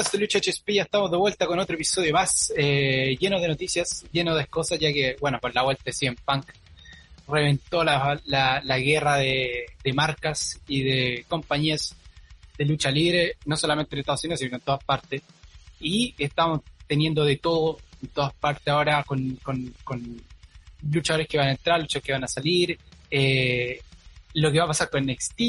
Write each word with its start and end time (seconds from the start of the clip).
Amigos 0.00 0.12
de 0.12 0.18
Lucha 0.18 0.38
HSP, 0.38 0.70
ya 0.72 0.82
estamos 0.84 1.10
de 1.10 1.18
vuelta 1.18 1.46
con 1.46 1.58
otro 1.58 1.74
episodio 1.74 2.14
más, 2.14 2.50
eh, 2.56 3.18
lleno 3.20 3.38
de 3.38 3.48
noticias, 3.48 4.06
lleno 4.10 4.34
de 4.34 4.46
cosas, 4.46 4.78
ya 4.78 4.90
que, 4.94 5.18
bueno, 5.20 5.38
por 5.38 5.54
la 5.54 5.60
vuelta 5.60 5.82
de 5.84 5.92
CM 5.92 6.16
Punk 6.24 6.46
reventó 7.28 7.84
la, 7.84 8.18
la, 8.24 8.78
guerra 8.78 9.16
de, 9.16 9.66
marcas 9.92 10.58
y 10.66 10.84
de 10.84 11.26
compañías 11.28 11.94
de 12.56 12.64
lucha 12.64 12.90
libre, 12.90 13.36
no 13.44 13.58
solamente 13.58 13.94
en 13.94 14.00
Estados 14.00 14.24
Unidos, 14.24 14.40
sino 14.40 14.56
en 14.56 14.62
todas 14.62 14.82
partes. 14.84 15.20
Y 15.80 16.14
estamos 16.16 16.62
teniendo 16.86 17.22
de 17.22 17.36
todo 17.36 17.76
en 18.02 18.08
todas 18.08 18.32
partes 18.32 18.68
ahora 18.68 19.04
con, 19.04 19.36
con, 19.42 19.74
con 19.84 20.22
luchadores 20.90 21.28
que 21.28 21.36
van 21.36 21.48
a 21.48 21.52
entrar, 21.52 21.78
luchadores 21.78 22.06
que 22.06 22.12
van 22.12 22.24
a 22.24 22.28
salir, 22.28 22.78
eh, 23.10 23.78
lo 24.32 24.50
que 24.50 24.58
va 24.60 24.64
a 24.64 24.68
pasar 24.68 24.88
con 24.88 25.04
NXT, 25.04 25.40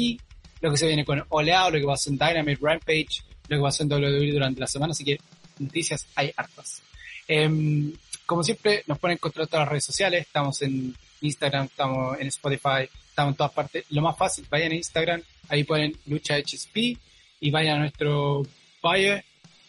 lo 0.60 0.70
que 0.70 0.76
se 0.76 0.86
viene 0.86 1.06
con 1.06 1.24
Oleado, 1.30 1.70
lo 1.70 1.78
que 1.78 1.86
va 1.86 1.92
a 1.92 1.94
hacer 1.94 2.12
en 2.12 2.18
Dynamite 2.18 2.60
Rampage, 2.60 3.31
lo 3.52 3.58
que 3.58 3.62
pasó 3.62 3.82
en 3.82 3.92
WWE 3.92 4.32
durante 4.32 4.60
la 4.60 4.66
semana, 4.66 4.92
así 4.92 5.04
que 5.04 5.18
noticias 5.58 6.06
hay 6.14 6.32
hartas. 6.36 6.82
Em, 7.28 7.92
como 8.26 8.42
siempre, 8.42 8.82
nos 8.86 8.98
pueden 8.98 9.16
encontrar 9.16 9.44
en 9.44 9.48
todas 9.50 9.64
las 9.64 9.70
redes 9.70 9.84
sociales, 9.84 10.26
estamos 10.26 10.62
en 10.62 10.94
Instagram, 11.20 11.66
estamos 11.66 12.20
en 12.20 12.26
Spotify, 12.28 12.88
estamos 13.08 13.32
en 13.32 13.36
todas 13.36 13.52
partes. 13.52 13.84
Lo 13.90 14.02
más 14.02 14.16
fácil, 14.16 14.46
vayan 14.50 14.72
a 14.72 14.76
Instagram, 14.76 15.22
ahí 15.48 15.64
pueden 15.64 15.96
lucha 16.06 16.36
HSP 16.36 16.98
y 17.40 17.50
vayan 17.50 17.76
a 17.76 17.80
nuestro 17.80 18.42
bio 18.82 19.22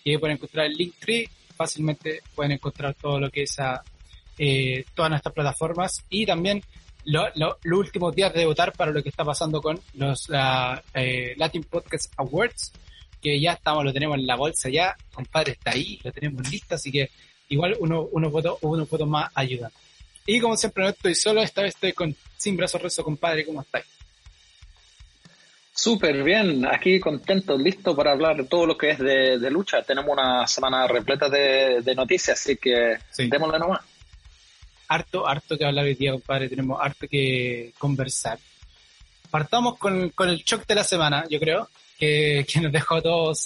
y 0.04 0.12
ahí 0.12 0.18
pueden 0.18 0.38
encontrar 0.38 0.66
el 0.66 0.74
link 0.74 0.96
tree, 1.00 1.30
fácilmente 1.56 2.22
pueden 2.36 2.54
encontrar 2.54 2.94
todo 2.96 3.20
lo 3.20 3.30
que 3.30 3.44
es 3.44 3.60
a, 3.60 3.84
eh, 4.38 4.86
todas 4.96 5.12
nuestras 5.12 5.34
plataformas 5.34 6.04
y 6.10 6.26
también 6.26 6.64
los 7.06 7.32
últimos 7.66 8.16
días 8.16 8.34
de 8.34 8.46
votar 8.46 8.72
para 8.74 8.92
lo 8.92 9.04
que 9.04 9.10
está 9.10 9.26
pasando 9.26 9.62
con 9.62 9.80
los 9.96 10.30
eh, 10.94 11.34
Latin 11.38 11.64
Podcast 11.64 12.14
Awards 12.18 12.72
que 13.24 13.40
ya 13.40 13.54
estamos, 13.54 13.86
lo 13.86 13.94
tenemos 13.94 14.18
en 14.20 14.28
la 14.28 14.36
bolsa 14.36 14.70
ya, 14.70 14.96
compadre 15.14 15.54
está 15.54 15.72
ahí, 15.72 16.00
lo 16.04 16.12
tenemos 16.12 16.48
listo, 16.52 16.76
así 16.76 16.92
que 16.92 17.10
igual 17.50 17.76
uno, 17.80 18.10
unos 18.12 18.32
votos, 18.32 18.60
votos 18.62 19.08
más 19.08 19.32
ayudan. 19.34 19.72
Y 20.26 20.40
como 20.40 20.58
siempre 20.58 20.84
no 20.84 20.90
estoy 20.90 21.16
solo, 21.16 21.42
esta 21.42 21.62
vez 21.62 21.74
estoy 21.74 21.94
con 21.94 22.16
Sin 22.38 22.58
Brazos 22.58 22.82
Rezo, 22.82 23.04
compadre, 23.04 23.46
¿cómo 23.46 23.62
estáis? 23.62 23.86
Súper 25.74 26.22
bien, 26.24 26.66
aquí 26.66 27.00
contento, 27.00 27.58
listo 27.58 27.96
para 27.96 28.12
hablar 28.12 28.38
de 28.38 28.44
todo 28.44 28.68
lo 28.68 28.78
que 28.78 28.92
es 28.92 29.00
de, 29.00 29.50
lucha. 29.50 29.82
Tenemos 29.82 30.12
una 30.12 30.46
semana 30.46 30.86
repleta 30.88 31.30
de, 31.30 31.94
noticias, 31.96 32.40
así 32.40 32.58
que 32.58 32.98
sí. 33.10 33.28
démosle 33.28 33.58
nomás. 33.58 33.82
Harto, 34.88 35.28
harto 35.28 35.58
que 35.58 35.66
hablar 35.66 35.86
hoy 35.86 35.96
día, 35.96 36.12
compadre, 36.12 36.50
tenemos 36.50 36.80
harto 36.80 37.08
que 37.08 37.74
conversar. 37.80 38.38
Partamos 39.32 39.78
con, 39.80 40.10
con 40.10 40.30
el 40.30 40.44
shock 40.44 40.68
de 40.68 40.76
la 40.76 40.84
semana, 40.84 41.26
yo 41.28 41.40
creo 41.40 41.68
que, 41.98 42.46
nos 42.62 42.72
dejó 42.72 43.02
todos 43.02 43.44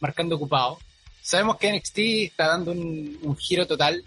marcando 0.00 0.36
ocupado. 0.36 0.78
Sabemos 1.22 1.56
que 1.56 1.72
NXT 1.72 1.98
está 1.98 2.48
dando 2.48 2.72
un, 2.72 3.36
giro 3.38 3.66
total 3.66 4.04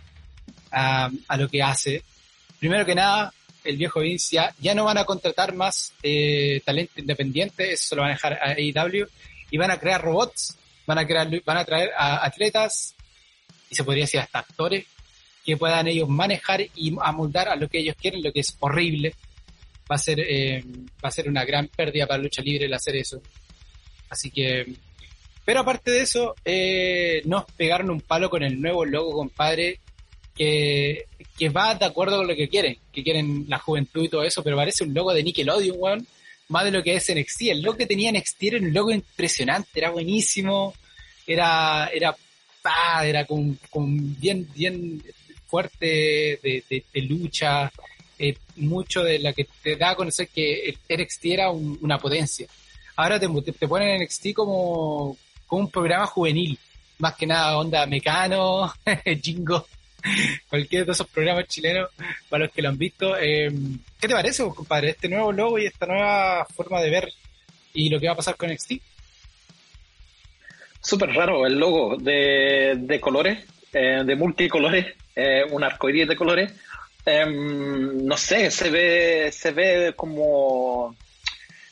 a, 0.71 1.09
lo 1.37 1.49
que 1.49 1.63
hace. 1.63 2.03
Primero 2.59 2.85
que 2.85 2.93
nada, 2.93 3.33
el 3.63 3.77
viejo 3.77 4.01
Vince 4.01 4.37
ya, 4.59 4.75
no 4.75 4.85
van 4.85 4.99
a 4.99 5.05
contratar 5.05 5.53
más 5.53 5.93
eh, 6.03 6.61
talento 6.63 6.99
independiente, 7.01 7.73
eso 7.73 7.95
lo 7.95 8.03
van 8.03 8.11
a 8.11 8.13
dejar 8.13 8.33
a 8.33 8.51
AEW, 8.51 9.07
y 9.49 9.57
van 9.57 9.71
a 9.71 9.79
crear 9.79 10.01
robots, 10.01 10.55
van 10.85 10.99
a, 10.99 11.07
crear, 11.07 11.29
van 11.43 11.57
a 11.57 11.65
traer 11.65 11.91
a 11.97 12.25
atletas, 12.25 12.95
y 13.69 13.75
se 13.75 13.83
podría 13.83 14.03
decir 14.03 14.19
hasta 14.19 14.39
actores, 14.39 14.85
que 15.43 15.57
puedan 15.57 15.87
ellos 15.87 16.09
manejar 16.09 16.61
y 16.75 16.95
amoldar 17.01 17.49
a 17.49 17.55
lo 17.55 17.67
que 17.69 17.79
ellos 17.79 17.95
quieren, 17.99 18.21
lo 18.21 18.31
que 18.31 18.41
es 18.41 18.55
horrible, 18.59 19.15
va 19.89 19.95
a 19.95 19.99
ser, 19.99 20.19
eh, 20.19 20.63
va 21.03 21.09
a 21.09 21.11
ser 21.11 21.29
una 21.29 21.45
gran 21.45 21.67
pérdida 21.67 22.07
para 22.07 22.21
lucha 22.21 22.41
libre 22.41 22.65
el 22.65 22.73
hacer 22.73 22.95
eso. 22.95 23.21
Así 24.09 24.29
que, 24.31 24.65
pero 25.45 25.61
aparte 25.61 25.91
de 25.91 26.01
eso, 26.01 26.35
eh, 26.43 27.21
nos 27.25 27.45
pegaron 27.45 27.89
un 27.89 28.01
palo 28.01 28.29
con 28.29 28.43
el 28.43 28.59
nuevo 28.59 28.85
logo, 28.85 29.13
compadre, 29.13 29.79
que, 30.35 31.05
que 31.37 31.49
va 31.49 31.75
de 31.75 31.85
acuerdo 31.85 32.17
con 32.17 32.27
lo 32.27 32.35
que 32.35 32.49
quieren, 32.49 32.77
que 32.91 33.03
quieren 33.03 33.45
la 33.47 33.57
juventud 33.57 34.03
y 34.03 34.09
todo 34.09 34.23
eso, 34.23 34.43
pero 34.43 34.57
parece 34.57 34.83
un 34.83 34.93
logo 34.93 35.13
de 35.13 35.23
Nickelodeon, 35.23 35.77
weón, 35.79 36.07
más 36.49 36.65
de 36.65 36.71
lo 36.71 36.83
que 36.83 36.95
es 36.95 37.13
NXT. 37.13 37.41
El 37.43 37.61
logo 37.61 37.77
que 37.77 37.85
tenía 37.85 38.11
NXT 38.11 38.43
era 38.43 38.57
un 38.59 38.73
logo 38.73 38.91
impresionante, 38.91 39.69
era 39.75 39.89
buenísimo, 39.89 40.73
era, 41.25 41.89
era, 41.93 42.15
ah, 42.63 43.05
era 43.05 43.25
con, 43.25 43.57
con 43.69 44.19
bien, 44.19 44.47
bien 44.53 45.01
fuerte 45.47 46.39
de, 46.43 46.63
de 46.69 47.01
lucha, 47.01 47.71
eh, 48.19 48.35
mucho 48.55 49.03
de 49.03 49.19
la 49.19 49.33
que 49.33 49.47
te 49.61 49.75
da 49.75 49.91
a 49.91 49.95
conocer 49.95 50.27
que 50.29 50.75
NXT 50.89 51.25
era 51.25 51.51
una 51.51 51.99
potencia. 51.99 52.47
Ahora 52.95 53.19
te, 53.19 53.27
te 53.27 53.67
ponen 53.67 54.01
NXT 54.01 54.33
como, 54.33 55.15
como 55.45 55.61
un 55.61 55.69
programa 55.69 56.07
juvenil, 56.07 56.57
más 56.97 57.15
que 57.15 57.27
nada 57.27 57.57
onda 57.57 57.85
Mecano, 57.85 58.73
Jingo, 59.21 59.67
cualquier 60.49 60.85
de 60.85 60.93
esos 60.93 61.07
programas 61.07 61.47
chilenos, 61.47 61.89
para 62.27 62.45
los 62.45 62.53
que 62.53 62.61
lo 62.63 62.69
han 62.69 62.77
visto. 62.77 63.15
Eh, 63.17 63.51
¿Qué 63.99 64.07
te 64.07 64.13
parece, 64.13 64.43
compadre, 64.49 64.91
este 64.91 65.09
nuevo 65.09 65.31
logo 65.31 65.59
y 65.59 65.67
esta 65.67 65.85
nueva 65.85 66.45
forma 66.45 66.81
de 66.81 66.89
ver 66.89 67.09
y 67.73 67.89
lo 67.89 67.99
que 67.99 68.07
va 68.07 68.13
a 68.13 68.17
pasar 68.17 68.35
con 68.35 68.51
NXT? 68.51 68.73
Súper 70.81 71.09
raro 71.09 71.45
el 71.45 71.59
logo 71.59 71.97
de, 71.97 72.99
colores, 72.99 73.45
eh, 73.73 74.01
de 74.03 74.15
multicolores, 74.15 74.95
un 75.51 75.63
arcoíris 75.63 76.07
de 76.07 76.15
colores 76.15 76.53
Em, 77.09 78.05
no 78.05 78.17
sé, 78.17 78.51
se 78.51 78.69
ve, 78.69 79.31
se 79.31 79.51
ve 79.51 79.93
como 79.95 80.93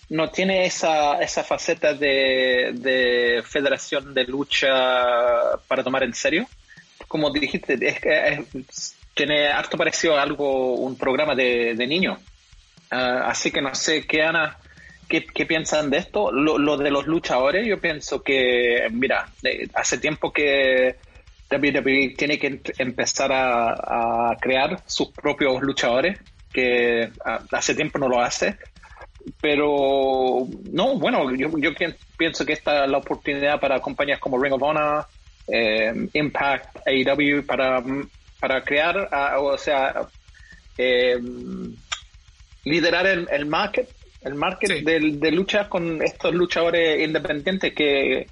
no 0.09 0.29
tiene 0.29 0.65
esa, 0.65 1.21
esa 1.21 1.43
faceta 1.43 1.93
de, 1.93 3.43
federación 3.45 4.13
de 4.13 4.23
lucha 4.23 4.71
para 5.67 5.83
tomar 5.83 6.03
en 6.03 6.13
serio. 6.13 6.47
Como 7.09 7.31
dijiste, 7.31 7.77
es, 7.81 8.95
tiene 9.13 9.49
harto 9.49 9.77
parecido 9.77 10.17
a 10.17 10.21
algo, 10.21 10.75
un 10.75 10.97
programa 10.97 11.35
de, 11.35 11.75
de 11.75 11.85
niños. 11.85 12.17
Ah, 12.89 13.25
así 13.27 13.51
que 13.51 13.61
no 13.61 13.75
sé 13.75 14.07
qué 14.07 14.23
Ana, 14.23 14.57
qué, 15.09 15.45
piensan 15.45 15.89
de 15.89 15.97
esto. 15.97 16.31
Lo, 16.31 16.77
de 16.77 16.91
los 16.91 17.07
luchadores, 17.07 17.67
yo 17.67 17.81
pienso 17.81 18.23
que, 18.23 18.87
mira, 18.89 19.27
hace 19.73 19.97
tiempo 19.97 20.31
que 20.31 20.95
WWE 21.51 22.15
tiene 22.17 22.39
que 22.39 22.61
empezar 22.77 23.31
a, 23.31 24.35
crear 24.39 24.81
sus 24.85 25.11
propios 25.11 25.61
luchadores, 25.61 26.19
que 26.51 27.11
hace 27.51 27.75
tiempo 27.75 27.99
no 27.99 28.09
lo 28.09 28.21
hace. 28.21 28.57
Pero, 29.41 30.47
no, 30.71 30.97
bueno, 30.97 31.33
yo, 31.35 31.73
pienso 32.17 32.45
que 32.45 32.53
esta 32.53 32.85
es 32.85 32.91
la 32.91 32.99
oportunidad 32.99 33.59
para 33.59 33.79
compañías 33.79 34.19
como 34.19 34.41
Ring 34.41 34.53
of 34.53 34.61
Honor, 34.61 35.05
eh, 35.47 36.09
Impact, 36.13 36.77
AEW, 36.85 37.45
para, 37.45 37.83
para 38.39 38.61
crear, 38.63 39.09
o 39.39 39.57
sea, 39.57 40.07
eh, 40.77 41.17
liderar 42.63 43.07
el, 43.07 43.27
el, 43.31 43.45
market, 43.45 43.89
el 44.21 44.35
market 44.35 44.83
de, 44.83 44.99
de 45.17 45.31
lucha 45.31 45.69
con 45.69 46.01
estos 46.01 46.33
luchadores 46.33 47.03
independientes 47.03 47.73
que 47.73 48.27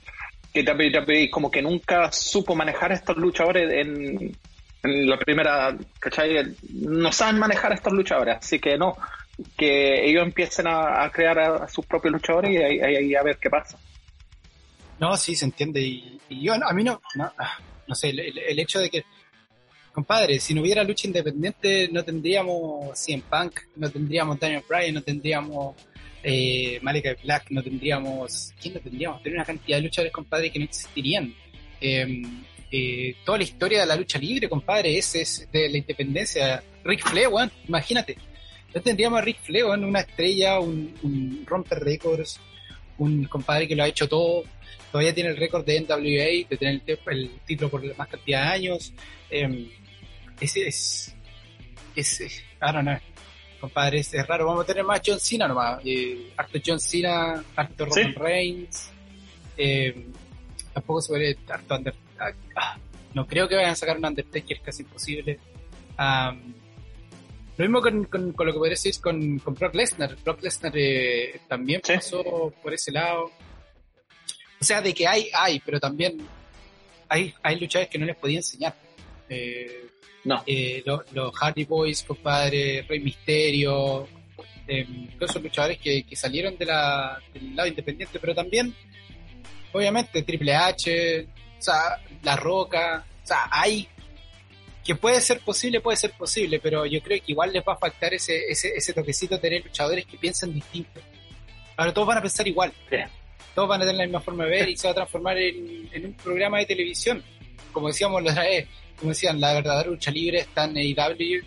que 0.53 0.63
WWE 0.63 1.29
como 1.29 1.49
que 1.49 1.61
nunca 1.61 2.11
supo 2.11 2.55
manejar 2.55 2.91
estos 2.91 3.17
luchadores 3.17 3.71
en, 3.73 4.37
la 4.83 5.17
primera, 5.17 5.75
¿cachai? 5.99 6.55
No 6.73 7.11
saben 7.11 7.39
manejar 7.39 7.71
estos 7.71 7.93
luchadores, 7.93 8.37
así 8.37 8.59
que 8.59 8.77
no, 8.77 8.97
que 9.57 10.05
ellos 10.05 10.23
empiecen 10.23 10.67
a, 10.67 11.09
crear 11.11 11.39
a, 11.39 11.67
sus 11.69 11.85
propios 11.85 12.13
luchadores 12.13 12.51
y 12.51 12.57
ahí, 12.57 13.15
a 13.15 13.23
ver 13.23 13.37
qué 13.37 13.49
pasa. 13.49 13.77
No, 14.99 15.15
sí, 15.15 15.35
se 15.35 15.45
entiende. 15.45 15.81
Y, 15.81 16.19
yo, 16.29 16.53
a 16.53 16.73
mí 16.73 16.83
no, 16.83 17.01
no, 17.15 17.31
ah, 17.37 17.57
no 17.87 17.95
sé, 17.95 18.09
el, 18.09 18.59
hecho 18.59 18.79
de 18.79 18.89
que, 18.89 19.05
compadre, 19.93 20.39
si 20.39 20.53
no 20.53 20.61
hubiera 20.61 20.83
lucha 20.83 21.07
independiente, 21.07 21.87
no 21.89 22.03
tendríamos 22.03 22.99
CM 22.99 23.23
Punk, 23.29 23.61
no 23.77 23.89
tendríamos 23.89 24.37
Daniel 24.37 24.63
Bryan, 24.67 24.95
no 24.95 25.01
tendríamos 25.01 25.75
eh, 26.23 26.79
Malika 26.81 27.15
Black, 27.21 27.47
no 27.49 27.61
tendríamos, 27.61 28.53
¿quién 28.59 28.75
no 28.75 28.79
tendríamos? 28.79 29.21
Tener 29.21 29.37
una 29.37 29.45
cantidad 29.45 29.77
de 29.77 29.83
luchadores, 29.83 30.13
compadre, 30.13 30.51
que 30.51 30.59
no 30.59 30.65
existirían. 30.65 31.33
Em, 31.81 32.43
eh, 32.71 33.15
toda 33.25 33.37
la 33.37 33.43
historia 33.43 33.81
de 33.81 33.85
la 33.85 33.95
lucha 33.97 34.17
libre, 34.17 34.47
compadre, 34.47 34.97
ese 34.97 35.21
es 35.21 35.49
de 35.51 35.69
la 35.69 35.77
independencia. 35.77 36.63
Rick 36.85 37.07
Flair, 37.07 37.27
weón, 37.27 37.51
imagínate. 37.67 38.17
No 38.73 38.81
tendríamos 38.81 39.19
a 39.19 39.21
Rick 39.21 39.41
Flair, 39.41 39.65
weón, 39.65 39.83
una 39.83 39.99
estrella, 39.99 40.59
un, 40.59 41.43
romper 41.45 41.79
récords, 41.79 42.39
un 42.97 43.25
compadre 43.25 43.67
que 43.67 43.75
lo 43.75 43.83
ha 43.83 43.87
hecho 43.87 44.07
todo. 44.07 44.45
Todavía 44.91 45.13
tiene 45.13 45.31
el 45.31 45.37
récord 45.37 45.65
de 45.65 45.81
NWA, 45.81 46.47
de 46.49 46.57
tener 46.57 46.81
el, 47.07 47.31
título 47.45 47.69
por 47.69 47.97
más 47.97 48.07
cantidad 48.07 48.43
de 48.43 48.47
años. 48.47 48.93
Ese 50.39 50.67
es, 50.67 51.15
es, 51.95 52.21
I 52.21 52.71
don't 52.71 52.83
know 52.83 53.12
compadre, 53.63 53.99
es, 53.99 54.27
raro. 54.27 54.47
Vamos 54.47 54.65
a 54.65 54.67
tener 54.67 54.83
más 54.83 55.01
John 55.05 55.21
Cena 55.21 55.47
nomás. 55.47 55.79
Eh, 55.85 56.33
harto 56.35 56.59
John 56.65 56.81
Cena, 56.81 57.41
harto 57.55 57.85
Roman 57.85 58.13
Reigns. 58.13 58.91
Eh, 59.55 60.07
tampoco 60.73 61.01
se 61.01 61.07
puede 61.07 61.37
harto 61.47 61.75
Undertaker. 61.75 62.35
Ah, 62.57 62.77
no 63.13 63.25
creo 63.25 63.47
que 63.47 63.55
vayan 63.55 63.71
a 63.71 63.75
sacar 63.75 63.97
un 63.97 64.05
Undertaker, 64.05 64.57
es 64.57 64.63
casi 64.63 64.83
imposible. 64.83 65.39
lo 65.97 66.35
mismo 67.57 67.81
con, 67.81 68.03
con, 68.03 68.33
lo 68.37 68.51
que 68.51 68.59
podría 68.59 68.71
decir 68.71 68.95
con, 68.99 69.39
con 69.39 69.53
Brock 69.53 69.75
Lesnar. 69.75 70.17
Brock 70.21 70.43
Lesnar 70.43 70.73
eh, 70.75 71.39
también 71.47 71.79
pasó 71.87 72.53
por 72.61 72.73
ese 72.73 72.91
lado. 72.91 73.31
O 74.59 74.63
sea, 74.65 74.81
de 74.81 74.93
que 74.93 75.07
hay, 75.07 75.29
hay, 75.33 75.61
pero 75.61 75.79
también 75.79 76.17
hay, 77.07 77.33
hay 77.41 77.57
luchadores 77.57 77.89
que 77.89 77.97
no 77.97 78.05
les 78.05 78.17
podía 78.17 78.39
enseñar. 78.39 78.75
Eh, 79.29 79.87
no. 80.23 80.43
Eh, 80.45 80.83
los 80.85 81.35
Hardy 81.35 81.65
Boys, 81.65 82.03
compadre, 82.03 82.85
Rey 82.87 82.99
Misterio, 82.99 84.07
eh, 84.67 84.87
todos 85.17 85.31
esos 85.31 85.43
luchadores 85.43 85.77
que, 85.77 86.03
que 86.03 86.15
salieron 86.15 86.57
de 86.57 86.65
la, 86.65 87.19
del 87.33 87.55
lado 87.55 87.67
independiente, 87.67 88.19
pero 88.19 88.33
también, 88.33 88.73
obviamente, 89.71 90.23
Triple 90.23 90.55
H, 90.55 91.27
o 91.59 91.61
sea, 91.61 92.01
La 92.23 92.35
Roca, 92.35 93.05
o 93.23 93.27
sea, 93.27 93.47
hay 93.51 93.87
que 94.83 94.95
puede 94.95 95.21
ser 95.21 95.39
posible, 95.39 95.79
puede 95.79 95.97
ser 95.97 96.11
posible, 96.11 96.59
pero 96.59 96.85
yo 96.85 97.01
creo 97.01 97.17
que 97.19 97.31
igual 97.31 97.53
les 97.53 97.63
va 97.63 97.73
a 97.73 97.77
faltar 97.77 98.13
ese, 98.13 98.47
ese, 98.49 98.73
ese 98.75 98.93
toquecito 98.93 99.35
de 99.35 99.41
tener 99.41 99.63
luchadores 99.63 100.05
que 100.05 100.17
piensen 100.17 100.53
distinto. 100.53 100.99
Ahora 101.77 101.93
todos 101.93 102.07
van 102.07 102.17
a 102.17 102.21
pensar 102.21 102.47
igual. 102.47 102.73
Todos 103.55 103.69
van 103.69 103.81
a 103.81 103.85
tener 103.85 103.97
la 103.97 104.03
misma 104.05 104.19
forma 104.19 104.43
de 104.43 104.49
ver 104.49 104.69
y 104.69 104.75
se 104.75 104.87
va 104.87 104.91
a 104.91 104.95
transformar 104.95 105.37
en, 105.37 105.87
en 105.91 106.05
un 106.07 106.13
programa 106.15 106.59
de 106.59 106.65
televisión. 106.65 107.23
Como 107.73 107.87
decíamos 107.87 108.23
la 108.23 108.31
otra 108.31 108.43
vez, 108.43 108.67
como 108.97 109.09
decían, 109.09 109.41
la 109.41 109.53
verdadera 109.53 109.89
lucha 109.89 110.11
libre 110.11 110.39
está 110.39 110.63
en 110.63 110.77
AEW 110.77 111.43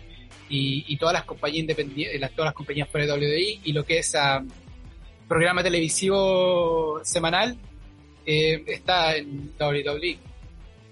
y, 0.49 0.85
y 0.87 0.97
todas 0.97 1.13
las 1.13 1.23
compañías 1.23 1.61
independientes, 1.61 2.31
todas 2.31 2.49
las 2.49 2.53
compañías 2.53 2.87
fuera 2.89 3.07
de 3.07 3.13
WWE 3.13 3.59
y 3.63 3.73
lo 3.73 3.83
que 3.83 3.99
es 3.99 4.13
um, 4.13 4.47
programa 5.27 5.63
televisivo 5.63 7.01
semanal 7.03 7.57
eh, 8.25 8.63
está 8.67 9.15
en 9.15 9.53
WWE. 9.59 10.19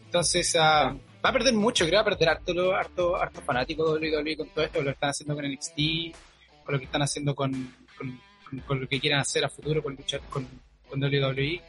Entonces, 0.06 0.56
uh, 0.56 0.60
va 1.26 1.30
a 1.30 1.34
perder 1.34 1.54
mucho, 1.54 1.86
creo, 1.86 1.98
va 1.98 2.02
a 2.02 2.06
perder 2.06 2.30
harto, 2.30 2.76
harto, 2.76 3.16
harto 3.16 3.42
fanático 3.42 3.98
de 3.98 4.10
WWE 4.10 4.38
con 4.38 4.50
todo 4.50 4.66
esto, 4.66 4.80
lo 4.80 4.86
que 4.86 4.92
están 4.92 5.10
haciendo 5.10 5.36
con 5.36 5.52
NXT, 5.52 5.76
con 6.64 6.74
lo 6.74 6.80
que 6.80 6.86
están 6.86 7.02
haciendo 7.02 7.36
con, 7.36 7.76
con, 8.66 8.80
lo 8.80 8.88
que 8.88 9.00
quieran 9.00 9.20
hacer 9.20 9.44
a 9.44 9.50
futuro 9.50 9.82
con 9.82 9.96
luchar 9.96 10.22
con, 10.30 10.48
con 10.90 11.04
WWE. 11.04 11.62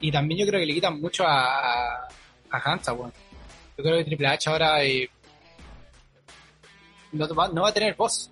Y 0.00 0.12
también 0.12 0.40
yo 0.40 0.46
creo 0.46 0.60
que 0.60 0.66
le 0.66 0.74
quitan 0.74 1.00
mucho 1.00 1.24
a, 1.26 2.04
a, 2.04 2.08
a 2.56 2.72
Hansa, 2.72 2.92
bueno. 2.92 3.12
Yo 3.76 3.84
creo 3.84 3.98
que 3.98 4.04
Triple 4.04 4.28
H 4.28 4.50
ahora 4.50 4.84
eh, 4.84 5.10
no, 7.14 7.28
va, 7.34 7.68
a 7.68 7.72
tener 7.72 7.94
voz. 7.94 8.30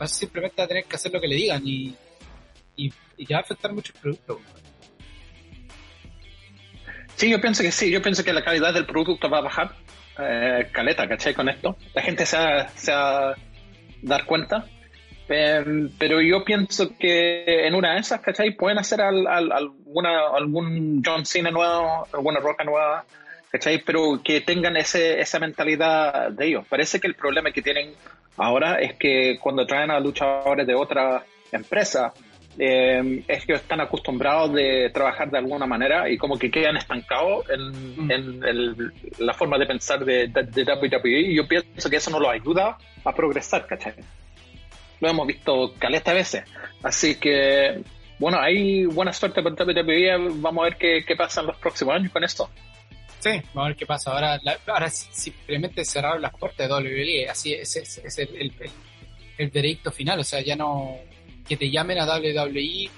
Va 0.00 0.04
a 0.04 0.08
simplemente 0.08 0.60
a 0.62 0.66
tener 0.66 0.84
que 0.84 0.96
hacer 0.96 1.12
lo 1.12 1.20
que 1.20 1.28
le 1.28 1.36
digan 1.36 1.62
y, 1.64 1.94
ya 2.76 3.36
va 3.36 3.38
a 3.38 3.42
afectar 3.42 3.72
mucho 3.72 3.92
el 3.96 4.00
producto. 4.00 4.40
Sí, 7.16 7.28
yo 7.28 7.40
pienso 7.40 7.64
que 7.64 7.72
sí, 7.72 7.90
yo 7.90 8.00
pienso 8.00 8.22
que 8.22 8.32
la 8.32 8.44
calidad 8.44 8.72
del 8.72 8.86
producto 8.86 9.28
va 9.28 9.38
a 9.38 9.42
bajar. 9.42 9.74
Eh, 10.20 10.68
caleta, 10.72 11.08
¿cachai? 11.08 11.34
Con 11.34 11.48
esto. 11.48 11.76
La 11.94 12.02
gente 12.02 12.24
se 12.26 12.36
va, 12.36 12.68
a 12.88 13.34
dar 14.02 14.24
cuenta. 14.24 14.66
Eh, 15.28 15.88
pero 15.98 16.20
yo 16.20 16.44
pienso 16.44 16.96
que 16.96 17.66
en 17.66 17.74
una 17.74 17.94
de 17.94 18.00
esas, 18.00 18.20
¿cachai? 18.20 18.52
Pueden 18.52 18.78
hacer 18.78 19.00
al, 19.00 19.26
al, 19.26 19.50
alguna, 19.50 20.28
algún 20.32 21.02
John 21.04 21.26
Cena 21.26 21.50
nuevo, 21.50 22.06
alguna 22.12 22.38
roca 22.38 22.62
nueva, 22.62 23.04
¿cachai? 23.50 23.82
Pero 23.84 24.20
que 24.22 24.40
tengan 24.40 24.76
ese, 24.76 25.20
esa 25.20 25.38
mentalidad 25.38 26.30
de 26.30 26.46
ellos. 26.46 26.66
Parece 26.68 27.00
que 27.00 27.06
el 27.06 27.14
problema 27.14 27.50
que 27.50 27.62
tienen 27.62 27.94
ahora 28.36 28.80
es 28.80 28.94
que 28.94 29.38
cuando 29.40 29.66
traen 29.66 29.90
a 29.90 30.00
luchadores 30.00 30.66
de 30.66 30.74
otra 30.74 31.24
empresa, 31.52 32.12
eh, 32.58 33.22
es 33.28 33.46
que 33.46 33.52
están 33.52 33.80
acostumbrados 33.80 34.52
de 34.52 34.90
trabajar 34.92 35.30
de 35.30 35.38
alguna 35.38 35.66
manera 35.66 36.08
y 36.10 36.18
como 36.18 36.36
que 36.36 36.50
quedan 36.50 36.76
estancados 36.76 37.48
en, 37.50 38.06
mm. 38.06 38.10
en 38.10 38.44
el, 38.44 38.92
la 39.18 39.32
forma 39.32 39.58
de 39.58 39.66
pensar 39.66 40.04
de, 40.04 40.26
de, 40.26 40.42
de, 40.42 40.64
WWE 40.64 41.20
y 41.20 41.36
yo 41.36 41.46
pienso 41.46 41.88
que 41.88 41.96
eso 41.96 42.10
no 42.10 42.18
los 42.18 42.30
ayuda 42.30 42.76
a 43.04 43.14
progresar, 43.14 43.64
¿cachai? 43.66 43.94
Lo 45.00 45.08
hemos 45.08 45.26
visto 45.26 45.72
caleta 45.78 46.12
veces. 46.12 46.44
Así 46.82 47.14
que, 47.20 47.82
bueno, 48.18 48.40
hay 48.40 48.86
buena 48.86 49.12
suerte 49.12 49.40
para 49.40 49.54
WWE. 49.54 50.32
Vamos 50.40 50.62
a 50.62 50.64
ver 50.64 50.76
qué, 50.76 51.04
qué 51.06 51.14
pasa 51.14 51.40
en 51.40 51.46
los 51.46 51.56
próximos 51.58 51.94
años 51.94 52.12
con 52.12 52.24
esto. 52.24 52.50
Sí, 53.20 53.30
vamos 53.52 53.64
a 53.64 53.68
ver 53.68 53.76
qué 53.76 53.86
pasa. 53.86 54.12
Ahora, 54.12 54.38
la, 54.42 54.58
ahora 54.66 54.88
simplemente 54.90 55.84
cerraron 55.84 56.22
las 56.22 56.32
puertas 56.32 56.68
de 56.68 56.74
WWE. 56.74 57.28
Así 57.28 57.52
es, 57.52 57.76
es, 57.76 57.98
es 57.98 58.18
el, 58.18 58.36
el, 58.36 58.52
el, 59.38 59.50
veredicto 59.50 59.90
final. 59.90 60.20
O 60.20 60.24
sea, 60.24 60.40
ya 60.40 60.54
no 60.54 60.96
que 61.48 61.56
te 61.56 61.70
llamen 61.70 61.98
a 61.98 62.06
WWE 62.06 62.90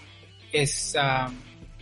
es 0.53 0.97
um, 0.97 1.35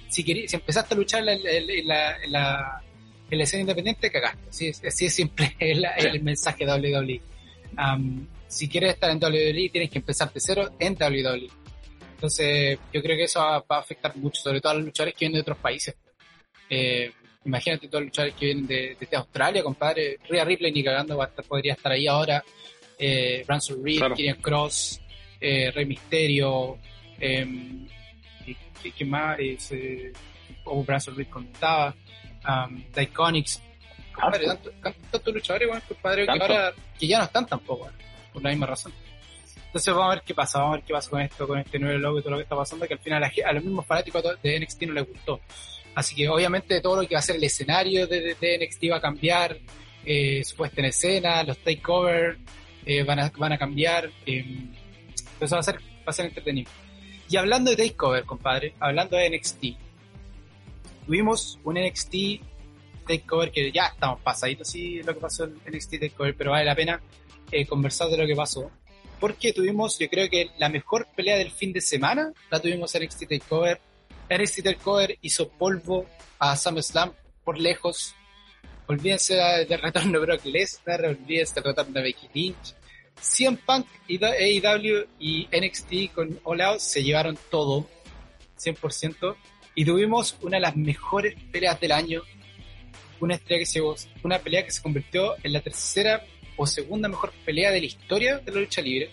si, 0.09 0.23
querí, 0.23 0.47
si 0.47 0.57
empezaste 0.57 0.95
a 0.95 0.97
luchar 0.97 1.21
en 1.21 1.27
la, 1.27 1.33
en 1.33 1.87
la, 1.89 2.23
en 2.23 2.33
la, 2.33 2.83
en 3.31 3.39
la 3.39 3.45
escena 3.45 3.63
independiente, 3.63 4.11
cagaste. 4.11 4.49
Así 4.49 4.69
es, 4.69 4.85
así 4.85 5.07
es 5.07 5.15
simple 5.15 5.57
el, 5.59 5.85
el 5.85 6.23
mensaje 6.23 6.65
de 6.65 6.73
WWE. 6.73 7.21
Um, 7.77 8.27
si 8.47 8.69
quieres 8.69 8.95
estar 8.95 9.11
en 9.11 9.19
WWE, 9.19 9.69
tienes 9.71 9.91
que 9.91 9.99
empezar 9.99 10.33
de 10.33 10.41
cero 10.41 10.71
en 10.79 10.95
WWE. 10.95 11.49
Entonces, 12.15 12.79
yo 12.93 13.03
creo 13.03 13.17
que 13.17 13.25
eso 13.25 13.41
va, 13.41 13.59
va 13.61 13.77
a 13.77 13.81
afectar 13.81 14.17
mucho, 14.17 14.41
sobre 14.43 14.61
todo 14.61 14.73
a 14.73 14.75
los 14.77 14.87
luchadores 14.87 15.15
que 15.15 15.25
vienen 15.25 15.35
de 15.35 15.43
otros 15.43 15.59
países. 15.59 15.95
Eh, 16.71 17.13
imagínate 17.45 17.89
todos 17.89 18.03
los 18.03 18.09
luchadores 18.09 18.35
que 18.35 18.47
vienen 18.47 18.67
de, 18.67 18.97
de, 18.99 19.17
Australia, 19.17 19.63
compadre. 19.63 20.19
Rhea 20.29 20.45
Ripley 20.45 20.73
ni 20.73 20.85
cagando 20.85 21.17
va 21.17 21.25
a 21.25 21.29
estar, 21.29 21.45
podría 21.45 21.75
estar 21.75 21.93
ahí 21.93 22.07
ahora. 22.07 22.45
Eh, 22.99 23.45
Ransom 23.47 23.83
Reed, 23.83 23.99
claro. 23.99 24.15
Kirian 24.15 24.41
Cross, 24.41 25.01
eh, 25.41 25.71
Rey 25.71 25.87
Misterio, 25.87 26.79
eh, 27.21 27.47
¿qué, 28.83 28.91
¿qué, 28.91 29.05
más? 29.05 29.39
Es, 29.39 29.73
eh, 29.73 30.13
o 30.65 30.83
Branson 30.83 31.17
Reed 31.17 31.29
contaba, 31.29 31.95
um, 32.49 32.83
The 32.93 33.03
Iconics. 33.05 33.63
Compadre, 34.13 34.47
tantos 34.47 34.73
tanto 35.11 35.33
luchadores, 35.33 35.69
bueno, 35.69 35.83
compadre, 35.87 36.27
que 36.27 36.31
ahora 36.33 36.75
que 36.99 37.07
ya 37.07 37.19
no 37.19 37.25
están 37.25 37.47
tampoco, 37.47 37.89
por 38.33 38.43
la 38.43 38.51
misma 38.51 38.67
razón. 38.67 38.93
Entonces 39.67 39.95
vamos 39.95 40.13
a 40.13 40.15
ver 40.17 40.25
qué 40.25 40.35
pasa, 40.35 40.59
vamos 40.59 40.73
a 40.73 40.77
ver 40.79 40.85
qué 40.87 40.93
pasa 40.93 41.11
con 41.11 41.21
esto, 41.21 41.47
con 41.47 41.59
este 41.59 41.79
nuevo 41.79 41.99
logo 41.99 42.19
y 42.19 42.23
todo 42.23 42.33
lo 42.33 42.37
que 42.39 42.43
está 42.43 42.57
pasando, 42.57 42.87
que 42.89 42.95
al 42.95 43.01
final 43.01 43.23
a, 43.23 43.31
a 43.47 43.53
los 43.53 43.63
mismos 43.63 43.87
fanáticos 43.87 44.25
de 44.43 44.61
NXT 44.61 44.83
no 44.83 44.95
les 44.95 45.07
gustó. 45.07 45.41
Así 45.95 46.15
que 46.15 46.29
obviamente 46.29 46.81
todo 46.81 47.03
lo 47.03 47.09
que 47.09 47.15
va 47.15 47.21
a 47.21 47.23
ser 47.23 47.37
el 47.37 47.45
escenario 47.45 48.07
de, 48.07 48.37
de, 48.41 48.59
NXT 48.59 48.85
va 48.93 48.97
a 48.97 49.01
cambiar, 49.01 49.59
eh, 50.05 50.43
su 50.45 50.57
puesta 50.57 50.81
en 50.81 50.87
escena, 50.87 51.43
los 51.43 51.59
takeovers 51.59 52.39
eh, 52.87 53.03
van, 53.03 53.19
a, 53.19 53.33
van 53.37 53.53
a 53.53 53.59
cambiar, 53.59 54.11
eh, 54.25 54.45
entonces 55.33 55.53
va 55.53 55.59
a 55.59 55.63
ser, 55.63 55.77
va 55.77 56.07
a 56.07 56.13
ser 56.13 56.27
entretenido. 56.27 56.71
Y 57.29 57.37
hablando 57.37 57.71
de 57.71 57.89
takeover, 57.89 58.25
compadre, 58.25 58.75
hablando 58.81 59.17
de 59.17 59.29
NXT, 59.31 59.65
tuvimos 61.07 61.59
un 61.65 61.75
NXT 61.75 62.15
takeover 63.07 63.51
que 63.51 63.73
ya 63.73 63.87
estamos 63.87 64.21
pasaditos 64.21 64.69
sí 64.69 65.03
lo 65.03 65.15
que 65.15 65.21
pasó 65.21 65.45
en 65.45 65.57
NXT 65.67 66.01
takeover, 66.01 66.37
pero 66.37 66.51
vale 66.53 66.65
la 66.65 66.75
pena 66.75 67.01
eh, 67.51 67.67
conversar 67.67 68.09
de 68.09 68.19
lo 68.19 68.27
que 68.27 68.37
pasó. 68.37 68.71
Porque 69.19 69.53
tuvimos, 69.53 69.99
yo 69.99 70.09
creo 70.09 70.29
que 70.29 70.51
la 70.59 70.69
mejor 70.69 71.09
pelea 71.17 71.37
del 71.37 71.51
fin 71.51 71.73
de 71.73 71.81
semana 71.81 72.33
la 72.51 72.61
tuvimos 72.61 72.95
en 72.95 73.05
NXT 73.05 73.29
Takeover. 73.29 73.81
NXT 74.31 74.63
Takeover 74.63 75.19
hizo 75.23 75.49
polvo 75.49 76.07
a 76.39 76.57
SummerSlam 76.57 77.13
por 77.45 77.59
lejos. 77.59 78.15
Olvídense 78.87 79.35
del 79.35 79.81
retorno 79.81 80.19
de 80.21 80.27
Brock 80.27 80.45
Lesnar, 80.45 81.05
olvídense 81.05 81.55
del 81.55 81.65
retorno 81.65 81.93
de 81.95 82.03
Becky 82.03 82.29
Lynch. 82.35 82.75
CM 83.21 83.59
Punk 83.67 83.87
y 84.07 84.23
AEW 84.23 85.07
y 85.19 85.49
NXT 85.51 86.15
con 86.15 86.41
All 86.45 86.79
se 86.79 87.03
llevaron 87.03 87.39
todo, 87.51 87.89
100%. 88.59 89.37
Y 89.75 89.85
tuvimos 89.85 90.37
una 90.43 90.57
de 90.57 90.63
las 90.63 90.77
mejores 90.77 91.35
peleas 91.51 91.81
del 91.81 91.93
año. 91.93 92.23
Una, 93.21 93.35
estrella 93.35 93.61
que 93.61 93.67
se, 93.67 93.81
una 94.23 94.39
pelea 94.39 94.65
que 94.65 94.71
se 94.71 94.83
convirtió 94.83 95.35
en 95.43 95.53
la 95.53 95.61
tercera 95.61 96.25
o 96.57 96.67
segunda 96.67 97.09
mejor 97.09 97.33
pelea 97.45 97.71
de 97.71 97.81
la 97.81 97.87
historia 97.87 98.39
de 98.39 98.53
la 98.53 98.61
lucha 98.61 98.81
libre, 98.81 99.11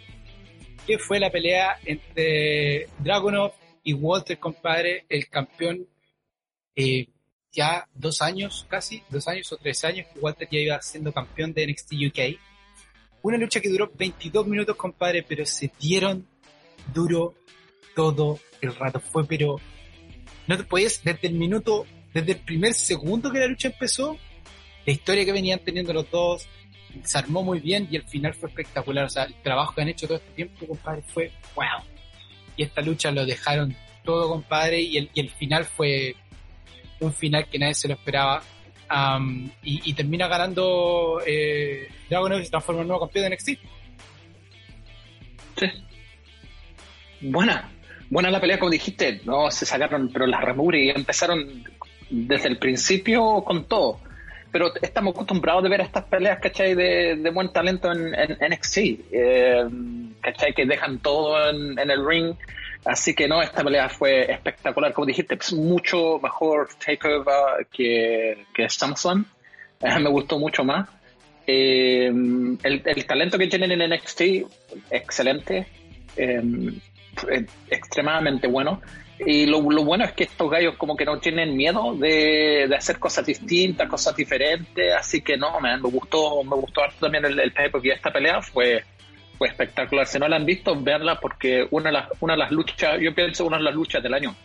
que 0.86 1.00
fue 1.00 1.19
la 1.19 1.31
pelea 1.31 1.79
entre 1.86 2.88
Dragunov 3.00 3.53
y 3.86 3.94
Walter, 3.94 4.39
compadre, 4.39 5.06
el 5.08 5.30
campeón 5.30 5.88
eh, 6.75 7.08
ya 7.51 7.88
dos 7.94 8.22
años 8.22 8.65
casi, 8.68 9.01
dos 9.10 9.27
años 9.27 9.50
o 9.54 9.58
tres 9.58 9.86
años 9.86 10.08
Walter 10.20 10.50
ya 10.51 10.60
iba 10.60 10.82
siendo 10.82 11.13
campeón 11.13 11.54
de 11.54 11.68
NXT 11.68 11.94
UK. 12.08 12.20
Una 13.22 13.38
lucha 13.38 13.62
que 13.62 13.70
duró 13.70 13.89
22 13.96 14.48
minutos, 14.48 14.75
compadre, 14.75 15.24
pero 15.24 15.46
se 15.46 15.72
dieron 15.80 16.27
duro 16.94 17.36
todo 17.96 18.39
el 18.60 18.75
rato. 18.75 19.00
Fue, 19.00 19.25
pero 19.25 19.58
no 20.48 20.58
te 20.58 20.63
podías, 20.63 21.01
desde 21.04 21.27
el 21.27 21.36
minuto, 21.36 21.86
desde 22.13 22.34
el 22.34 22.39
primer 22.39 22.74
segundo 22.74 23.32
que 23.32 23.39
la 23.39 23.48
lucha 23.48 23.68
empezó, 23.68 24.18
la 24.86 24.94
historia 24.94 25.25
que 25.25 25.32
venían 25.32 25.60
teniendo 25.60 25.94
los 25.94 26.10
dos, 26.10 26.48
se 27.04 27.18
armó 27.18 27.44
muy 27.44 27.60
bien 27.60 27.88
y 27.92 27.98
el 27.98 28.04
final 28.04 28.34
fue 28.34 28.50
espectacular. 28.50 29.06
O 29.06 29.10
sea, 29.10 29.24
el 29.24 29.36
trabajo 29.44 29.75
que 29.75 29.82
han 29.82 29.89
hecho 29.89 30.08
todo 30.08 30.18
este 30.18 30.32
tiempo, 30.32 30.68
compadre, 30.68 31.04
fue 31.04 31.32
wow. 31.56 31.94
Y 32.55 32.63
esta 32.63 32.81
lucha 32.81 33.12
lo 33.12 33.25
dejaron 33.25 33.75
todo, 34.03 34.29
compadre, 34.29 34.81
y 34.81 34.97
el, 34.97 35.09
y 35.13 35.19
el 35.19 35.29
final 35.29 35.65
fue 35.65 36.15
un 37.00 37.13
final 37.13 37.47
que 37.47 37.59
nadie 37.59 37.74
se 37.74 37.88
lo 37.88 37.95
esperaba. 37.95 38.41
Y, 39.63 39.93
termina 39.93 40.27
ganando 40.27 41.19
eh, 41.25 41.89
Dragon 42.09 42.43
se 42.43 42.50
transforma 42.50 42.81
en 42.81 42.88
nuevo 42.88 43.05
campeón 43.05 43.29
de 43.29 43.35
NXT. 43.35 43.50
Sí. 45.57 45.67
Buena, 47.21 47.71
buena 48.09 48.29
la 48.29 48.39
pelea, 48.39 48.59
como 48.59 48.71
dijiste. 48.71 49.21
No, 49.25 49.50
se 49.50 49.65
sacaron, 49.65 50.09
pero 50.13 50.27
las 50.27 50.41
remures 50.41 50.83
y 50.83 50.89
empezaron 50.89 51.63
desde 52.09 52.50
el 52.50 52.59
principio 52.59 53.43
con 53.43 53.67
todo 53.67 54.00
pero 54.55 54.71
estamos 54.81 55.13
acostumbrados 55.13 55.63
de 55.63 55.67
ver 55.67 55.81
estas 55.81 56.05
peleas, 56.05 56.39
¿cachai? 56.39 56.75
De, 56.75 57.17
de 57.17 57.29
buen 57.29 57.51
talento 57.51 57.91
en, 57.91 58.13
NXT, 58.13 58.77
eh, 59.12 59.65
¿cachai? 60.21 60.53
Que 60.53 60.65
dejan 60.65 61.00
todo 61.00 61.50
en, 61.50 61.77
el 61.77 62.07
ring, 62.07 62.33
Así 62.85 63.13
que 63.13 63.27
no, 63.27 63.41
esta 63.41 63.65
pelea 63.65 63.89
fue 63.89 64.31
espectacular. 64.31 64.93
Como 64.93 65.07
dijiste, 65.07 65.35
es 65.35 65.51
mucho 65.51 66.19
mejor 66.24 66.69
takeover 66.79 67.67
que, 67.69 68.45
que 68.53 68.69
SummerSlam. 68.69 69.25
me 69.81 70.09
gustó 70.09 70.39
mucho 70.39 70.63
más. 70.63 70.88
Eh, 71.45 72.07
el, 72.07 72.81
el, 72.85 73.05
talento 73.05 73.38
que 73.38 73.47
tienen 73.47 73.74
en 73.74 73.89
NXT, 73.89 74.21
excelente. 74.89 75.67
Eh, 76.15 76.41
extremadamente 77.69 78.47
bueno. 78.47 78.79
Y 79.19 79.45
lo, 79.45 79.62
lo, 79.62 79.84
bueno 79.84 80.03
es 80.03 80.12
que 80.12 80.25
estos 80.25 80.50
gallos 80.50 80.75
como 80.75 80.98
que 80.98 81.05
no 81.05 81.19
tienen 81.19 81.55
miedo 81.55 81.95
de, 81.95 82.67
de 82.67 82.75
hacer 82.75 83.00
cosas 83.00 83.25
distintas, 83.25 83.88
cosas 83.88 84.15
diferentes. 84.15 84.93
Así 84.93 85.22
que 85.22 85.38
no, 85.38 85.60
me 85.60 85.79
gustó, 85.79 86.43
me 86.43 86.55
gustó 86.55 86.81
también 87.00 87.24
el, 87.25 87.39
el 87.39 87.53
que 87.53 87.89
esta 87.91 88.12
pelea 88.12 88.41
fue 88.41 88.84
fue 89.38 89.48
espectacular. 89.50 90.07
Si 90.07 90.19
no 90.19 90.27
la 90.27 90.38
han 90.38 90.45
visto, 90.45 90.75
verla 90.79 91.19
porque 91.19 91.67
una 91.72 91.89
de 91.89 91.93
las, 91.93 92.10
una 92.19 92.34
de 92.34 92.39
las 92.39 92.51
luchas, 92.51 93.00
yo 93.00 93.13
pienso 93.13 93.45
una 93.45 93.57
de 93.57 93.63
las 93.63 93.75
luchas 93.75 94.01
del 94.01 94.13
año. 94.13 94.36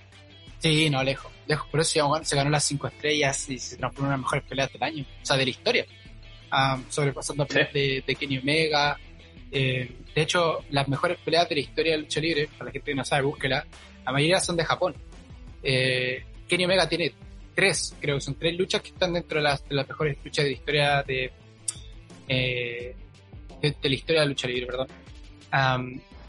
Sí, 0.59 0.91
no, 0.91 1.03
lejos, 1.03 1.33
lejos. 1.47 1.69
Por 1.69 1.81
eso 1.81 2.21
se 2.23 2.37
ganó 2.37 2.51
las 2.51 2.65
cinco 2.65 2.87
estrellas 2.89 3.49
y 3.49 3.59
se 3.59 3.77
transformó 3.77 4.09
en 4.09 4.15
una 4.15 4.17
de 4.17 4.19
las 4.19 4.25
mejores 4.25 4.45
peleas 4.49 4.73
del 4.73 4.83
año, 4.83 5.05
o 5.23 5.27
sea, 5.27 5.37
de 5.37 5.45
la 5.45 5.51
historia. 5.51 5.87
Um, 6.53 6.85
sobrepasando 6.89 7.47
peleas 7.47 7.73
de, 7.73 8.05
de, 8.07 8.15
Kenny 8.15 8.39
Omega. 8.39 8.99
Eh, 9.53 9.91
de 10.15 10.23
hecho, 10.23 10.65
las 10.71 10.87
mejores 10.89 11.19
peleas 11.19 11.49
de 11.49 11.55
la 11.55 11.61
historia 11.61 11.93
de 11.93 11.99
lucha 11.99 12.21
libre, 12.21 12.49
para 12.49 12.67
la 12.67 12.73
gente 12.73 12.91
que 12.91 12.95
no 12.95 13.05
sabe, 13.05 13.23
búsquela, 13.23 13.65
la 14.05 14.13
mayoría 14.13 14.41
son 14.41 14.57
de 14.57 14.65
Japón. 14.65 14.95
Eh, 15.63 16.25
Kenny 16.49 16.65
Omega 16.65 16.89
tiene 16.89 17.13
tres, 17.55 17.95
creo 18.01 18.17
que 18.17 18.21
son 18.21 18.35
tres 18.35 18.57
luchas 18.57 18.81
que 18.83 18.89
están 18.89 19.13
dentro 19.13 19.39
de 19.39 19.45
las, 19.45 19.69
de 19.69 19.75
las 19.75 19.89
mejores 19.89 20.17
luchas 20.25 20.45
de 20.45 20.51
la 20.51 20.57
historia 20.57 21.03
de, 21.03 21.33
eh, 22.29 22.95
de, 23.61 23.77
la 23.83 23.95
historia 23.95 24.21
de 24.21 24.27
la 24.27 24.31
lucha 24.31 24.49
libre, 24.49 24.67
perdón. 24.67 24.89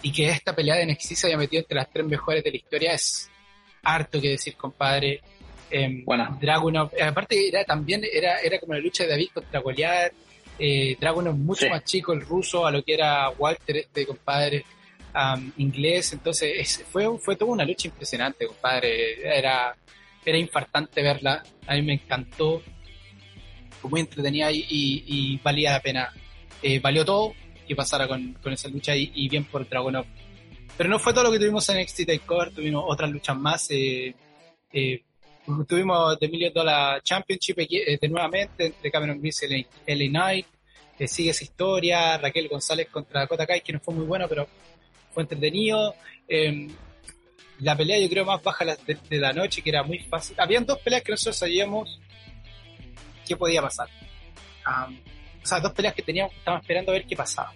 y 0.02 0.12
que 0.12 0.30
esta 0.30 0.56
pelea 0.56 0.76
de 0.76 0.86
NXT 0.86 1.14
se 1.14 1.28
haya 1.28 1.38
metido 1.38 1.62
entre 1.62 1.76
las 1.76 1.90
tres 1.90 2.06
mejores 2.06 2.44
de 2.44 2.52
la 2.52 2.58
historia 2.58 2.94
es 2.94 3.30
harto 3.84 4.22
que 4.22 4.30
decir, 4.30 4.56
compadre. 4.56 5.22
Eh, 5.70 6.04
bueno. 6.04 6.38
Dragunov, 6.40 6.92
aparte 7.02 7.48
era 7.48 7.64
también, 7.64 8.02
era, 8.12 8.40
era 8.40 8.60
como 8.60 8.74
la 8.74 8.80
lucha 8.80 9.04
de 9.04 9.10
David 9.10 9.30
contra 9.34 9.62
Goliath, 9.62 10.14
eh, 10.60 10.98
Dragunov 11.00 11.36
mucho 11.36 11.70
más 11.70 11.84
chico, 11.86 12.14
el 12.14 12.22
ruso, 12.22 12.66
a 12.66 12.72
lo 12.72 12.84
que 12.84 12.94
era 12.94 13.30
Walter, 13.30 13.78
este 13.78 14.06
compadre 14.06 14.66
inglés, 15.58 16.14
entonces 16.14 16.84
fue, 16.90 17.08
fue 17.20 17.36
toda 17.36 17.52
una 17.52 17.66
lucha 17.66 17.88
impresionante, 17.88 18.48
compadre, 18.48 19.38
era, 19.38 19.76
era 20.26 20.38
infartante 20.38 21.02
verla, 21.02 21.44
a 21.68 21.76
mí 21.76 21.82
me 21.82 21.94
encantó, 21.94 22.62
fue 23.82 23.90
muy 23.90 24.00
entretenida 24.02 24.50
y, 24.52 25.40
valía 25.44 25.72
la 25.72 25.82
pena 25.82 26.14
eh, 26.62 26.80
valió 26.80 27.04
todo 27.04 27.34
que 27.68 27.76
pasara 27.76 28.08
con, 28.08 28.34
con 28.34 28.54
esa 28.54 28.68
lucha 28.70 28.96
y, 28.96 29.28
bien 29.30 29.46
por 29.46 29.68
Dragonov. 29.68 30.06
Pero 30.78 30.90
no 30.90 31.00
fue 31.00 31.14
todo 31.14 31.26
lo 31.26 31.32
que 31.32 31.40
tuvimos 31.40 31.68
en 31.70 31.82
NXT 31.82 32.06
Takeover, 32.06 32.52
tuvimos 32.52 32.84
otras 32.88 33.10
luchas 33.10 33.38
más. 33.38 33.70
Eh, 33.72 34.14
eh, 34.74 35.04
tuvimos 35.68 36.18
The 36.20 36.28
Million 36.28 36.54
Dollar 36.54 37.02
Championship 37.02 37.56
de 37.56 38.10
nuevamente 38.10 38.68
entre 38.68 38.92
Cameron 38.92 39.20
Grimes 39.20 39.44
y 39.44 39.66
LA 39.88 40.10
Knight. 40.10 40.48
sigue 41.08 41.32
esa 41.32 41.44
historia, 41.44 42.18
Raquel 42.18 42.48
González 42.48 42.88
contra 42.90 43.22
Dakota 43.22 43.46
Kai, 43.46 43.62
que 43.62 43.74
no 43.74 43.80
fue 43.80 43.94
muy 43.94 44.06
bueno, 44.06 44.28
pero 44.28 44.48
fue 45.14 45.24
entretenido. 45.24 45.96
Em, 46.28 46.70
la 47.60 47.76
pelea 47.76 48.00
yo 48.00 48.10
creo 48.10 48.26
más 48.26 48.42
baja 48.42 48.66
de, 48.66 49.20
la 49.20 49.34
noche, 49.34 49.62
que 49.62 49.70
era 49.70 49.84
muy 49.84 50.00
fácil. 50.00 50.36
Habían 50.40 50.66
dos 50.66 50.80
peleas 50.80 51.04
que 51.04 51.12
nosotros 51.12 51.38
sabíamos 51.38 52.00
qué 53.28 53.36
podía 53.36 53.62
pasar 53.62 53.88
o 55.44 55.46
sea, 55.46 55.60
dos 55.60 55.74
peleas 55.74 55.94
que 55.94 56.02
teníamos, 56.02 56.34
estábamos 56.36 56.64
esperando 56.64 56.92
a 56.92 56.94
ver 56.94 57.06
qué 57.06 57.16
pasaba. 57.16 57.54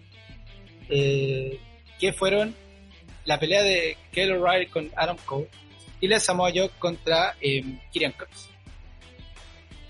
Eh, 0.90 1.60
que 2.00 2.14
fueron 2.14 2.56
la 3.26 3.40
pelea 3.40 3.64
de 3.64 3.98
Kyle 4.12 4.34
O'Reilly 4.34 4.68
con 4.68 4.92
Adam 4.96 5.18
Cole 5.26 5.50
y 6.00 6.08
la 6.08 6.20
Samoa 6.20 6.52
Joe 6.54 6.70
contra 6.80 7.36
eh, 7.42 7.64
Kirian 7.92 8.12
Cross. 8.12 8.50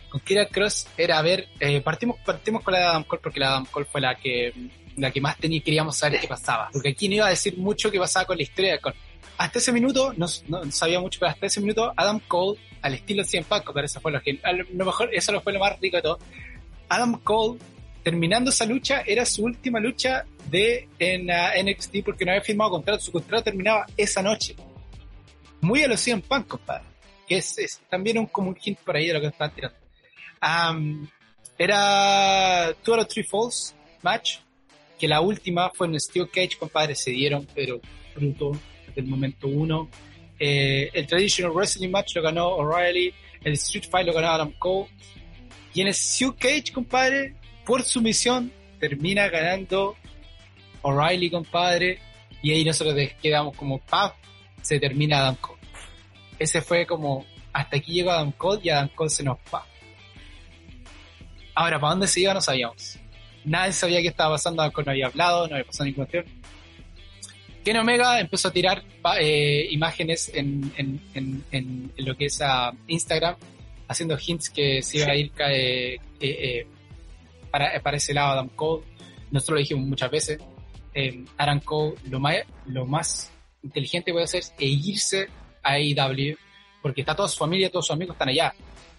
Con 0.09 0.21
Kirian 0.21 0.47
Cross 0.47 0.87
era 0.97 1.17
a 1.17 1.21
ver, 1.21 1.47
eh, 1.59 1.81
partimos, 1.81 2.17
partimos 2.25 2.63
con 2.63 2.73
la 2.73 2.79
de 2.79 2.85
Adam 2.85 3.03
Cole 3.03 3.21
porque 3.21 3.39
la 3.39 3.47
de 3.47 3.51
Adam 3.53 3.65
Cole 3.65 3.85
fue 3.85 4.01
la 4.01 4.15
que 4.15 4.53
la 4.97 5.11
que 5.11 5.21
más 5.21 5.37
tenía, 5.37 5.61
queríamos 5.61 5.97
saber 5.97 6.19
qué 6.19 6.27
pasaba. 6.27 6.69
Porque 6.71 6.89
aquí 6.89 7.07
no 7.09 7.15
iba 7.15 7.27
a 7.27 7.29
decir 7.29 7.57
mucho 7.57 7.91
qué 7.91 7.99
pasaba 7.99 8.25
con 8.25 8.37
la 8.37 8.43
historia 8.43 8.73
de 8.73 8.93
Hasta 9.37 9.59
ese 9.59 9.71
minuto, 9.71 10.13
no, 10.15 10.25
no, 10.47 10.71
sabía 10.71 10.99
mucho, 10.99 11.19
pero 11.19 11.31
hasta 11.31 11.45
ese 11.45 11.61
minuto, 11.61 11.93
Adam 11.95 12.19
Cole, 12.27 12.59
al 12.81 12.93
estilo 12.93 13.23
100 13.23 13.43
Paco, 13.45 13.73
pero 13.73 13.85
eso 13.85 13.99
fue 13.99 14.11
lo 14.11 14.21
que, 14.21 14.39
a 14.43 14.51
lo 14.51 14.85
mejor, 14.85 15.09
eso 15.13 15.39
fue 15.41 15.53
lo 15.53 15.59
más 15.59 15.79
rico 15.79 15.97
de 15.97 16.03
todo. 16.03 16.19
Adam 16.89 17.19
Cole 17.21 17.59
terminando 18.03 18.51
esa 18.51 18.65
lucha, 18.65 19.01
era 19.05 19.25
su 19.25 19.43
última 19.43 19.79
lucha 19.79 20.25
de 20.49 20.87
en 20.99 21.25
NXT 21.25 22.03
porque 22.05 22.23
no 22.23 22.31
había 22.31 22.43
firmado 22.43 22.69
contrato, 22.69 23.01
su 23.01 23.11
contrato 23.11 23.45
terminaba 23.45 23.85
esa 23.97 24.21
noche. 24.21 24.55
Muy 25.61 25.83
a 25.83 25.87
los 25.87 25.99
100 25.99 26.21
Punk, 26.21 26.47
compadre. 26.47 26.85
Que 27.27 27.37
es, 27.37 27.81
también 27.89 28.19
un, 28.19 28.27
como 28.27 28.49
un 28.49 28.57
hint 28.63 28.77
por 28.79 28.95
ahí 28.95 29.07
de 29.07 29.13
lo 29.15 29.21
que 29.21 29.27
están 29.27 29.51
tirando. 29.51 29.77
era 31.57 32.73
Two 32.83 32.93
out 32.93 33.01
of 33.01 33.07
Three 33.07 33.23
Falls 33.23 33.73
match, 34.05 34.37
que 34.99 35.07
la 35.07 35.21
última 35.21 35.69
fue 35.71 35.87
en 35.87 35.99
Steel 35.99 36.29
Cage, 36.29 36.57
compadre, 36.57 36.95
se 36.95 37.11
dieron, 37.11 37.47
pero 37.53 37.79
bruto, 38.15 38.51
desde 38.87 39.01
el 39.01 39.07
momento 39.07 39.47
uno. 39.47 39.89
Eh, 40.39 40.89
el 40.93 41.07
Traditional 41.07 41.53
Wrestling 41.53 41.89
match 41.89 42.15
lo 42.15 42.21
ganó 42.21 42.47
O'Reilly, 42.49 43.13
el 43.43 43.53
Street 43.53 43.85
Fight 43.89 44.07
lo 44.07 44.13
ganó 44.13 44.29
Adam 44.29 44.51
Cole. 44.57 44.89
Y 45.73 45.81
en 45.81 45.87
el 45.87 45.93
Steel 45.93 46.35
Cage, 46.35 46.71
compadre, 46.73 47.35
por 47.65 47.83
su 47.83 48.01
misión 48.01 48.51
termina 48.79 49.27
ganando 49.29 49.95
O'Reilly, 50.81 51.29
compadre, 51.29 51.99
y 52.41 52.51
ahí 52.51 52.63
nosotros 52.63 52.95
quedamos 53.21 53.55
como, 53.55 53.79
¡paf! 53.79 54.13
Se 54.61 54.79
termina 54.79 55.19
Adam 55.19 55.35
Cole. 55.35 55.59
Ese 56.39 56.61
fue 56.61 56.85
como, 56.85 57.25
hasta 57.53 57.77
aquí 57.77 57.93
llegó 57.93 58.11
Adam 58.11 58.31
Cole 58.31 58.61
y 58.63 58.69
Adam 58.69 58.89
Cole 58.89 59.09
se 59.09 59.23
nos 59.23 59.37
va. 59.53 59.65
Ahora, 61.53 61.79
¿para 61.79 61.91
dónde 61.91 62.07
se 62.07 62.19
iba? 62.21 62.33
No 62.33 62.41
sabíamos. 62.41 62.99
Nadie 63.45 63.73
sabía 63.73 64.01
qué 64.01 64.07
estaba 64.07 64.35
pasando, 64.35 64.69
Cole 64.71 64.85
no 64.85 64.91
había 64.91 65.07
hablado, 65.07 65.47
no 65.47 65.55
había 65.55 65.65
pasado 65.65 65.85
ninguna 65.85 66.07
cuestión. 66.07 66.25
Ken 67.63 67.77
Omega 67.77 68.19
empezó 68.19 68.49
a 68.49 68.51
tirar 68.51 68.83
eh, 69.19 69.67
imágenes 69.71 70.31
en, 70.33 70.71
en, 70.77 71.43
en, 71.51 71.91
lo 71.97 72.15
que 72.15 72.25
es 72.25 72.41
a 72.41 72.71
Instagram, 72.87 73.35
haciendo 73.87 74.17
hints 74.23 74.49
que 74.49 74.83
se 74.83 74.97
iba 74.99 75.07
a 75.07 75.15
ir 75.15 75.31
eh, 75.39 75.97
eh, 76.19 76.67
para, 77.81 77.97
ese 77.97 78.13
lado 78.13 78.33
Adam 78.33 78.49
Cole. 78.49 78.83
Nosotros 79.31 79.55
lo 79.55 79.59
dijimos 79.59 79.85
muchas 79.85 80.11
veces. 80.11 80.39
Eh, 80.93 81.25
Adam 81.37 81.59
Cole 81.59 81.95
lo 82.09 82.19
más, 82.19 82.35
lo 82.67 82.85
más 82.85 83.31
inteligente 83.63 84.11
puede 84.11 84.25
hacer 84.25 84.41
es 84.41 84.53
irse 84.59 85.27
a 85.63 85.73
AEW 85.73 86.37
porque 86.81 87.01
está 87.01 87.15
toda 87.15 87.27
su 87.27 87.37
familia, 87.37 87.69
todos 87.69 87.87
sus 87.87 87.95
amigos 87.95 88.15
están 88.15 88.29
allá. 88.29 88.53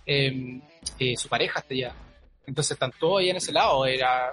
Eh, 0.04 0.60
eh, 0.98 1.16
su 1.16 1.28
pareja 1.28 1.60
está 1.60 1.74
allá. 1.74 1.94
Entonces 2.46 2.72
están 2.72 2.92
todos 2.98 3.20
allá 3.20 3.30
en 3.30 3.36
ese 3.36 3.52
lado. 3.52 3.84
Era, 3.86 4.32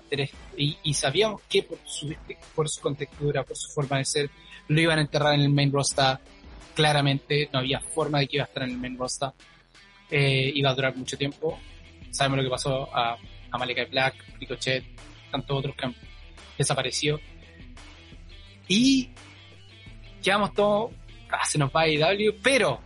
y, 0.56 0.94
sabíamos 0.94 1.42
que 1.50 1.64
por 1.64 1.80
su, 1.86 2.16
por 2.56 2.70
su 2.70 2.82
contextura, 2.82 3.44
por 3.44 3.58
su 3.58 3.72
forma 3.72 3.98
de 3.98 4.06
ser, 4.06 4.30
lo 4.68 4.80
iban 4.80 5.00
a 5.00 5.02
enterrar 5.02 5.34
en 5.34 5.42
el 5.42 5.50
main 5.50 5.72
roster. 5.72 6.20
Claramente 6.76 7.50
no 7.52 7.60
había 7.60 7.80
forma 7.80 8.20
de 8.20 8.28
que 8.28 8.38
iba 8.38 8.46
a 8.46 8.48
estar 8.48 8.64
en 8.64 8.72
el 8.72 8.78
main 8.78 8.98
roster. 8.98 9.32
iba 10.12 10.70
a 10.70 10.76
durar 10.76 10.96
mucho 10.96 11.18
tiempo. 11.18 11.60
Sabemos 12.12 12.38
lo 12.38 12.44
que 12.44 12.50
pasó 12.50 12.96
a 12.96 13.18
Amaleka 13.52 13.86
Black, 13.86 14.16
Ricochet, 14.40 14.84
tantos 15.32 15.58
otros 15.58 15.76
que 15.76 15.86
han 15.86 15.96
desaparecido. 16.58 17.20
Y 18.68 19.10
quedamos 20.24 20.54
todos, 20.54 20.92
ah, 21.30 21.46
se 21.46 21.58
nos 21.58 21.70
va 21.70 21.82
a 21.82 21.88
IW, 21.90 22.40
pero 22.42 22.80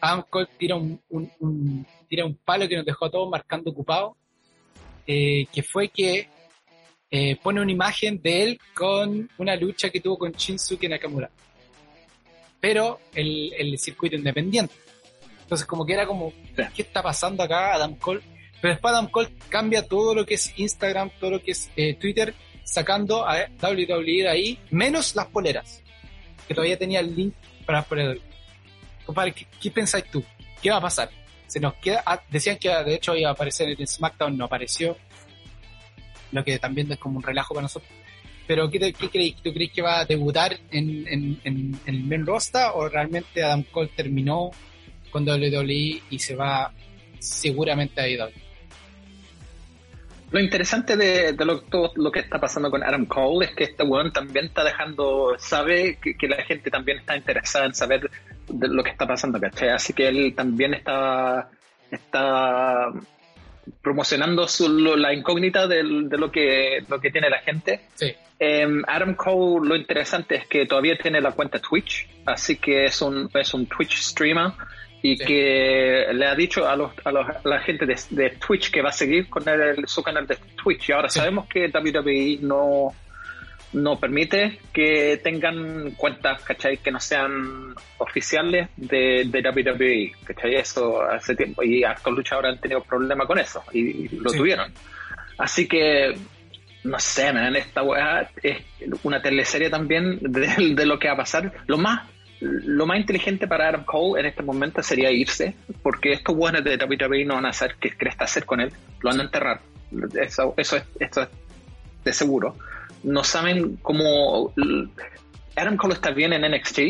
Adam 0.00 0.24
Cole 0.28 0.48
tira 0.58 0.76
un, 0.76 1.00
tira 2.08 2.24
un 2.24 2.34
palo 2.36 2.68
que 2.68 2.76
nos 2.76 2.86
dejó 2.86 3.06
a 3.06 3.10
todos 3.10 3.28
marcando 3.28 3.70
ocupados, 3.70 4.16
eh, 5.12 5.46
que 5.52 5.62
fue 5.62 5.88
que 5.88 6.28
eh, 7.10 7.36
pone 7.42 7.60
una 7.60 7.72
imagen 7.72 8.20
de 8.22 8.42
él 8.42 8.60
con 8.74 9.28
una 9.38 9.56
lucha 9.56 9.90
que 9.90 10.00
tuvo 10.00 10.18
con 10.18 10.32
Shinsuke 10.32 10.88
Nakamura. 10.88 11.30
Pero 12.60 13.00
el, 13.14 13.52
el 13.56 13.78
circuito 13.78 14.16
independiente. 14.16 14.74
Entonces 15.42 15.66
como 15.66 15.84
que 15.84 15.94
era 15.94 16.06
como, 16.06 16.32
¿qué 16.74 16.82
está 16.82 17.02
pasando 17.02 17.42
acá? 17.42 17.74
Adam 17.74 17.96
Cole 17.96 18.22
pero 18.60 18.74
después 18.74 18.92
Adam 18.92 19.08
Cole 19.08 19.30
cambia 19.48 19.86
todo 19.86 20.14
lo 20.14 20.26
que 20.26 20.34
es 20.34 20.52
Instagram, 20.58 21.10
todo 21.18 21.30
lo 21.30 21.42
que 21.42 21.52
es 21.52 21.70
eh, 21.76 21.94
Twitter, 21.94 22.34
sacando 22.64 23.26
a 23.26 23.46
WWE 23.62 24.22
de 24.22 24.28
ahí, 24.28 24.58
menos 24.70 25.16
las 25.16 25.26
poleras, 25.26 25.82
que 26.46 26.54
todavía 26.54 26.78
tenía 26.78 27.00
el 27.00 27.14
link 27.14 27.34
para 27.64 27.78
las 27.78 27.86
poleras. 27.86 28.18
Compadre, 29.06 29.34
¿qué, 29.60 29.70
pensáis 29.70 30.04
tú? 30.10 30.22
¿Qué 30.62 30.70
va 30.70 30.76
a 30.76 30.82
pasar? 30.82 31.10
Se 31.50 31.58
nos 31.58 31.74
queda, 31.74 32.00
ah, 32.06 32.22
decían 32.30 32.58
que 32.58 32.68
de 32.68 32.94
hecho 32.94 33.16
iba 33.16 33.28
a 33.28 33.32
aparecer 33.32 33.68
en 33.68 33.84
SmackDown, 33.84 34.38
no 34.38 34.44
apareció, 34.44 34.96
lo 36.30 36.44
que 36.44 36.60
también 36.60 36.92
es 36.92 36.98
como 36.98 37.16
un 37.16 37.24
relajo 37.24 37.54
para 37.54 37.62
nosotros. 37.62 37.90
Pero 38.46 38.70
¿qué, 38.70 38.92
qué 38.92 39.10
creéis? 39.10 39.34
¿Tú 39.42 39.52
crees 39.52 39.72
que 39.72 39.82
va 39.82 39.98
a 39.98 40.04
debutar 40.04 40.56
en, 40.70 41.08
en, 41.08 41.40
en, 41.42 41.80
en 41.86 41.94
el 41.96 42.04
main 42.04 42.24
roster 42.24 42.68
o 42.72 42.88
realmente 42.88 43.42
Adam 43.42 43.64
Cole 43.64 43.90
terminó 43.96 44.52
con 45.10 45.28
WWE 45.28 46.02
y 46.08 46.18
se 46.20 46.36
va 46.36 46.72
seguramente 47.18 48.00
a 48.00 48.04
WWE? 48.04 48.49
Lo 50.30 50.38
interesante 50.38 50.96
de, 50.96 51.34
lo, 51.44 51.60
todo 51.62 51.92
lo 51.96 52.12
que 52.12 52.20
está 52.20 52.38
pasando 52.38 52.70
con 52.70 52.84
Adam 52.84 53.06
Cole 53.06 53.46
es 53.46 53.54
que 53.54 53.64
este 53.64 53.82
weón 53.82 54.12
también 54.12 54.46
está 54.46 54.62
dejando, 54.62 55.34
sabe 55.38 55.98
que, 56.00 56.28
la 56.28 56.42
gente 56.44 56.70
también 56.70 56.98
está 56.98 57.16
interesada 57.16 57.66
en 57.66 57.74
saber 57.74 58.08
de 58.48 58.68
lo 58.68 58.84
que 58.84 58.90
está 58.90 59.06
pasando, 59.06 59.40
¿cachai? 59.40 59.70
Así 59.70 59.92
que 59.92 60.06
él 60.06 60.34
también 60.36 60.74
está, 60.74 61.50
está 61.90 62.92
promocionando 63.82 64.46
la 64.96 65.12
incógnita 65.12 65.66
de, 65.66 65.82
lo, 65.82 66.30
que, 66.30 66.84
lo 66.88 67.00
que 67.00 67.10
tiene 67.10 67.28
la 67.28 67.38
gente. 67.38 67.80
Sí. 67.94 68.14
Em, 68.38 68.84
Adam 68.86 69.14
Cole, 69.14 69.68
lo 69.68 69.74
interesante 69.74 70.36
es 70.36 70.46
que 70.46 70.64
todavía 70.64 70.96
tiene 70.96 71.20
la 71.20 71.32
cuenta 71.32 71.58
Twitch, 71.58 72.08
así 72.24 72.56
que 72.56 72.84
es 72.84 73.02
un, 73.02 73.28
es 73.34 73.52
un 73.52 73.66
Twitch 73.66 73.96
streamer 73.96 74.52
y 75.02 75.16
que 75.16 76.06
le 76.12 76.26
ha 76.26 76.34
dicho 76.34 76.68
a, 76.68 76.76
los, 76.76 76.92
a, 77.04 77.10
los, 77.10 77.26
la 77.44 77.60
gente 77.60 77.86
de, 77.86 78.30
Twitch 78.30 78.70
que 78.70 78.82
va 78.82 78.90
a 78.90 78.92
seguir 78.92 79.28
con 79.28 79.48
el, 79.48 79.86
su 79.86 80.02
canal 80.02 80.26
de 80.26 80.36
Twitch. 80.62 80.90
Y 80.90 80.92
ahora 80.92 81.08
sabemos 81.08 81.46
que 81.46 81.70
WWE 81.72 82.38
no, 82.42 82.92
no 83.72 83.98
permite 83.98 84.58
que 84.72 85.18
tengan 85.22 85.92
cuentas, 85.92 86.42
¿cachai? 86.42 86.78
Que 86.78 86.90
no 86.90 87.00
sean 87.00 87.74
oficiales 87.98 88.68
de, 88.76 89.24
de 89.26 89.40
WWE, 89.40 90.12
¿cachai? 90.24 90.56
Eso 90.56 91.02
hace 91.02 91.34
tiempo. 91.34 91.62
Y 91.62 91.82
estos 91.82 92.12
luchadores 92.12 92.52
han 92.52 92.60
tenido 92.60 92.82
problemas 92.82 93.26
con 93.26 93.38
eso 93.38 93.62
y, 93.72 94.08
lo 94.18 94.30
tuvieron. 94.32 94.70
Así 95.38 95.66
que, 95.66 96.14
no 96.84 96.98
sé, 96.98 97.32
man, 97.32 97.56
esta 97.56 97.82
weá 97.82 98.30
es 98.42 98.58
una 99.02 99.22
teleserie 99.22 99.70
también 99.70 100.18
de, 100.20 100.74
de 100.74 100.86
lo 100.86 100.98
que 100.98 101.08
va 101.08 101.14
a 101.14 101.18
pasar. 101.18 101.50
Lo 101.66 101.78
más 101.78 102.06
lo 102.40 102.86
más 102.86 102.98
inteligente 102.98 103.46
para 103.46 103.68
Adam 103.68 103.84
Cole 103.84 104.20
en 104.20 104.26
este 104.26 104.42
momento 104.42 104.82
sería 104.82 105.10
irse, 105.10 105.54
porque 105.82 106.12
estos 106.12 106.34
buenos 106.34 106.64
de 106.64 106.76
WWE 106.76 107.24
no 107.24 107.34
van 107.34 107.46
a 107.46 107.52
saber 107.52 107.76
qué 107.78 107.90
cresta 107.90 108.24
hacer 108.24 108.46
con 108.46 108.60
él, 108.60 108.72
lo 109.00 109.10
van 109.10 109.20
a 109.20 109.24
enterrar. 109.24 109.60
Eso, 110.14 110.54
eso, 110.56 110.76
es, 110.76 110.84
esto 110.98 111.22
es 111.22 111.28
de 112.04 112.12
seguro. 112.12 112.56
No 113.02 113.24
saben 113.24 113.76
cómo. 113.76 114.54
Adam 115.56 115.76
Cole 115.76 115.94
está 115.94 116.10
bien 116.10 116.32
en 116.32 116.50
NXT, 116.50 116.80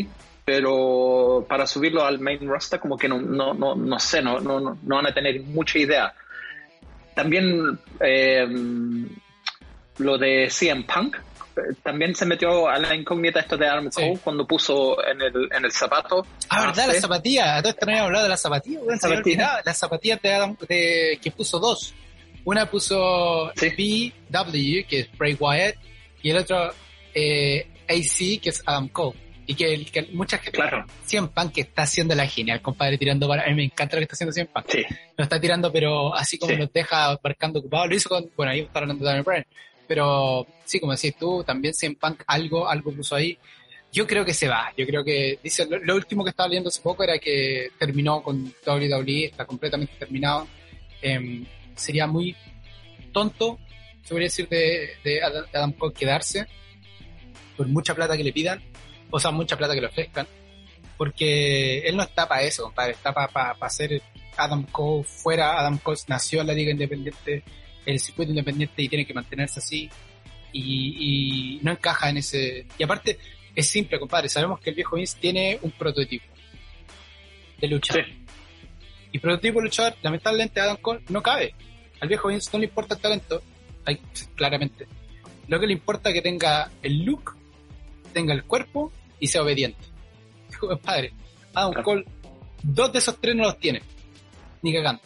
pero 0.45 1.45
para 1.47 1.67
subirlo 1.67 2.05
al 2.05 2.19
main 2.19 2.47
roster, 2.47 2.79
como 2.79 2.97
que 2.97 3.09
no, 3.09 3.19
no, 3.19 3.53
no, 3.53 3.75
no 3.75 3.99
sé, 3.99 4.21
no, 4.21 4.39
no, 4.39 4.59
no 4.59 4.95
van 4.95 5.07
a 5.07 5.13
tener 5.13 5.41
mucha 5.41 5.79
idea. 5.79 6.13
También 7.15 7.77
eh, 7.99 8.47
lo 9.97 10.17
de 10.17 10.49
CM 10.49 10.83
Punk, 10.83 11.17
también 11.83 12.15
se 12.15 12.25
metió 12.25 12.67
a 12.67 12.77
la 12.77 12.95
incógnita 12.95 13.39
esto 13.39 13.57
de 13.57 13.67
Arm 13.67 13.89
Cole 13.89 14.19
cuando 14.23 14.45
puso 14.45 14.97
en 15.05 15.21
el, 15.21 15.49
en 15.51 15.65
el 15.65 15.71
zapato. 15.71 16.25
Ah, 16.49 16.67
verdad, 16.67 16.87
la 16.87 16.99
zapatilla. 16.99 17.57
A 17.57 17.61
todo 17.61 17.71
esto 17.71 17.85
no 17.85 17.97
hablado 17.97 18.23
de 18.23 18.29
la 18.29 18.37
zapatilla. 18.37 18.79
Zapatilla. 18.97 19.61
Las 19.65 19.77
zapatillas 19.77 20.21
de 20.21 20.33
Adam, 20.33 20.57
de, 20.67 21.19
que 21.21 21.31
puso 21.31 21.59
dos. 21.59 21.93
Una 22.43 22.65
puso 22.65 23.51
BW, 23.55 24.87
que 24.87 24.99
es 25.01 25.17
Bray 25.17 25.37
Wyatt, 25.39 25.75
y 26.23 26.29
el 26.31 26.37
otro 26.37 26.73
eh, 27.13 27.67
AC, 27.87 28.41
que 28.41 28.49
es 28.49 28.63
Adam 28.65 28.87
Cole. 28.89 29.17
Y 29.45 29.55
que, 29.55 29.85
que 29.85 30.03
muchas 30.13 30.39
que 30.39 30.51
claro. 30.51 30.85
Que 31.53 31.61
está 31.61 31.81
haciendo 31.81 32.15
la 32.15 32.25
genial, 32.25 32.61
compadre, 32.61 32.97
tirando 32.97 33.27
para. 33.27 33.43
A 33.43 33.47
mí 33.47 33.55
me 33.55 33.63
encanta 33.65 33.95
lo 33.95 33.99
que 33.99 34.03
está 34.03 34.13
haciendo 34.13 34.31
Cien 34.31 34.47
Punk. 34.47 34.65
Sí. 34.69 34.85
Lo 35.17 35.23
está 35.23 35.41
tirando, 35.41 35.71
pero 35.71 36.15
así 36.15 36.37
como 36.37 36.55
nos 36.55 36.71
deja 36.71 37.19
marcando 37.21 37.59
ocupado. 37.59 37.87
Lo 37.87 37.95
hizo 37.95 38.07
con. 38.07 38.29
Bueno, 38.37 38.53
ahí 38.53 38.61
está 38.61 38.79
hablando 38.79 39.03
de 39.03 39.09
Daniel 39.09 39.23
Bryan 39.25 39.45
pero 39.91 40.47
sí, 40.63 40.79
como 40.79 40.93
decís 40.93 41.17
tú, 41.19 41.43
también 41.43 41.73
en 41.81 41.95
Punk 41.95 42.23
algo, 42.25 42.65
algo 42.65 42.93
puso 42.93 43.13
ahí. 43.13 43.37
Yo 43.91 44.07
creo 44.07 44.23
que 44.23 44.33
se 44.33 44.47
va. 44.47 44.71
Yo 44.77 44.85
creo 44.85 45.03
que, 45.03 45.37
dice, 45.43 45.67
lo, 45.69 45.95
último 45.95 46.23
que 46.23 46.29
estaba 46.29 46.47
leyendo 46.47 46.69
hace 46.69 46.79
poco 46.79 47.03
era 47.03 47.19
que 47.19 47.71
terminó 47.77 48.23
con 48.23 48.53
WWE, 48.65 49.25
está 49.25 49.43
completamente 49.43 49.91
terminado. 49.99 50.47
Em, 51.01 51.45
sería 51.75 52.07
muy 52.07 52.37
tonto, 53.11 53.59
se 54.01 54.11
podría 54.11 54.27
decir, 54.27 54.47
de, 54.47 54.91
de 55.03 55.21
Adam 55.21 55.73
Cole 55.73 55.93
quedarse 55.93 56.47
por 57.57 57.67
mucha 57.67 57.93
plata 57.93 58.15
que 58.15 58.23
le 58.23 58.31
pidan, 58.31 58.63
o 59.09 59.19
sea, 59.19 59.31
mucha 59.31 59.57
plata 59.57 59.73
que 59.73 59.81
le 59.81 59.87
ofrezcan, 59.87 60.25
porque 60.95 61.79
él 61.79 61.97
no 61.97 62.03
está 62.03 62.29
para 62.29 62.43
eso, 62.43 62.63
compadre, 62.63 62.93
está 62.93 63.11
para 63.11 63.27
pa, 63.27 63.57
hacer 63.59 64.01
Adam 64.37 64.63
Cole 64.71 65.03
fuera. 65.03 65.59
Adam 65.59 65.79
Cole 65.79 65.99
nació 66.07 66.39
en 66.39 66.47
la 66.47 66.53
Liga 66.53 66.71
Independiente 66.71 67.43
el 67.85 67.99
circuito 67.99 68.31
independiente 68.31 68.81
y 68.81 68.89
tiene 68.89 69.05
que 69.05 69.13
mantenerse 69.13 69.59
así 69.59 69.89
y, 70.53 71.59
no 71.61 71.71
encaja 71.71 72.09
en 72.09 72.17
ese... 72.17 72.65
Y 72.77 72.83
aparte, 72.83 73.17
es 73.55 73.69
simple, 73.69 73.99
compadre, 73.99 74.29
sabemos 74.29 74.59
que 74.59 74.69
el 74.69 74.75
viejo 74.75 74.95
Vince 74.95 75.17
tiene 75.19 75.59
un 75.61 75.71
prototipo 75.71 76.25
de 77.59 77.67
luchador. 77.67 78.05
Y 79.11 79.19
prototipo 79.19 79.61
luchador, 79.61 79.95
lamentablemente 80.01 80.59
Adam 80.59 80.77
Cole 80.77 81.01
no 81.09 81.21
cabe. 81.21 81.53
Al 81.99 82.07
viejo 82.07 82.29
Vince 82.29 82.49
no 82.53 82.59
le 82.59 82.65
importa 82.65 82.95
el 82.95 83.01
talento, 83.01 83.41
claramente. 84.35 84.87
Lo 85.47 85.59
que 85.59 85.67
le 85.67 85.73
importa 85.73 86.09
es 86.09 86.15
que 86.15 86.21
tenga 86.21 86.71
el 86.81 87.03
look, 87.03 87.35
tenga 88.13 88.33
el 88.33 88.43
cuerpo 88.43 88.91
y 89.19 89.27
sea 89.27 89.43
obediente. 89.43 89.83
Compadre, 90.59 91.13
Adam 91.53 91.83
Cole, 91.83 92.05
dos 92.63 92.91
de 92.93 92.99
esos 92.99 93.19
tres 93.19 93.35
no 93.35 93.43
los 93.43 93.59
tiene. 93.59 93.81
Ni 94.61 94.73
cagando. 94.73 95.01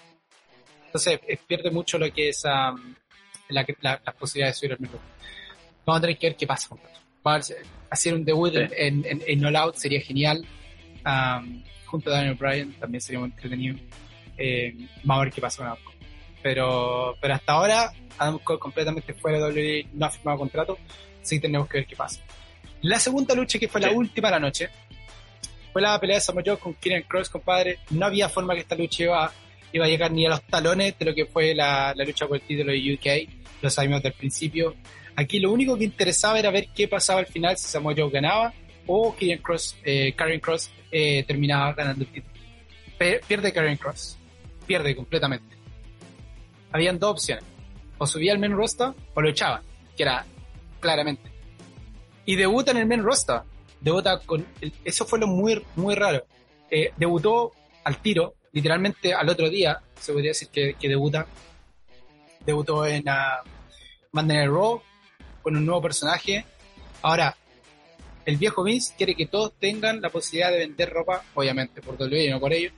Entonces 0.96 1.20
eh, 1.28 1.38
pierde 1.46 1.72
mucho 1.72 1.98
lo 1.98 2.10
que 2.10 2.30
es 2.30 2.46
la, 2.46 2.74
la, 3.50 4.14
posibilidad 4.18 4.48
de 4.48 4.54
subir 4.54 4.72
al 4.72 4.80
mismo. 4.80 4.98
Vamos 5.86 5.98
a 5.98 6.02
tener 6.02 6.18
que 6.18 6.28
ver 6.28 6.38
qué 6.38 6.48
pasa 6.48 6.70
con 6.70 6.80
hacer 7.90 8.14
un 8.14 8.24
debut 8.24 8.54
en, 8.56 9.04
en, 9.06 9.46
All 9.46 9.58
Out 9.58 9.76
sería 9.76 10.00
genial. 10.00 10.46
junto 11.86 12.10
a 12.10 12.14
Daniel 12.14 12.36
Bryan 12.36 12.72
también 12.80 13.02
sería 13.02 13.20
muy 13.20 13.30
entretenido. 13.30 13.76
Eh, 14.38 14.74
vamos 15.04 15.22
a 15.22 15.26
ver 15.26 15.34
qué 15.34 15.42
pasa 15.42 15.58
con 15.58 15.68
Adam. 15.68 15.80
Pero, 16.42 17.18
pero 17.20 17.34
hasta 17.34 17.52
ahora, 17.52 17.92
Adam 18.18 18.40
Cole 18.40 18.60
completamente 18.60 19.14
fuera 19.16 19.38
de 19.38 19.44
WWE, 19.44 19.90
no 19.96 20.06
ha 20.06 20.10
firmado 20.12 20.38
contrato, 20.38 20.78
así 21.22 21.36
que 21.36 21.42
tenemos 21.42 21.68
que 21.68 21.80
ver 21.80 21.88
qué 21.88 21.98
pasa. 21.98 22.22
La 22.84 23.00
segunda 23.00 23.36
lucha, 23.36 23.60
que 23.60 23.68
fue 23.68 23.82
la 23.82 23.92
última 23.92 24.30
de 24.30 24.32
la 24.32 24.40
noche, 24.40 24.70
fue 25.74 25.82
la 25.82 26.00
pelea 26.00 26.16
de 26.16 26.22
Samoa 26.22 26.56
con 26.56 26.74
Kieran 26.76 27.02
Cross, 27.02 27.28
compadre. 27.28 27.80
No 27.90 28.06
había 28.06 28.30
forma 28.30 28.54
que 28.54 28.62
esta 28.62 28.76
lucha 28.76 29.04
iba 29.04 29.34
iba 29.76 29.86
a 29.86 29.90
llegar 29.90 30.12
ni 30.12 30.26
a 30.26 30.30
los 30.30 30.42
talones 30.44 30.98
de 30.98 31.06
lo 31.06 31.14
que 31.14 31.26
fue 31.26 31.54
la, 31.54 31.94
lucha 31.96 32.28
por 32.28 32.38
el 32.38 32.44
título 32.44 32.72
de 32.72 32.94
UK, 32.94 33.30
lo 33.62 33.70
sabíamos 33.70 34.00
desde 34.00 34.14
el 34.14 34.20
principio. 34.20 34.76
Aquí 35.18 35.40
lo 35.40 35.52
único 35.52 35.78
que 35.78 35.84
interesaba 35.84 36.40
era 36.40 36.50
ver 36.50 36.70
qué 36.74 36.88
pasaba 36.88 37.20
al 37.20 37.26
final, 37.26 37.58
si 37.58 37.68
Samoa 37.68 37.94
Joe 37.96 38.10
ganaba 38.10 38.54
o 38.88 39.14
Karen 39.14 39.40
Cross, 39.40 39.78
eh, 39.84 40.14
Karen 40.16 40.40
Cross 40.40 40.72
eh, 40.92 41.24
terminaba 41.24 41.74
ganando 41.74 42.06
el 42.06 42.10
título. 42.10 42.34
pierde 43.28 43.52
Karen 43.52 43.76
Cross, 43.76 44.18
pierde 44.66 44.96
completamente. 44.96 45.58
Habían 46.72 46.98
dos 46.98 47.12
opciones, 47.12 47.44
o 47.98 48.08
subía 48.08 48.32
al 48.32 48.40
main 48.40 48.54
roster 48.54 48.94
o 49.14 49.22
lo 49.22 49.30
echaban, 49.30 49.62
que 49.98 50.04
era 50.04 50.26
claramente. 50.80 51.32
Y 52.26 52.38
debuta 52.38 52.72
en 52.72 52.78
el 52.78 52.86
main 52.86 53.04
roster, 53.04 53.42
debuta 53.82 54.20
con, 54.20 54.46
eso 54.86 55.06
fue 55.06 55.20
lo 55.20 55.28
muy, 55.28 55.62
muy 55.76 55.96
raro. 55.96 56.26
Eh, 56.72 56.92
debutó 56.96 57.52
al 57.84 58.02
tiro, 58.02 58.36
literalmente 58.56 59.14
al 59.14 59.28
otro 59.28 59.50
día, 59.50 59.82
se 60.00 60.14
podría 60.14 60.32
decir 60.32 60.48
que, 60.48 60.76
debuta. 60.88 61.28
Debutó 62.46 62.86
en 62.86 63.04
uh, 63.10 63.48
Monday 64.14 64.48
Raw 64.48 64.82
con 65.42 65.58
un 65.58 65.66
nuevo 65.66 65.82
personaje. 65.82 66.46
Ahora, 67.02 67.36
el 68.26 68.38
viejo 68.38 68.64
Vince 68.64 68.94
quiere 68.98 69.14
que 69.14 69.26
todos 69.26 69.54
tengan 69.60 70.02
la 70.02 70.10
posibilidad 70.10 70.52
de 70.52 70.60
vender 70.60 70.90
ropa, 70.90 71.24
obviamente 71.34 71.82
por 71.82 72.02
WWE 72.02 72.26
y 72.26 72.30
no 72.30 72.40
por 72.40 72.54
ellos. 72.54 72.72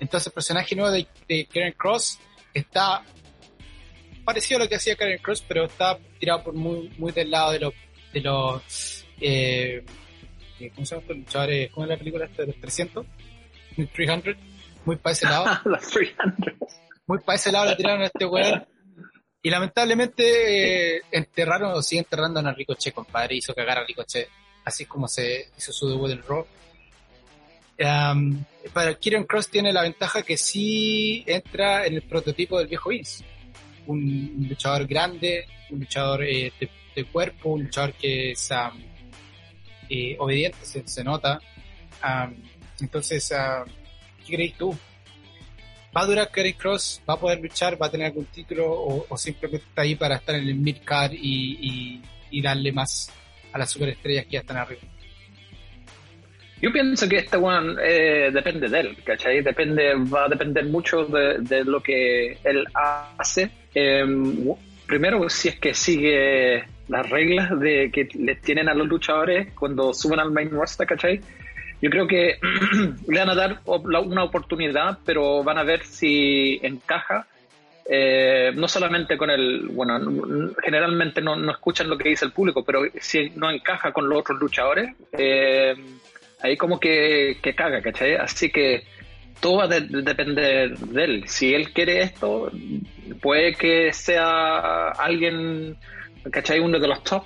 Entonces 0.00 0.26
el 0.26 0.32
personaje 0.32 0.74
nuevo 0.74 0.90
de, 0.90 1.46
Karen 1.46 1.74
Cross 1.78 2.18
está 2.52 3.04
parecido 4.24 4.60
a 4.60 4.64
lo 4.64 4.68
que 4.68 4.74
hacía 4.74 4.96
Karen 4.96 5.18
Cross, 5.18 5.44
pero 5.46 5.66
está 5.66 5.96
tirado 6.18 6.42
por 6.42 6.54
muy, 6.54 6.88
muy 6.98 7.12
del 7.12 7.30
lado 7.30 7.52
de 7.52 7.60
los 7.60 7.74
de 8.12 8.20
los 8.20 9.06
eh, 9.20 9.84
¿cómo 10.74 10.84
se 10.84 10.96
llama 10.96 11.06
luchadores? 11.14 11.70
¿Cómo 11.70 11.84
es 11.84 11.90
la 11.90 11.96
película 11.96 12.24
esta 12.24 12.42
de 12.42 12.48
los 12.48 12.60
300? 12.60 13.06
300 13.94 14.36
muy 14.84 14.96
para 14.96 15.12
ese 15.12 15.26
lado. 15.26 15.46
muy 17.06 17.18
para 17.20 17.36
ese 17.36 17.52
lado 17.52 17.66
le 17.66 17.76
tiraron 17.76 18.02
a 18.02 18.06
este 18.06 18.24
weón. 18.24 18.66
Y 19.42 19.50
lamentablemente 19.50 20.96
eh, 20.96 21.02
enterraron 21.10 21.72
o 21.72 21.82
siguen 21.82 22.04
enterrando 22.04 22.40
a 22.40 22.52
Ricochet, 22.52 22.94
compadre. 22.94 23.36
Hizo 23.36 23.54
cagar 23.54 23.78
a 23.78 23.84
Ricochet. 23.84 24.28
Así 24.64 24.86
como 24.86 25.06
se 25.06 25.50
hizo 25.56 25.72
su 25.72 25.88
debut 25.88 26.10
en 26.10 26.22
Raw. 26.22 26.46
para 28.72 28.94
Kieran 28.94 29.24
Cross 29.24 29.50
tiene 29.50 29.72
la 29.72 29.82
ventaja 29.82 30.22
que 30.22 30.38
sí 30.38 31.22
entra 31.26 31.86
en 31.86 31.94
el 31.94 32.02
prototipo 32.02 32.58
del 32.58 32.68
viejo 32.68 32.88
Vince. 32.88 33.24
Un, 33.86 34.46
luchador 34.48 34.86
grande, 34.86 35.46
un 35.70 35.80
luchador 35.80 36.24
eh, 36.24 36.50
de, 36.58 37.04
cuerpo, 37.04 37.50
un 37.50 37.64
luchador 37.64 37.92
que 37.92 38.30
es 38.30 38.50
eh, 39.90 40.16
obediente, 40.18 40.56
se, 40.62 41.04
nota. 41.04 41.38
entonces, 42.80 43.30
¿Qué 44.26 44.34
crees 44.34 44.54
tú? 44.54 44.76
¿Va 45.96 46.02
a 46.02 46.06
durar 46.06 46.30
Karen 46.30 46.54
Cross? 46.54 47.02
¿Va 47.08 47.14
a 47.14 47.20
poder 47.20 47.40
luchar? 47.40 47.80
¿Va 47.80 47.86
a 47.86 47.90
tener 47.90 48.08
algún 48.08 48.24
título? 48.26 48.66
¿O, 49.08 49.16
simplemente 49.16 49.66
está 49.68 49.82
ahí 49.82 49.94
para 49.94 50.16
estar 50.16 50.34
en 50.34 50.48
el 50.48 50.54
mid-card 50.56 51.12
y, 51.14 52.02
darle 52.42 52.72
más 52.72 53.12
a 53.52 53.58
las 53.58 53.70
superestrellas 53.70 54.24
que 54.24 54.32
ya 54.32 54.40
están 54.40 54.56
arriba? 54.56 54.82
Yo 56.60 56.72
pienso 56.72 57.08
que 57.08 57.16
este 57.18 57.36
one 57.36 57.74
eh, 57.82 58.30
depende 58.32 58.68
de 58.68 58.80
él, 58.80 58.96
¿cachai? 59.04 59.42
Depende, 59.42 59.94
va 59.94 60.24
a 60.24 60.28
depender 60.28 60.64
mucho 60.64 61.04
de, 61.04 61.64
lo 61.64 61.80
que 61.80 62.38
él 62.42 62.66
hace 62.74 63.50
em, 63.74 64.54
primero, 64.86 65.28
si 65.28 65.48
es 65.48 65.60
que 65.60 65.74
sigue 65.74 66.64
las 66.88 67.08
reglas 67.08 67.58
de 67.60 67.90
que 67.92 68.08
les 68.14 68.40
tienen 68.40 68.68
a 68.68 68.74
los 68.74 68.86
luchadores 68.86 69.52
cuando 69.52 69.92
suben 69.92 70.20
al 70.20 70.30
main 70.30 70.50
roster, 70.50 70.86
¿cachai? 70.86 71.20
Yo 71.84 71.90
creo 71.90 72.06
que 72.06 72.38
le 73.08 73.18
van 73.18 73.28
a 73.28 73.34
dar 73.34 73.60
una 73.66 74.24
oportunidad, 74.24 75.00
pero 75.04 75.44
van 75.44 75.58
a 75.58 75.64
ver 75.64 75.84
si 75.84 76.58
encaja. 76.62 77.26
Eh, 77.84 78.52
no 78.54 78.68
solamente 78.68 79.18
con 79.18 79.28
el, 79.28 79.68
bueno, 79.68 80.00
generalmente 80.64 81.20
no, 81.20 81.36
no, 81.36 81.52
escuchan 81.52 81.90
lo 81.90 81.98
que 81.98 82.08
dice 82.08 82.24
el 82.24 82.32
público, 82.32 82.64
pero 82.64 82.84
si 82.98 83.28
no 83.36 83.50
encaja 83.50 83.92
con 83.92 84.08
los 84.08 84.20
otros 84.20 84.40
luchadores, 84.40 84.94
eh, 85.12 85.74
ahí 86.40 86.56
como 86.56 86.80
que, 86.80 87.36
que 87.42 87.54
caga, 87.54 87.82
¿cachai? 87.82 88.14
Así 88.14 88.48
que 88.48 88.84
todo 89.38 89.58
va 89.58 89.64
a 89.64 89.68
depender 89.68 90.78
de 90.78 91.04
él. 91.04 91.24
Si 91.28 91.52
él 91.52 91.74
quiere 91.74 92.00
esto, 92.00 92.50
puede 93.20 93.56
que 93.56 93.92
sea 93.92 94.88
alguien, 94.92 95.76
¿cachai? 96.30 96.60
Uno 96.60 96.78
de 96.78 96.88
los 96.88 97.04
top, 97.04 97.24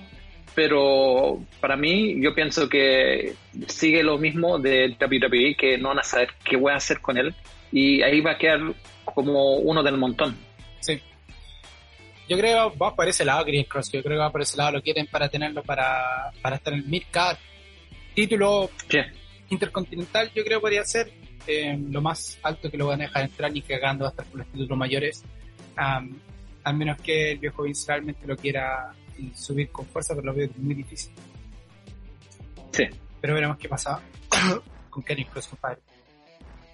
pero 0.54 1.40
para 1.60 1.76
mí 1.76 2.22
yo 2.22 2.34
pienso 2.34 2.68
que 2.68 3.34
sigue 3.66 4.02
lo 4.02 4.18
mismo 4.18 4.58
de 4.58 4.96
WWE, 5.00 5.56
que 5.56 5.78
no 5.78 5.88
van 5.88 6.00
a 6.00 6.04
saber 6.04 6.30
qué 6.44 6.56
voy 6.56 6.72
a 6.72 6.76
hacer 6.76 7.00
con 7.00 7.18
él 7.18 7.34
y 7.70 8.02
ahí 8.02 8.20
va 8.20 8.32
a 8.32 8.38
quedar 8.38 8.60
como 9.04 9.56
uno 9.56 9.82
del 9.82 9.96
montón. 9.96 10.36
Sí. 10.80 11.00
Yo 12.28 12.36
creo 12.36 12.72
que 12.72 12.78
va 12.78 12.94
por 12.94 13.08
ese 13.08 13.24
lado 13.24 13.44
Green 13.44 13.64
Cross, 13.64 13.92
yo 13.92 14.02
creo 14.02 14.16
que 14.16 14.22
va 14.22 14.32
por 14.32 14.42
ese 14.42 14.56
lado, 14.56 14.72
lo 14.72 14.82
quieren 14.82 15.06
para 15.06 15.28
tenerlo 15.28 15.62
para, 15.62 16.30
para 16.42 16.56
estar 16.56 16.72
en 16.72 16.80
el 16.80 16.86
mid-card. 16.86 17.38
Título 18.14 18.70
intercontinental 19.50 20.30
yo 20.34 20.44
creo 20.44 20.60
podría 20.60 20.84
ser 20.84 21.10
eh, 21.46 21.78
lo 21.90 22.02
más 22.02 22.38
alto 22.42 22.70
que 22.70 22.76
lo 22.76 22.88
van 22.88 23.00
a 23.00 23.04
dejar 23.04 23.24
entrar 23.24 23.50
ni 23.52 23.62
cagando 23.62 24.04
va 24.04 24.08
a 24.08 24.10
estar 24.10 24.26
con 24.26 24.38
los 24.38 24.46
títulos 24.48 24.76
mayores. 24.76 25.24
al 25.76 26.76
menos 26.76 27.00
que 27.00 27.32
el 27.32 27.38
viejo 27.38 27.62
Vince 27.62 27.86
realmente 27.88 28.26
lo 28.26 28.36
quiera 28.36 28.92
subir 29.34 29.70
con 29.70 29.86
fuerza, 29.86 30.14
pero 30.14 30.26
lo 30.26 30.34
veo 30.34 30.48
muy 30.56 30.74
difícil. 30.74 31.12
Sí. 32.72 32.84
Pero 33.20 33.34
veremos 33.34 33.58
qué 33.58 33.68
pasa 33.68 34.00
con 34.90 35.02
Kenny 35.02 35.24
Cross, 35.24 35.48
compadre. 35.48 35.80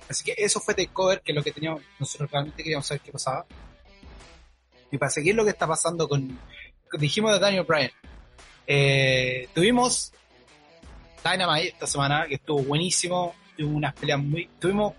Así 0.09 0.25
que 0.25 0.35
eso 0.37 0.61
fue 0.61 0.75
de 0.75 0.89
cover, 0.89 1.23
que 1.23 1.33
es 1.33 1.37
lo 1.37 1.43
que 1.43 1.53
teníamos, 1.53 1.83
nosotros 1.99 2.31
realmente 2.31 2.63
queríamos 2.63 2.87
saber 2.87 3.01
qué 3.01 3.13
pasaba. 3.13 3.47
Y 4.91 4.99
para 4.99 5.11
seguir 5.11 5.35
lo 5.35 5.45
que 5.45 5.51
está 5.51 5.67
pasando 5.67 6.09
con, 6.09 6.39
dijimos 6.99 7.33
de 7.33 7.39
Daniel 7.39 7.65
Bryan, 7.65 7.91
eh, 8.67 9.49
tuvimos 9.55 10.13
Dynamite 11.25 11.69
esta 11.69 11.87
semana, 11.87 12.27
que 12.29 12.35
estuvo 12.35 12.63
buenísimo, 12.63 13.35
tuvimos 13.57 13.77
unas 13.77 13.95
peleas 13.95 14.21
muy, 14.21 14.49
tuvimos 14.59 14.95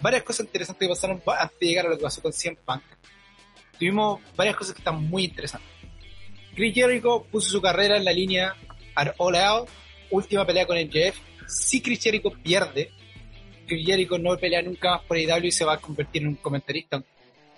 varias 0.00 0.22
cosas 0.22 0.46
interesantes 0.46 0.86
que 0.86 0.92
pasaron 0.92 1.22
antes 1.38 1.58
de 1.60 1.66
llegar 1.66 1.86
a 1.86 1.90
lo 1.90 1.96
que 1.96 2.02
pasó 2.02 2.20
con 2.20 2.32
CM 2.32 2.58
Punk. 2.64 2.82
Tuvimos 3.78 4.20
varias 4.36 4.56
cosas 4.56 4.74
que 4.74 4.80
están 4.80 5.02
muy 5.08 5.24
interesantes. 5.24 5.70
Chris 6.58 6.74
Jericho 6.74 7.24
puso 7.30 7.50
su 7.50 7.62
carrera 7.62 7.98
en 7.98 8.04
la 8.04 8.12
línea 8.12 8.52
al 8.96 9.14
All 9.18 9.36
Out, 9.36 9.68
última 10.10 10.44
pelea 10.44 10.66
con 10.66 10.76
el 10.76 10.90
Jeff. 10.90 11.16
Si 11.46 11.80
Chris 11.80 12.02
Jericho 12.02 12.32
pierde, 12.32 12.90
Chris 13.64 13.86
Jericho 13.86 14.18
no 14.18 14.36
pelea 14.36 14.60
nunca 14.60 14.90
más 14.90 15.02
por 15.04 15.16
AEW 15.16 15.44
y 15.44 15.52
se 15.52 15.64
va 15.64 15.74
a 15.74 15.80
convertir 15.80 16.22
en 16.22 16.30
un 16.30 16.34
comentarista, 16.34 17.00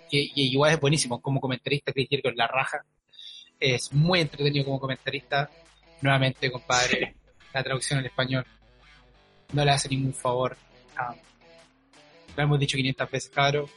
que 0.07 0.29
igual 0.35 0.73
es 0.73 0.79
buenísimo 0.79 1.19
como 1.19 1.41
comentarista, 1.41 1.91
Chris 1.91 2.09
Jericho 2.11 2.29
en 2.29 2.37
la 2.37 2.45
raja. 2.45 2.85
Es 3.59 3.91
muy 3.91 4.19
entretenido 4.19 4.65
como 4.65 4.79
comentarista. 4.79 5.49
Nuevamente, 6.01 6.51
compadre, 6.51 7.15
la 7.55 7.63
traducción 7.63 7.97
al 7.97 8.05
español 8.05 8.45
no 9.51 9.65
le 9.65 9.71
hace 9.71 9.89
ningún 9.89 10.13
favor. 10.13 10.55
lo 12.37 12.43
hemos 12.43 12.59
dicho 12.59 12.77
500 12.77 13.09
veces, 13.09 13.31
claro. 13.31 13.67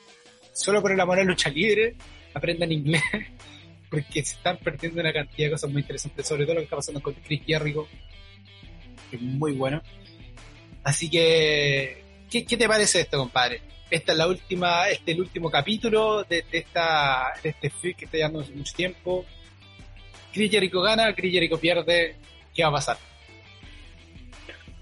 Solo 0.53 0.83
por 0.83 0.93
el 0.93 1.01
amor 1.01 1.19
a 1.19 1.25
la 1.25 1.31
lucha 1.31 1.49
libre, 1.49 1.97
aprendan 2.35 2.71
inglés 2.71 3.01
porque 3.95 4.25
se 4.25 4.35
están 4.35 4.57
perdiendo 4.57 5.01
una 5.01 5.13
cantidad 5.13 5.47
de 5.47 5.53
cosas 5.53 5.71
muy 5.71 5.83
interesantes, 5.83 6.27
sobre 6.27 6.45
todo 6.45 6.55
lo 6.55 6.61
que 6.61 6.65
está 6.65 6.77
pasando 6.77 7.01
con 7.01 7.15
Chris 7.15 7.43
Jericho, 7.47 7.87
que 9.09 9.17
es 9.17 9.23
muy 9.23 9.53
bueno. 9.53 9.81
Así 10.83 11.09
que, 11.09 12.03
¿qué, 12.29 12.43
te 12.43 12.69
parece 12.69 13.03
esto, 13.03 13.19
compadre? 13.19 13.63
Esta 13.89 14.13
es 14.13 14.19
la 14.19 14.27
última, 14.27 14.89
este 14.89 15.13
es 15.13 15.17
el 15.17 15.21
último 15.23 15.49
capítulo 15.49 16.25
de, 16.25 16.45
esta, 16.51 17.33
de 17.41 17.51
este 17.51 17.71
feed 17.71 17.95
que 17.95 18.07
está 18.07 18.17
llevando 18.17 18.45
mucho 18.53 18.75
tiempo. 18.75 19.25
Chris 20.33 20.51
Jericho 20.51 20.83
gana, 20.83 21.15
Chris 21.15 21.33
Jericho 21.33 21.59
pierde, 21.59 22.17
¿qué 22.53 22.65
va 22.65 22.71
a 22.71 22.73
pasar? 22.73 22.97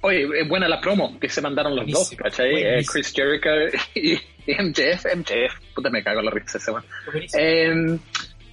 Oye, 0.01 0.27
es 0.41 0.49
buena 0.49 0.69
la 0.69 0.81
promo 0.81 1.21
que 1.21 1.29
se 1.29 1.43
mandaron 1.43 1.77
los 1.77 1.87
dos, 1.87 2.11
¿cachai? 2.17 2.55
Eh, 2.55 2.85
Chris 2.91 3.13
Jericho 3.13 3.51
y, 3.95 4.15
MJF, 4.47 5.05
MJF, 5.15 5.75
puta 5.75 5.91
me 5.91 6.03
cago 6.03 6.21
en 6.21 6.25
la 6.25 6.31
risa 6.31 6.57
ese 6.57 6.73
man. 6.73 8.01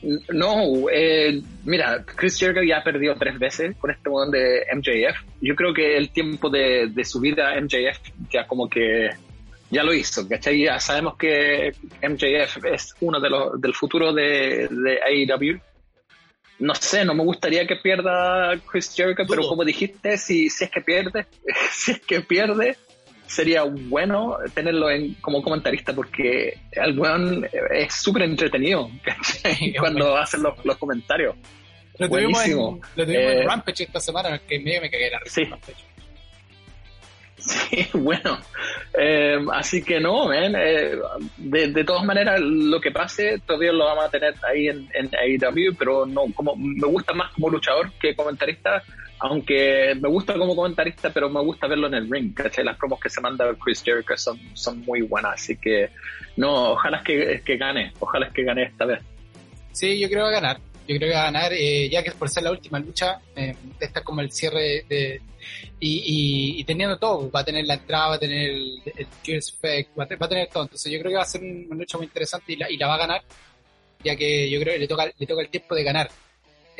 No, 0.01 0.89
eh, 0.91 1.41
mira, 1.65 2.05
Chris 2.05 2.39
Jericho 2.39 2.63
ya 2.63 2.81
perdió 2.83 3.15
tres 3.15 3.37
veces 3.37 3.75
con 3.77 3.91
este 3.91 4.09
modo 4.09 4.31
de 4.31 4.65
MJF. 4.73 5.17
Yo 5.41 5.55
creo 5.55 5.73
que 5.73 5.97
el 5.97 6.09
tiempo 6.11 6.49
de, 6.49 6.87
de 6.87 7.05
su 7.05 7.19
vida 7.19 7.59
MJF 7.59 7.99
ya 8.31 8.47
como 8.47 8.69
que 8.69 9.09
ya 9.69 9.83
lo 9.83 9.93
hizo, 9.93 10.27
¿cachai? 10.27 10.63
Ya 10.63 10.79
sabemos 10.79 11.17
que 11.17 11.73
MJF 12.01 12.65
es 12.65 12.95
uno 13.01 13.19
de 13.19 13.29
los 13.29 13.61
del 13.61 13.73
futuro 13.73 14.13
de, 14.13 14.67
de 14.69 14.99
AEW. 15.01 15.59
No 16.59 16.75
sé, 16.75 17.05
no 17.05 17.13
me 17.13 17.23
gustaría 17.23 17.67
que 17.67 17.77
pierda 17.77 18.57
Chris 18.69 18.93
Jericho, 18.95 19.23
pero 19.27 19.47
como 19.47 19.63
dijiste, 19.63 20.17
si, 20.17 20.49
si 20.49 20.65
es 20.65 20.71
que 20.71 20.81
pierde, 20.81 21.25
si 21.71 21.91
es 21.91 21.99
que 21.99 22.21
pierde, 22.21 22.77
sería 23.29 23.63
bueno 23.63 24.37
tenerlo 24.53 24.89
en, 24.89 25.13
como 25.15 25.43
comentarista 25.43 25.93
porque 25.93 26.57
el 26.71 26.97
weón 26.97 27.47
es 27.71 27.93
súper 27.93 28.23
entretenido 28.23 28.89
cuando 29.79 30.17
hacen 30.17 30.41
los, 30.41 30.65
los 30.65 30.77
comentarios. 30.77 31.35
Lo 31.99 32.09
tuvimos, 32.09 32.43
en, 32.45 32.57
lo 32.57 33.05
tuvimos 33.05 33.31
en 33.31 33.39
eh, 33.39 33.43
Rampage 33.43 33.83
esta 33.83 33.99
semana, 33.99 34.39
que 34.39 34.59
medio 34.59 34.81
me 34.81 34.89
cagué 34.89 35.11
la 35.11 35.19
risa. 35.19 35.41
Sí. 35.65 35.73
Sí, 37.39 37.87
bueno. 37.93 38.39
Eh, 38.97 39.37
así 39.53 39.83
que 39.83 39.99
no, 39.99 40.25
man, 40.25 40.55
eh, 40.57 40.91
de, 41.37 41.67
de, 41.67 41.83
todas 41.83 42.03
maneras, 42.03 42.39
lo 42.41 42.81
que 42.81 42.91
pase 42.91 43.39
todavía 43.45 43.71
lo 43.71 43.85
vamos 43.85 44.05
a 44.05 44.09
tener 44.09 44.33
ahí 44.43 44.67
en, 44.67 44.89
en 44.93 45.09
AEW, 45.13 45.75
pero 45.77 46.05
no, 46.05 46.25
como 46.33 46.55
me 46.55 46.87
gusta 46.87 47.13
más 47.13 47.31
como 47.33 47.49
luchador 47.49 47.91
que 47.99 48.15
comentarista, 48.15 48.83
aunque 49.19 49.95
me 49.99 50.07
gusta 50.07 50.33
como 50.37 50.55
comentarista, 50.55 51.11
pero 51.11 51.29
me 51.29 51.41
gusta 51.41 51.67
verlo 51.67 51.87
en 51.87 51.95
el 51.95 52.09
ring, 52.09 52.33
¿cachai? 52.33 52.63
Las 52.63 52.77
promos 52.77 52.99
que 52.99 53.09
se 53.09 53.19
manda 53.19 53.53
Chris 53.61 53.83
Jericho 53.83 54.15
son, 54.15 54.39
son 54.53 54.79
muy 54.81 55.01
buenas, 55.01 55.33
así 55.33 55.57
que 55.57 55.89
no, 56.37 56.71
ojalá 56.71 57.03
que, 57.03 57.41
que 57.43 57.57
gane, 57.57 57.91
ojalá 57.99 58.31
que 58.31 58.43
gane 58.43 58.63
esta 58.63 58.85
vez. 58.85 58.99
Sí, 59.73 59.99
yo 59.99 60.07
creo 60.07 60.19
que 60.19 60.23
va 60.23 60.37
a 60.37 60.41
ganar, 60.41 60.59
yo 60.87 60.95
creo 60.95 61.09
que 61.09 61.15
va 61.15 61.21
a 61.21 61.31
ganar, 61.31 61.53
eh, 61.53 61.89
ya 61.89 62.01
que 62.01 62.11
por 62.11 62.29
ser 62.29 62.43
la 62.43 62.51
última 62.51 62.79
lucha, 62.79 63.19
eh, 63.35 63.55
está 63.79 64.01
como 64.01 64.21
el 64.21 64.31
cierre 64.31 64.85
de... 64.87 65.21
Y, 65.81 66.61
teniendo 66.65 66.97
todo, 66.97 67.31
va 67.31 67.39
a 67.39 67.45
tener 67.45 67.65
la 67.65 67.75
entrada, 67.75 68.09
va 68.09 68.15
a 68.15 68.19
tener 68.19 68.49
el, 68.49 68.81
el 68.85 69.07
va, 69.97 70.03
a 70.03 70.27
tener 70.27 70.47
todo, 70.49 70.63
entonces 70.63 70.91
yo 70.91 70.99
creo 70.99 71.11
que 71.11 71.17
va 71.17 71.23
a 71.23 71.25
ser 71.25 71.41
una 71.41 71.75
lucha 71.75 71.97
muy 71.97 72.07
interesante 72.07 72.51
y 72.51 72.55
la, 72.57 72.69
y 72.69 72.77
la 72.77 72.87
va 72.87 72.95
a 72.95 72.99
ganar, 72.99 73.21
ya 74.03 74.15
que 74.15 74.49
yo 74.49 74.59
creo 74.59 74.73
que 74.73 74.79
le 74.79 74.87
toca, 74.87 75.05
le 75.17 75.25
toca 75.25 75.41
el 75.41 75.49
tiempo 75.49 75.75
de 75.75 75.83
ganar 75.83 76.09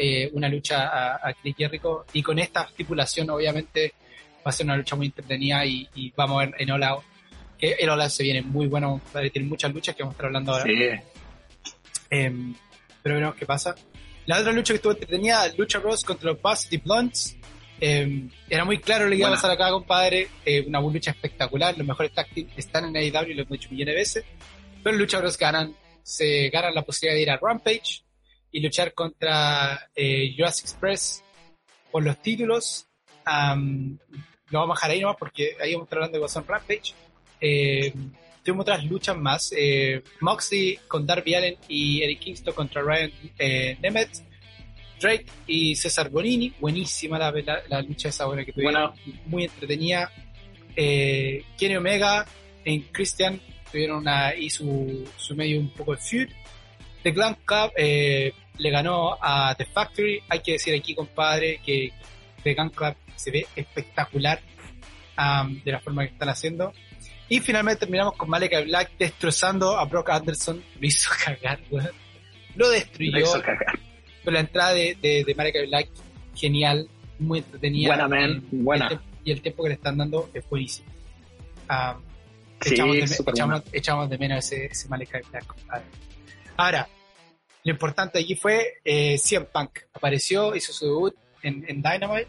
eh, 0.02 0.30
una 0.32 0.48
lucha 0.48 0.88
a, 0.88 1.30
a 1.30 1.34
Chris 1.34 1.56
Jericho. 1.58 2.06
Y 2.14 2.24
con 2.24 2.40
esta 2.40 2.64
estipulación 2.64 3.30
obviamente 3.30 3.94
va 4.38 4.50
a 4.50 4.52
ser 4.52 4.66
una 4.66 4.78
lucha 4.78 4.96
muy 4.96 5.08
entretenida 5.08 5.66
y, 5.66 6.14
vamos 6.16 6.42
a 6.42 6.46
ver 6.46 6.56
en 6.58 6.72
All 6.72 6.84
Out 6.84 7.04
que 7.58 7.74
el 7.74 7.90
All 7.90 8.02
Out 8.02 8.10
se 8.10 8.24
viene 8.24 8.42
muy 8.42 8.68
bueno 8.68 9.02
tiene 9.34 9.48
muchas 9.48 9.74
luchas 9.74 9.96
que 9.96 10.04
vamos 10.04 10.14
a 10.14 10.16
estar 10.16 10.26
hablando 10.28 10.54
ahora. 10.54 11.04
Em, 12.10 12.56
pero 13.04 13.16
veremos 13.16 13.36
qué 13.36 13.46
pasa. 13.46 13.76
La 14.26 14.40
otra 14.40 14.52
lucha 14.52 14.74
que 14.74 14.78
estuvo 14.78 14.94
entretenida 14.94 15.52
lucha 15.58 15.80
Ross 15.80 16.04
contra 16.04 16.32
los 16.32 16.40
Past 16.40 16.74
Blunts. 16.84 17.36
Em, 17.82 18.30
era 18.50 18.66
muy 18.66 18.78
claro 18.80 19.06
lo 19.06 19.12
que 19.12 19.18
iba 19.18 19.28
a 19.28 19.32
pasar 19.32 19.52
acá 19.52 19.70
compadre. 19.70 20.30
Eh, 20.46 20.64
una 20.66 20.80
lucha 20.80 21.12
espectacular. 21.12 21.78
Los 21.78 21.86
mejores 21.86 22.14
táctiles 22.14 22.52
están 22.56 22.86
en 22.86 22.96
AEW 22.96 23.34
lo 23.36 23.42
hemos 23.42 23.50
dicho 23.50 23.70
millones 23.72 23.94
de 23.94 24.00
veces. 24.00 24.26
Pero 24.82 24.96
Lucha 24.98 25.20
Bros 25.20 25.38
ganan 25.38 25.76
se 26.02 26.50
ganan 26.50 26.74
la 26.74 26.84
posibilidad 26.84 27.16
de 27.16 27.22
ir 27.22 27.30
a 27.30 27.38
Rampage 27.38 28.04
y 28.52 28.62
luchar 28.62 28.94
contra 28.94 29.90
eh, 29.96 30.34
Jurassic 30.36 30.66
Express 30.66 31.24
por 31.92 32.04
los 32.04 32.22
títulos. 32.22 32.88
lo 33.26 33.32
vamos 33.32 33.98
a 34.52 34.66
bajar 34.66 34.92
ahí 34.92 35.02
nomás 35.02 35.18
porque 35.18 35.56
ahí 35.62 35.74
vamos 35.74 35.86
a 35.86 35.88
estar 35.88 35.98
hablando 36.00 36.18
de 36.18 36.22
Watson 36.22 36.46
Rampage. 36.48 36.94
Eh, 37.42 37.94
tuvimos 38.44 38.64
otras 38.64 38.84
luchas 38.86 39.18
más. 39.18 39.54
Eh, 39.56 40.04
Moxley 40.22 40.80
con 40.88 41.06
Darby 41.06 41.36
Allen 41.36 41.56
y 41.68 42.02
Eric 42.02 42.20
Kingston 42.20 42.54
contra 42.54 42.82
Ryan 42.82 43.12
eh, 43.38 43.78
Nemeth. 43.82 44.30
Drake 45.00 45.26
y 45.48 45.76
César 45.76 46.10
Bonini. 46.10 46.54
Buenísima 46.60 47.18
la, 47.18 47.32
la, 47.70 47.82
lucha 47.82 48.10
esa 48.10 48.26
buena 48.26 48.44
que 48.44 48.52
tuvieron. 48.52 48.92
Muy 49.26 49.46
entretenida. 49.46 50.12
Eh, 50.76 51.44
Kenny 51.58 51.78
Omega 51.78 52.26
en 52.66 52.82
Christian 52.92 53.40
tuvieron 53.72 54.08
ahí 54.08 54.50
su, 54.50 55.08
su 55.18 55.36
medio 55.36 55.60
un 55.60 55.70
poco 55.70 55.96
de 55.96 56.02
feud. 56.02 56.30
The 57.04 57.12
Glam 57.12 57.36
Cup 57.46 57.72
eh, 57.78 58.34
le 58.58 58.70
ganó 58.70 59.18
a 59.22 59.56
The 59.56 59.66
Factory. 59.66 60.22
Hay 60.30 60.40
que 60.42 60.54
decir 60.54 60.76
aquí, 60.76 60.96
compadre, 60.96 61.60
que 61.66 61.92
The 62.44 62.54
Glam 62.54 62.70
Club 62.70 62.96
se 63.16 63.32
ve 63.32 63.48
espectacular 63.56 64.40
um, 65.18 65.62
de 65.64 65.72
la 65.72 65.80
forma 65.80 66.06
que 66.06 66.14
están 66.14 66.30
haciendo. 66.30 66.74
Y 67.28 67.40
finalmente 67.42 67.82
terminamos 67.82 68.16
con 68.16 68.30
Malika 68.30 68.60
Black 68.62 68.92
destrozando 68.98 69.78
a 69.78 69.86
Brock 69.86 70.10
Anderson. 70.10 70.64
Lo 70.80 70.88
hizo 70.88 71.12
cagar, 71.24 71.60
weón. 71.70 71.92
lo 72.56 72.70
destruyó. 72.70 73.26
Pero 74.24 74.34
la 74.34 74.40
entrada 74.40 74.74
de, 74.74 74.98
de, 75.02 75.24
de 75.24 75.66
Black, 75.68 75.90
genial, 76.36 76.90
muy 77.20 77.40
entretenida. 77.40 77.90
Buena, 77.90 78.08
man, 78.08 78.44
buena. 78.52 79.02
y 79.24 79.32
el 79.32 79.42
tiempo 79.42 79.64
que 79.64 79.70
le 79.70 79.76
están 79.76 79.98
dando 79.98 80.30
es 80.34 80.48
buenísimo. 80.50 80.90
Ah, 81.68 81.98
echamos, 82.66 82.96
de, 82.96 83.78
echamos, 83.78 84.10
de, 84.10 84.18
menos 84.18 84.40
ese, 84.40 84.66
ese 84.66 84.88
Black. 84.88 85.24
Ahora, 86.60 86.90
lo 87.64 87.72
importante 87.72 88.20
allí 88.20 88.36
fue 88.36 88.82
eh, 88.84 89.18
CM 89.18 89.46
Punk. 89.46 89.80
Apareció, 89.94 90.54
hizo 90.54 90.74
su 90.74 90.88
debut 90.88 91.16
en, 91.42 91.64
en 91.70 91.82
Dynamite. 91.82 92.28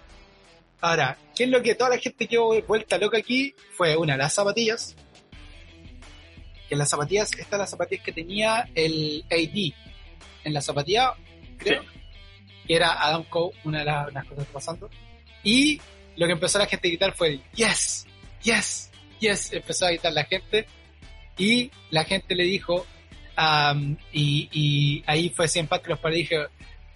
Ahora, 0.81 1.19
¿qué 1.35 1.45
es 1.45 1.51
lo 1.51 1.61
que 1.61 1.75
toda 1.75 1.91
la 1.91 1.99
gente 1.99 2.29
quedó 2.29 2.63
vuelta 2.63 2.97
loca 2.97 3.19
aquí? 3.19 3.57
Fue 3.77 3.97
una, 3.97 4.17
las 4.17 4.33
zapatillas. 4.33 4.95
Que 6.69 6.77
en 6.77 6.79
las 6.79 6.91
zapatillas, 6.91 7.33
estas 7.37 7.59
las 7.59 7.71
zapatillas 7.71 8.05
que 8.05 8.13
tenía 8.13 8.71
el 8.77 9.25
AD. 9.33 9.75
En 10.45 10.55
la 10.55 10.61
zapatilla, 10.61 11.15
creo. 11.59 11.83
Que 12.69 12.77
era 12.77 13.05
Adam 13.05 13.25
Cole, 13.25 13.57
una 13.65 13.81
de 13.81 13.85
las, 13.87 14.27
cosas 14.27 14.47
que 14.47 14.53
pasando. 14.53 14.91
Y 15.43 15.81
lo 16.15 16.27
que 16.27 16.35
empezó 16.35 16.61
la 16.61 16.67
gente 16.67 16.87
a 16.87 16.91
gritar 16.91 17.17
fue 17.17 17.31
el 17.31 17.43
yes, 17.55 18.07
yes, 18.45 18.93
yes. 19.19 19.53
Empezó 19.53 19.87
a 19.87 19.89
gritar 19.89 20.13
la 20.13 20.23
gente. 20.23 20.67
Y 21.37 21.73
la 21.91 22.05
gente 22.05 22.37
le 22.37 22.45
dijo, 22.45 22.87
y, 24.13 25.03
ahí 25.07 25.31
fue 25.31 25.49
siempre 25.49 25.81
que 25.81 25.91
los 25.91 25.99
padres 25.99 26.19
dije, 26.19 26.47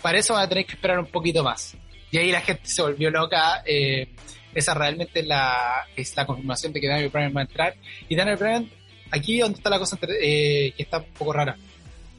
para 0.02 0.18
eso 0.18 0.34
van 0.34 0.44
a 0.44 0.48
tener 0.48 0.66
que 0.66 0.74
esperar 0.74 0.98
un 0.98 1.06
poquito 1.06 1.42
más. 1.42 1.76
Y 2.10 2.18
ahí 2.18 2.30
la 2.30 2.40
gente 2.40 2.66
se 2.66 2.82
volvió 2.82 3.10
loca. 3.10 3.62
Eh, 3.66 4.08
esa 4.54 4.74
realmente 4.74 5.22
la, 5.22 5.86
es 5.96 6.14
la 6.16 6.26
confirmación 6.26 6.72
de 6.72 6.80
que 6.80 6.88
Daniel 6.88 7.08
Bryan 7.08 7.34
va 7.34 7.40
a 7.40 7.44
entrar. 7.44 7.74
Y 8.08 8.14
Daniel 8.14 8.36
Bryan, 8.36 8.70
aquí 9.10 9.38
donde 9.38 9.58
está 9.58 9.70
la 9.70 9.78
cosa 9.78 9.98
eh, 10.02 10.72
que 10.76 10.82
está 10.82 10.98
un 10.98 11.12
poco 11.18 11.32
rara. 11.32 11.56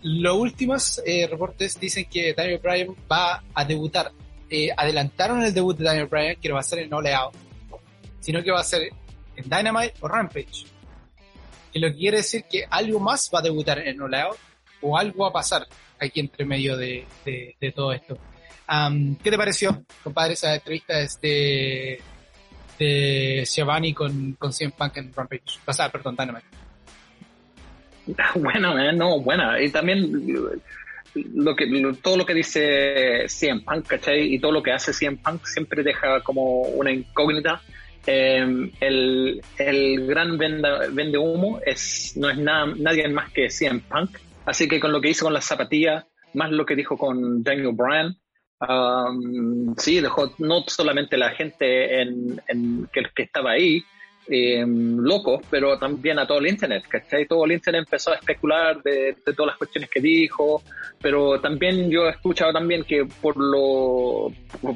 Los 0.04 0.36
últimos 0.36 1.01
eh, 1.06 1.28
reportes 1.28 1.80
dicen 1.80 2.06
que 2.06 2.34
Daniel 2.34 2.60
Bryan 2.62 2.95
va 3.10 3.43
a 3.54 3.65
debutar. 3.65 4.12
adelantaron 4.75 5.43
el 5.43 5.54
debut 5.54 5.78
de 5.78 5.86
Daniel 5.86 6.08
Bryan, 6.08 6.36
que 6.36 6.49
no 6.49 6.56
va 6.56 6.62
a 6.62 6.63
ser 6.63 6.80
en 6.80 6.93
All 6.93 7.08
sino 8.19 8.43
que 8.43 8.51
va 8.51 8.60
a 8.60 8.63
ser 8.63 8.89
en 9.36 9.43
Dynamite 9.49 9.93
o 10.01 10.08
Rampage 10.08 10.75
y 11.76 11.80
lo 11.80 11.90
que 11.90 11.98
quiere 11.98 12.18
decir 12.18 12.46
que 12.50 12.64
algo 12.70 13.02
más 13.02 13.30
va 13.36 13.40
a 13.40 13.42
debutar 13.42 13.80
en 13.80 14.02
All 14.02 14.16
Out 14.16 14.38
o 14.82 14.98
algo 14.98 15.24
va 15.24 15.30
a 15.30 15.34
pasar 15.34 15.68
aquí 16.00 16.22
entre 16.22 16.46
medio 16.46 16.78
de, 16.78 17.06
de, 17.26 17.72
todo 17.76 17.92
esto. 17.92 18.18
¿Qué 19.22 19.30
te 19.30 19.38
pareció, 19.38 19.84
compadre, 20.02 20.34
esa 20.34 20.56
entrevista 20.56 21.02
este, 21.02 22.00
de 22.80 23.46
Giovanni 23.46 23.94
con, 23.94 24.34
con 24.40 24.54
CM 24.54 24.72
Punk 24.72 24.96
en 24.98 25.14
Rampage? 25.14 25.60
Pasar, 25.66 25.92
perdón, 25.92 26.16
Dynamite. 26.16 26.48
Buena, 28.36 28.94
no, 28.94 29.20
buena. 29.20 29.62
Y 29.62 29.70
también 29.70 30.26
lo 31.34 31.56
que, 31.58 31.66
todo 32.02 32.16
lo 32.16 32.26
que 32.26 32.36
dice 32.36 33.26
CM 33.28 33.64
Punk, 33.64 33.88
¿cachai? 33.88 34.34
Y 34.34 34.40
todo 34.40 34.54
lo 34.54 34.64
que 34.64 34.72
hace 34.72 34.94
CM 34.94 35.18
Punk 35.18 35.46
siempre 35.46 35.84
deja 35.84 36.22
como 36.22 36.62
una 36.62 36.92
incógnita 36.92 37.62
Em, 38.08 38.72
el, 38.80 39.41
el, 39.58 40.08
gran 40.08 40.38
vende 40.38 41.18
humo 41.18 41.60
es, 41.65 42.13
no 42.15 42.30
es 42.30 42.38
nada, 42.38 42.72
nadie 42.78 43.08
más 43.08 43.32
que 43.32 43.50
CM 43.50 43.82
Punk. 43.82 44.18
Así 44.46 44.68
que 44.68 44.80
con 44.80 44.91
lo 44.91 45.02
que 45.02 45.10
hizo 45.10 45.26
con 45.26 45.34
las 45.34 45.46
zapatillas, 45.46 46.06
más 46.34 46.52
lo 46.52 46.65
que 46.65 46.76
dijo 46.76 46.98
con 46.98 47.41
Daniel 47.41 47.74
Bryan, 47.74 48.15
um, 48.60 49.76
sí, 49.78 50.02
dejó 50.02 50.34
no 50.38 50.63
solamente 50.68 51.18
la 51.18 51.32
gente 51.32 52.02
en, 52.02 52.41
en 52.48 52.88
que, 52.94 53.04
que, 53.15 53.24
estaba 53.24 53.52
ahí 53.52 53.84
em, 54.28 54.98
locos, 54.98 55.42
pero 55.50 55.78
también 55.78 56.20
a 56.20 56.26
todo 56.28 56.40
el 56.40 56.48
Internet, 56.48 56.84
¿cachai? 56.88 57.26
Todo 57.26 57.46
el 57.46 57.54
Internet 57.54 57.84
empezó 57.86 58.12
a 58.12 58.16
especular 58.16 58.82
de, 58.82 59.16
de, 59.26 59.34
todas 59.34 59.48
las 59.48 59.58
cuestiones 59.58 59.90
que 59.90 60.00
dijo, 60.00 60.62
pero 61.02 61.40
también 61.40 61.90
yo 61.90 62.08
he 62.08 62.12
escuchado 62.12 62.54
también 62.54 62.84
que 62.84 63.06
por 63.22 63.38
lo 63.38 64.32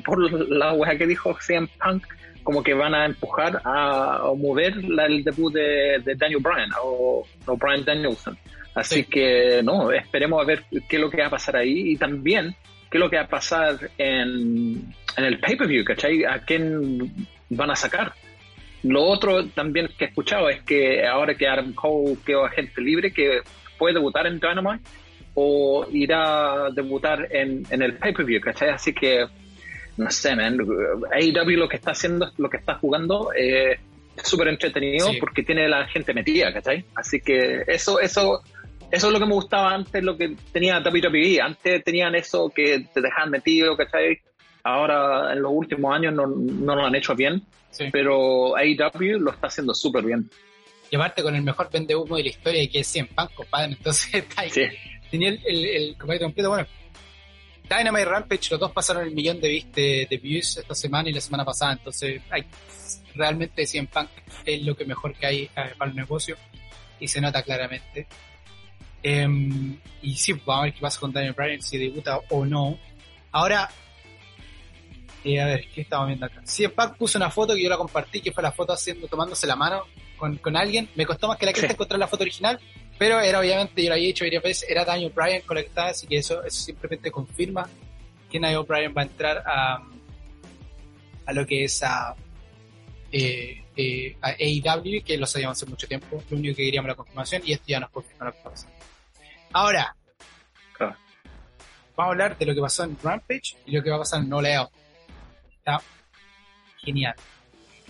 por, 0.06 0.50
la 0.50 0.74
wea 0.74 0.98
que 0.98 1.08
dijo 1.08 1.36
CM 1.40 1.68
Punk, 1.84 2.06
como 2.44 2.64
que 2.64 2.74
van 2.74 2.94
a 2.96 3.06
empujar 3.06 3.62
a, 3.64 4.32
mover 4.36 4.74
el 4.78 5.24
debut 5.24 5.54
de, 5.54 6.02
Daniel 6.16 6.42
Bryan 6.42 6.70
o, 6.82 7.26
Bryan 7.46 7.86
Danielson. 7.86 8.38
Así 8.76 9.04
que, 9.04 9.62
no, 9.64 9.92
esperemos 9.92 10.42
a 10.42 10.46
ver 10.46 10.64
qué 10.88 10.96
es 10.96 11.02
lo 11.02 11.10
que 11.10 11.22
va 11.22 11.28
a 11.28 11.32
pasar 11.32 11.58
ahí 11.58 11.92
y 11.92 11.98
también 11.98 12.56
qué 12.90 12.98
es 12.98 13.00
lo 13.00 13.10
que 13.10 13.18
va 13.18 13.24
a 13.24 13.28
pasar 13.28 13.78
en, 13.98 14.94
en 15.18 15.24
el 15.24 15.40
pay-per-view, 15.40 15.84
¿cachai? 15.84 16.24
¿A 16.26 16.40
quién 16.40 17.28
van 17.50 17.72
a 17.72 17.76
sacar? 17.76 18.14
Lo 18.84 19.04
otro 19.04 19.46
también 19.48 19.89
que 19.98 20.06
he 20.06 20.08
escuchado 20.08 20.50
es 20.50 20.62
que 20.63 21.06
ahora 21.06 21.36
que 21.36 21.48
Adam 21.48 21.74
Cole 21.74 22.18
quedó 22.26 22.46
agente 22.46 22.82
libre, 22.82 23.12
que 23.12 23.42
puede 23.78 23.96
debutar 23.96 24.28
en 24.28 24.39
Dynamite 24.39 24.84
o 25.34 25.86
irá 25.92 26.65
a 26.65 26.70
debutar 26.72 27.28
en, 27.32 27.63
en 27.70 27.82
el 27.82 27.98
pay-per-view, 27.98 28.42
¿cachai? 28.42 28.70
Así 28.70 28.94
que 28.94 29.26
no 30.00 30.10
sé, 30.10 30.34
man, 30.34 30.58
AEW 31.12 31.58
lo 31.58 31.68
que 31.68 31.76
está 31.76 31.92
haciendo, 31.92 32.32
lo 32.38 32.50
que 32.50 32.58
está 32.58 32.76
jugando 32.76 33.32
eh, 33.38 33.78
es 34.15 34.28
súper 34.28 34.48
entretenido 34.48 35.10
porque 35.20 35.44
tiene 35.44 35.68
la 35.68 35.86
gente 35.88 36.13
metida, 36.13 36.54
¿cachai? 36.54 36.86
Así 36.96 37.20
que 37.20 37.63
eso, 37.68 38.00
eso, 38.00 38.42
eso 38.92 39.08
es 39.08 39.13
lo 39.13 39.20
que 39.20 39.26
me 39.26 39.34
gustaba 39.34 39.74
antes, 39.74 40.02
lo 40.02 40.18
que 40.18 40.36
tenía 40.54 40.80
WWE. 40.80 41.42
Antes 41.42 41.84
tenían 41.84 42.15
eso 42.15 42.50
que 42.50 42.86
te 42.94 43.02
dejaban 43.02 43.32
metido, 43.32 43.76
¿cachai? 43.76 44.20
Ahora, 44.63 45.34
en 45.34 45.42
los 45.42 45.52
últimos 45.54 45.94
años, 45.94 46.13
no, 46.13 46.28
no 46.28 46.76
lo 46.76 46.86
han 46.86 46.96
hecho 46.96 47.13
bien, 47.13 47.44
pero 47.92 48.56
AEW 48.56 49.20
lo 49.20 49.32
está 49.32 49.48
haciendo 49.48 49.74
súper 49.74 50.06
bien. 50.06 50.30
Llevarte 50.90 51.22
con 51.22 51.36
el 51.36 51.44
mejor 51.44 51.70
vende 51.72 51.96
humo 51.96 52.18
de 52.18 52.24
la 52.24 52.30
historia, 52.30 52.64
y 52.64 52.68
que 52.68 52.80
es 52.80 52.88
100 52.88 53.08
pan, 53.08 53.30
compadre. 53.36 53.74
Entonces, 53.74 54.14
está 54.14 54.42
ahí. 54.42 54.52
tenía 55.12 55.30
el, 55.30 55.40
el, 55.46 55.66
el 55.66 55.98
completo. 55.98 56.50
Bueno, 56.50 56.68
Dynamite 57.70 58.02
y 58.02 58.06
Rampage, 58.06 58.52
los 58.52 58.60
dos 58.60 58.72
pasaron 58.72 59.04
el 59.04 59.14
millón 59.14 59.40
de, 59.40 60.08
de, 60.10 60.18
views 60.18 60.58
esta 60.58 60.74
semana 60.74 61.10
y 61.10 61.14
la 61.14 61.22
semana 61.22 61.46
pasada, 61.46 61.74
entonces 61.74 62.22
hay, 62.32 62.44
realmente 63.14 63.68
100 63.68 63.88
Punk 63.88 64.10
es 64.44 64.64
lo 64.64 64.76
que 64.76 64.86
mejor 64.86 65.14
que 65.14 65.28
hay 65.28 65.44
eh, 65.44 65.50
para 65.78 65.92
el 65.92 65.96
negocio 65.96 66.36
y 67.00 67.08
se 67.08 67.22
nota 67.22 67.44
claramente. 67.44 68.08
Em, 69.04 69.78
y 70.02 70.16
sí, 70.16 70.34
vamos 70.34 70.62
a 70.62 70.64
ver 70.64 70.74
qué 70.74 70.82
pasa 70.82 71.00
con 71.00 71.14
Daniel 71.14 71.34
Bryan, 71.34 71.62
si 71.62 71.78
debuta 71.78 72.20
o 72.30 72.44
no. 72.44 72.78
Ahora, 73.32 73.70
eh, 75.24 75.42
a 75.42 75.46
ver, 75.46 75.68
¿qué 75.74 75.82
estamos 75.82 76.08
viendo 76.08 76.26
acá? 76.26 76.42
100 76.44 76.72
Punk 76.72 76.98
puso 76.98 77.18
una 77.18 77.30
foto 77.30 77.54
que 77.54 77.64
yo 77.64 77.70
la 77.70 77.78
compartí, 77.78 78.22
que 78.22 78.32
fue 78.32 78.44
la 78.44 78.52
foto 78.52 78.74
haciendo, 78.74 79.08
tomándose 79.08 79.48
la 79.48 79.56
mano 79.56 79.84
con, 80.18 80.38
con 80.38 80.56
alguien. 80.56 80.90
Me 80.96 81.06
costó 81.06 81.28
más 81.28 81.38
que 81.38 81.46
la 81.46 81.54
que 81.54 81.66
encontrar 81.66 82.00
la 82.00 82.08
foto 82.08 82.24
original, 82.24 82.60
pero 82.98 83.20
era 83.20 83.40
obviamente, 83.40 83.82
yo 83.84 83.90
lo 83.90 83.96
había 83.96 84.08
dicho 84.08 84.26
varias 84.26 84.44
veces, 84.44 84.70
era 84.70 84.86
Daniel 84.86 85.12
Bryan 85.14 85.42
conectada, 85.42 85.90
así 85.90 86.08
que 86.08 86.18
eso, 86.18 86.44
eso 86.44 86.64
simplemente 86.64 87.12
confirma 87.12 87.68
que 88.30 88.40
Daniel 88.40 88.64
Bryan 88.68 88.94
va 88.96 89.02
a 89.02 89.06
entrar 89.06 89.44
a, 89.46 89.84
a 91.26 91.34
lo 91.34 91.46
que 91.46 91.64
es 91.64 91.84
a, 91.84 92.16
eh, 93.12 93.64
eh, 93.76 94.18
a 94.22 94.30
AEW, 94.30 95.04
que 95.04 95.18
lo 95.18 95.26
sabíamos 95.26 95.58
hace 95.58 95.70
mucho 95.70 95.88
tiempo, 95.88 96.24
lo 96.30 96.38
único 96.38 96.56
que 96.56 96.66
queríamos 96.66 96.90
la 96.90 96.96
confirmación, 96.96 97.42
y 97.46 97.54
esto 97.54 97.66
ya 97.68 97.80
nos 97.80 97.90
confirma 97.90 98.26
lo 98.26 98.32
que 98.32 98.38
está 98.38 98.50
pasando. 98.50 98.76
Ahora, 99.52 99.96
vamos 100.80 100.98
a 101.98 102.04
hablar 102.04 102.38
de 102.38 102.46
lo 102.46 102.54
que 102.54 102.62
pasó 102.62 102.84
en 102.84 102.98
Rampage 103.02 103.58
y 103.66 103.72
lo 103.72 103.84
que 103.84 103.90
va 103.90 103.98
a 103.98 104.00
pasar 104.00 104.22
en 104.22 104.30
No 104.30 104.42
Leo. 104.42 104.70
Está 105.70 105.84
genial. 106.78 107.16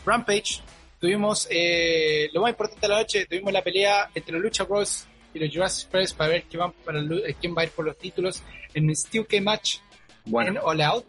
Rampage 0.05 0.61
tuvimos 0.99 1.47
eh, 1.49 2.29
lo 2.33 2.41
más 2.41 2.51
importante 2.51 2.81
de 2.81 2.87
la 2.89 2.99
noche, 2.99 3.25
tuvimos 3.25 3.53
la 3.53 3.63
pelea 3.63 4.09
entre 4.13 4.33
los 4.33 4.41
Lucha 4.41 4.63
Bros 4.63 5.07
y 5.33 5.39
los 5.39 5.53
Jurassic 5.53 5.83
Express 5.83 6.13
para 6.13 6.31
ver 6.31 6.43
quién, 6.49 6.71
para, 6.83 6.99
eh, 6.99 7.35
quién 7.39 7.55
va 7.55 7.61
a 7.61 7.65
ir 7.65 7.71
por 7.71 7.85
los 7.85 7.97
títulos 7.97 8.43
en 8.73 8.89
el 8.89 8.95
Steel 8.95 9.27
K 9.27 9.41
Match 9.41 9.77
en 10.25 10.57
All 10.57 10.81
Out. 10.81 11.05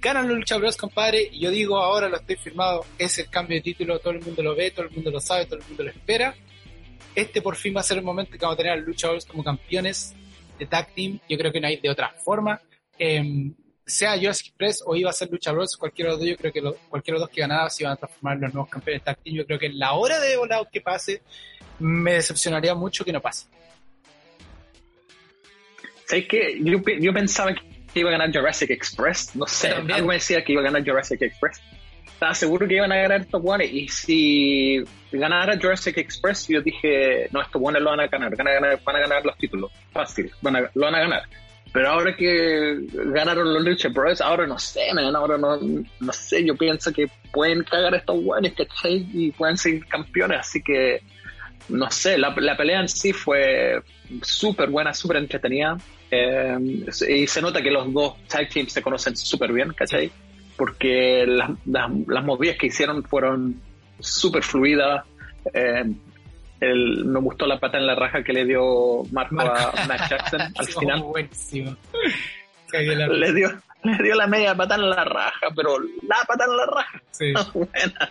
Ganan 0.00 0.28
los 0.28 0.38
Lucha 0.38 0.58
Bros, 0.58 0.76
compadre, 0.76 1.28
y 1.32 1.40
yo 1.40 1.50
digo 1.50 1.78
ahora 1.78 2.08
lo 2.08 2.16
estoy 2.16 2.36
firmado, 2.36 2.84
es 2.98 3.18
el 3.18 3.28
cambio 3.28 3.56
de 3.56 3.62
título, 3.62 3.98
todo 3.98 4.12
el 4.12 4.20
mundo 4.20 4.42
lo 4.42 4.54
ve, 4.54 4.70
todo 4.70 4.86
el 4.86 4.92
mundo 4.92 5.10
lo 5.10 5.20
sabe, 5.20 5.46
todo 5.46 5.58
el 5.58 5.64
mundo 5.66 5.82
lo 5.82 5.90
espera. 5.90 6.34
Este 7.14 7.42
por 7.42 7.56
fin 7.56 7.74
va 7.74 7.80
a 7.80 7.84
ser 7.84 7.98
el 7.98 8.04
momento 8.04 8.32
que 8.32 8.38
vamos 8.38 8.54
a 8.54 8.56
tener 8.58 8.72
a 8.72 8.76
los 8.76 8.86
Lucha 8.86 9.08
Bros 9.08 9.24
como 9.24 9.42
campeones 9.42 10.14
de 10.58 10.66
tag 10.66 10.94
team, 10.94 11.18
yo 11.28 11.36
creo 11.38 11.50
que 11.50 11.60
no 11.60 11.66
hay 11.66 11.78
de 11.78 11.90
otra 11.90 12.14
forma. 12.24 12.60
Eh, 12.98 13.52
sea 13.88 14.18
Jurassic 14.18 14.48
Express 14.48 14.82
o 14.84 14.94
iba 14.94 15.10
a 15.10 15.12
ser 15.12 15.30
Lucha 15.30 15.50
Bros, 15.50 15.76
cualquiera 15.76 16.10
de 16.10 16.16
los 16.16 16.20
dos, 16.20 16.28
yo 16.28 16.36
creo 16.36 16.52
que 16.52 16.60
lo, 16.60 16.74
cualquiera 16.88 17.16
de 17.16 17.20
los 17.20 17.28
dos 17.28 17.34
que 17.34 17.40
ganaba 17.40 17.70
se 17.70 17.82
iban 17.82 17.94
a 17.94 17.96
transformar 17.96 18.36
en 18.36 18.42
los 18.42 18.54
nuevos 18.54 18.70
campeones 18.70 19.02
tag. 19.02 19.18
Yo 19.24 19.46
creo 19.46 19.58
que 19.58 19.66
en 19.66 19.78
la 19.78 19.94
hora 19.94 20.20
de 20.20 20.36
volado 20.36 20.68
que 20.70 20.80
pase, 20.80 21.22
me 21.78 22.12
decepcionaría 22.14 22.74
mucho 22.74 23.04
que 23.04 23.12
no 23.12 23.20
pase. 23.20 23.48
¿Sabes 26.04 26.28
que 26.28 26.58
yo, 26.62 26.78
yo, 27.00 27.12
pensaba 27.12 27.54
que 27.54 28.00
iba 28.00 28.10
a 28.10 28.12
ganar 28.12 28.32
Jurassic 28.32 28.70
Express, 28.70 29.34
no 29.34 29.46
sé, 29.46 29.70
algo 29.70 30.08
me 30.08 30.14
decía 30.14 30.44
que 30.44 30.52
iba 30.52 30.60
a 30.60 30.64
ganar 30.64 30.84
Jurassic 30.84 31.20
Express. 31.22 31.60
Estaba 32.06 32.34
seguro 32.34 32.66
que 32.66 32.74
iban 32.74 32.90
a 32.90 32.96
ganar 32.96 33.20
estos 33.20 33.40
guanes 33.40 33.72
y 33.72 33.88
si 33.88 34.84
ganara 35.12 35.58
Jurassic 35.58 35.96
Express, 35.98 36.48
yo 36.48 36.60
dije, 36.60 37.28
no, 37.30 37.40
estos 37.40 37.60
guanes 37.60 37.80
lo 37.80 37.90
van 37.90 38.00
a 38.00 38.06
ganar, 38.08 38.36
van 38.36 38.48
a 38.48 38.52
ganar, 38.52 38.80
van 38.82 38.96
a 38.96 39.00
ganar 39.00 39.24
los 39.24 39.36
títulos, 39.38 39.70
fácil, 39.92 40.30
van 40.42 40.56
a, 40.56 40.70
lo 40.74 40.84
van 40.84 40.94
a 40.94 41.00
ganar 41.00 41.47
pero 41.72 41.90
ahora 41.90 42.16
que 42.16 42.78
ganaron 42.92 43.52
los 43.52 43.62
Lucha 43.62 43.88
Bros, 43.88 44.20
ahora 44.20 44.46
no 44.46 44.58
sé, 44.58 44.92
man, 44.94 45.14
ahora 45.14 45.36
no, 45.36 45.58
no 45.58 46.12
sé, 46.12 46.44
yo 46.44 46.56
pienso 46.56 46.92
que 46.92 47.10
pueden 47.32 47.62
cagar 47.64 47.94
estos 47.94 48.22
guanes, 48.22 48.54
¿cachai? 48.54 49.06
Y 49.12 49.32
pueden 49.32 49.56
ser 49.56 49.84
campeones, 49.86 50.40
así 50.40 50.62
que 50.62 51.02
no 51.68 51.90
sé, 51.90 52.18
la, 52.18 52.34
la 52.38 52.56
pelea 52.56 52.80
en 52.80 52.88
sí 52.88 53.12
fue 53.12 53.82
súper 54.22 54.70
buena, 54.70 54.94
súper 54.94 55.18
entretenida. 55.18 55.76
Eh, 56.10 56.56
y 57.08 57.26
se 57.26 57.42
nota 57.42 57.62
que 57.62 57.70
los 57.70 57.92
dos 57.92 58.14
tag 58.26 58.48
teams 58.48 58.72
se 58.72 58.82
conocen 58.82 59.16
súper 59.16 59.52
bien, 59.52 59.72
¿cachai? 59.74 60.10
Porque 60.56 61.26
las, 61.26 61.50
las, 61.66 61.90
las, 62.06 62.24
movidas 62.24 62.56
que 62.56 62.68
hicieron 62.68 63.04
fueron 63.04 63.60
súper 64.00 64.42
fluidas. 64.42 65.04
Eh, 65.52 65.84
el, 66.60 67.04
me 67.04 67.20
gustó 67.20 67.46
la 67.46 67.58
pata 67.58 67.78
en 67.78 67.86
la 67.86 67.94
raja 67.94 68.22
que 68.22 68.32
le 68.32 68.44
dio 68.44 69.04
Marco, 69.12 69.34
Marco. 69.34 69.76
a 69.76 69.86
Matt 69.86 70.10
Jackson 70.10 70.40
al 70.56 70.66
final. 70.66 71.02
Buenísimo. 71.02 71.76
Le 72.70 73.32
dio, 73.32 73.48
le 73.82 74.02
dio 74.02 74.14
la 74.14 74.26
media 74.26 74.54
pata 74.54 74.74
en 74.74 74.90
la 74.90 75.02
raja, 75.02 75.46
pero 75.56 75.78
la 76.06 76.16
pata 76.26 76.44
en 76.44 76.54
la 76.54 76.66
raja. 76.66 77.02
Sí. 77.12 77.32
Buena. 77.54 78.10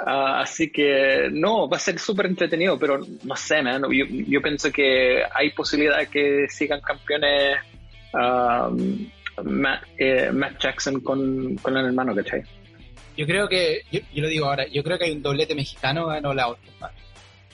Uh, 0.00 0.38
así 0.42 0.70
que 0.70 1.28
no, 1.32 1.68
va 1.68 1.76
a 1.76 1.80
ser 1.80 1.98
súper 1.98 2.26
entretenido, 2.26 2.78
pero 2.78 3.00
no 3.24 3.34
sé, 3.34 3.60
man, 3.62 3.82
yo, 3.90 4.04
yo, 4.06 4.40
pienso 4.40 4.70
que 4.70 5.24
hay 5.34 5.50
posibilidad 5.50 5.98
de 5.98 6.06
que 6.06 6.46
sigan 6.48 6.80
campeones 6.80 7.58
uh, 8.14 8.72
Matt, 9.42 9.82
eh, 9.96 10.30
Matt, 10.32 10.60
Jackson 10.60 11.00
con, 11.00 11.56
con, 11.56 11.76
el 11.76 11.86
hermano, 11.86 12.14
¿cachai? 12.14 12.42
Yo 13.16 13.26
creo 13.26 13.48
que, 13.48 13.82
yo, 13.90 13.98
yo, 14.14 14.22
lo 14.22 14.28
digo 14.28 14.46
ahora, 14.46 14.68
yo 14.68 14.84
creo 14.84 14.98
que 14.98 15.06
hay 15.06 15.12
un 15.12 15.22
doblete 15.22 15.56
mexicano 15.56 16.06
All 16.06 16.38
Out, 16.38 16.58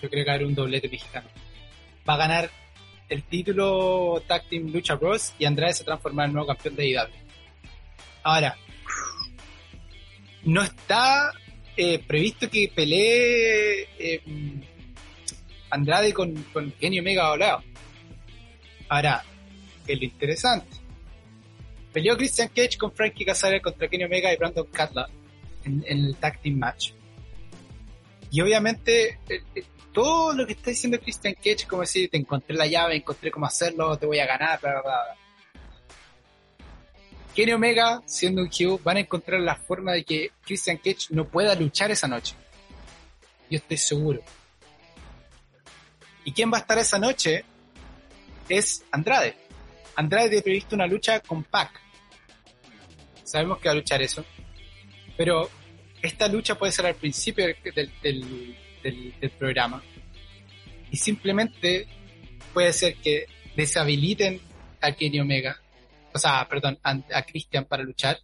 Yo 0.05 0.11
creo 0.11 0.23
que 0.23 0.31
hay 0.31 0.45
un 0.45 0.55
doblete 0.55 0.87
mexicano. 0.87 1.27
Va 2.07 2.13
a 2.13 2.19
ganar 2.19 2.51
el 3.09 3.23
título 3.23 4.23
Tag 4.27 4.47
Team 4.51 4.71
Lucha 4.71 4.97
Bros 4.97 5.33
y 5.39 5.47
Andrade 5.47 5.73
se 5.73 5.83
transforma 5.83 6.27
en 6.27 6.35
nuevo 6.35 6.49
campeón 6.49 6.77
de 6.77 6.89
IW. 6.91 7.09
Ahora, 8.23 8.55
no 10.43 10.63
está 10.63 11.33
eh, 11.75 12.01
previsto 12.07 12.51
que 12.51 12.71
pelee 12.75 13.89
eh, 13.99 14.21
Andrade 15.71 16.13
con, 16.13 16.35
con 16.53 16.71
Kenny 16.73 17.01
Omega 17.01 17.31
Oleo. 17.31 17.65
Ahora, 18.91 19.25
es 19.87 19.99
lo 19.99 20.05
interesante. 20.05 20.77
Peleó 21.95 22.15
Christian 22.15 22.49
Cage 22.49 22.77
con 22.77 22.93
Frankie 22.93 23.25
Kazarian 23.25 23.63
contra 23.63 23.89
Kenny 23.89 24.05
Omega 24.05 24.31
y 24.31 24.37
Brandon 24.37 24.67
Cutler 24.67 25.07
en, 25.65 25.83
el 25.87 26.15
tag 26.17 26.43
team 26.43 26.59
match. 26.59 26.91
Y 28.31 28.43
obviamente, 28.43 29.21
eh, 29.31 29.65
todo 29.95 30.35
lo 30.35 30.47
que 30.47 30.55
está 30.55 30.71
diciendo 30.71 30.99
Christian 31.01 31.35
Cage, 31.35 31.67
como 31.69 31.83
decir, 31.83 32.11
te 32.11 32.19
encontré 32.19 32.57
la 32.57 32.67
llave, 32.67 32.97
encontré 32.97 33.31
cómo 33.31 33.47
hacerlo, 33.47 33.97
te 33.97 34.07
voy 34.07 34.19
a 34.19 34.27
ganar, 34.27 34.61
bla, 34.61 34.83
bla. 34.83 35.17
Kenny 37.35 37.53
Omega, 37.53 38.03
siendo 38.05 38.43
un 38.43 38.51
heel, 38.51 38.79
van 38.83 38.97
a 38.97 39.01
encontrar 39.01 39.41
la 39.41 39.55
forma 39.55 39.93
de 39.93 40.05
que 40.05 40.33
Christian 40.45 40.77
Cage 40.79 41.07
no 41.11 41.27
pueda 41.27 41.55
luchar 41.55 41.91
esa 41.93 42.09
noche. 42.09 42.35
Yo 43.49 43.59
estoy 43.59 43.77
seguro. 43.77 44.21
¿Y 46.25 46.33
quién 46.33 46.53
va 46.53 46.59
a 46.59 46.61
estar 46.61 46.79
esa 46.79 46.99
noche? 46.99 47.45
Es 48.49 48.85
Andrade. 48.91 49.37
Andrade 49.95 50.29
tiene 50.29 50.43
previsto 50.43 50.75
una 50.75 50.87
lucha 50.87 51.21
con 51.21 51.45
Pac. 51.45 51.71
Sabemos 53.23 53.59
que 53.59 53.69
va 53.69 53.73
a 53.73 53.77
luchar 53.77 54.03
eso. 54.03 54.25
Pero 55.17 55.49
esta 56.03 56.27
lucha 56.27 56.57
puede 56.57 56.73
ser 56.73 56.87
al 56.87 56.97
principio 56.97 57.47
del, 57.47 58.57
del, 58.85 59.13
del 59.21 59.31
programa. 59.31 59.83
Y 60.93 60.97
simplemente 60.97 61.89
puede 62.53 62.73
ser 62.73 62.95
que 62.95 63.27
deshabiliten 63.57 64.41
a 64.81 64.93
Kenny 64.93 65.19
Omega 65.19 65.61
o 66.15 66.19
sea, 66.19 66.47
perdón, 66.49 66.79
a, 66.83 66.93
a 67.13 67.23
Christian 67.23 67.65
para 67.65 67.83
luchar. 67.83 68.19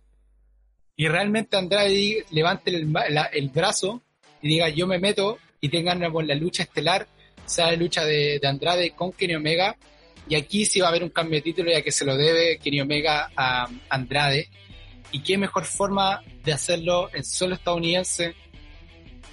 Y 0.96 1.08
realmente 1.08 1.56
Andrade 1.56 2.24
levante 2.30 2.70
el, 2.70 2.92
la, 2.92 3.24
el, 3.24 3.48
brazo 3.48 4.02
y 4.40 4.48
diga 4.48 4.68
yo 4.68 4.86
me 4.86 4.98
meto 4.98 5.38
y 5.60 5.68
tengan 5.68 6.00
la 6.00 6.34
lucha 6.36 6.62
estelar, 6.62 7.08
sea 7.44 7.66
la 7.66 7.76
lucha 7.76 8.04
de, 8.04 8.38
de, 8.38 8.48
Andrade 8.48 8.92
con 8.92 9.12
Kenny 9.12 9.34
Omega. 9.34 9.76
Y 10.28 10.36
aquí 10.36 10.64
sí 10.64 10.78
va 10.78 10.86
a 10.86 10.90
haber 10.90 11.02
un 11.02 11.10
cambio 11.10 11.38
de 11.38 11.42
título 11.42 11.70
ya 11.72 11.82
que 11.82 11.90
se 11.90 12.04
lo 12.04 12.16
debe 12.16 12.58
Kenny 12.58 12.80
Omega 12.80 13.32
a 13.34 13.68
Andrade. 13.88 14.48
Y 15.10 15.22
qué 15.24 15.36
mejor 15.36 15.64
forma 15.64 16.22
de 16.44 16.52
hacerlo 16.52 17.10
en 17.12 17.24
solo 17.24 17.56
estadounidense 17.56 18.36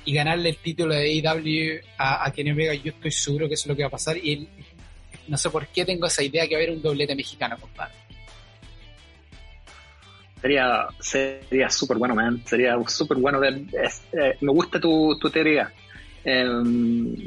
y 0.07 0.13
ganarle 0.13 0.49
el 0.49 0.57
título 0.57 0.95
de 0.95 1.01
AEW 1.01 1.81
a, 1.97 2.25
a 2.25 2.31
Kenny 2.31 2.51
Omega. 2.51 2.73
Yo 2.73 2.91
estoy 2.91 3.11
seguro 3.11 3.49
que 3.49 3.55
eso 3.55 3.63
es 3.63 3.67
lo 3.67 3.75
que 3.75 3.83
va 3.83 3.89
a 3.89 3.91
pasar. 3.91 4.15
Y 4.17 4.31
él, 4.31 4.47
no 5.27 5.37
sé 5.37 5.49
por 5.49 5.67
qué 5.67 5.83
tengo 5.83 6.07
esa 6.07 6.23
idea 6.23 6.47
que 6.47 6.55
va 6.55 6.61
a 6.61 6.63
haber 6.63 6.77
un 6.77 6.81
doblete 6.81 7.13
mexicano, 7.13 7.57
compadre. 7.59 7.93
Sería 10.41 10.87
sería 11.01 11.69
súper 11.69 11.97
bueno, 11.97 12.15
man. 12.15 12.41
Sería 12.45 12.77
súper 12.87 13.17
bueno 13.17 13.41
ver. 13.41 13.55
Eh, 14.13 14.37
me 14.39 14.51
gusta 14.53 14.79
tu, 14.79 15.19
tu 15.19 15.29
teoría. 15.29 15.73
Eh, 16.23 16.47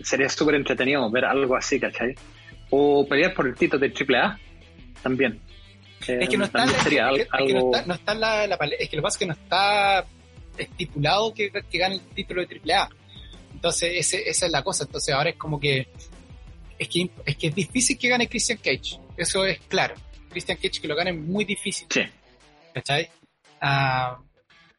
sería 0.03 0.31
súper 0.31 0.55
entretenido 0.55 1.11
ver 1.11 1.27
algo 1.27 1.57
así, 1.57 1.79
¿cachai? 1.79 2.15
O 2.71 3.07
pelear 3.07 3.35
por 3.35 3.47
el 3.47 3.57
título 3.57 3.87
de 3.87 3.93
AAA 3.93 4.39
también. 5.03 5.39
es 6.01 6.29
que 6.31 6.39
no 6.39 6.47
está, 6.47 6.65
es 6.65 6.73
que, 6.73 6.97
es 6.97 7.29
que 7.47 7.53
no 7.53 7.67
está, 7.67 7.85
no 7.85 7.93
está 7.93 8.15
la, 8.15 8.47
la, 8.47 8.57
es 8.57 8.89
que 8.89 8.97
lo 8.97 9.03
que 9.03 9.05
pasa 9.05 9.17
es 9.17 9.19
que 9.19 9.27
no 9.27 9.35
está 9.35 10.07
estipulado 10.61 11.35
que, 11.35 11.51
que 11.51 11.79
gane 11.79 11.97
el 11.97 12.01
título 12.01 12.45
de 12.45 12.61
AAA. 12.61 12.89
Entonces, 13.55 13.93
ese, 13.95 14.29
esa 14.29 14.47
es 14.47 14.53
la 14.53 14.63
cosa. 14.63 14.85
Entonces, 14.85 15.15
ahora 15.15 15.31
es 15.31 15.37
como 15.37 15.59
que 15.59 15.89
es 16.79 16.89
que 16.89 17.11
es 17.27 17.37
que 17.37 17.47
es 17.49 17.55
difícil 17.55 17.99
que 17.99 18.09
gane 18.09 18.29
Christian 18.29 18.59
Cage. 18.59 18.99
Eso 19.17 19.45
es 19.45 19.61
claro. 19.69 19.95
Christian 20.31 20.57
Cage 20.57 20.81
que 20.81 20.89
lo 20.89 20.97
gane 20.97 21.11
es 21.11 21.17
muy 21.17 21.45
difícil. 21.45 21.87
Sí. 21.91 22.03
¿cachai? 22.73 23.09
Ah, 23.61 24.19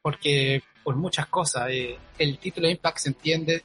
porque 0.02 0.62
por 0.84 0.96
muchas 0.96 1.28
cosas, 1.28 1.70
eh, 1.70 1.98
el 2.18 2.38
título 2.40 2.68
de 2.68 2.74
Impact 2.74 2.98
se 2.98 3.10
entiende, 3.10 3.64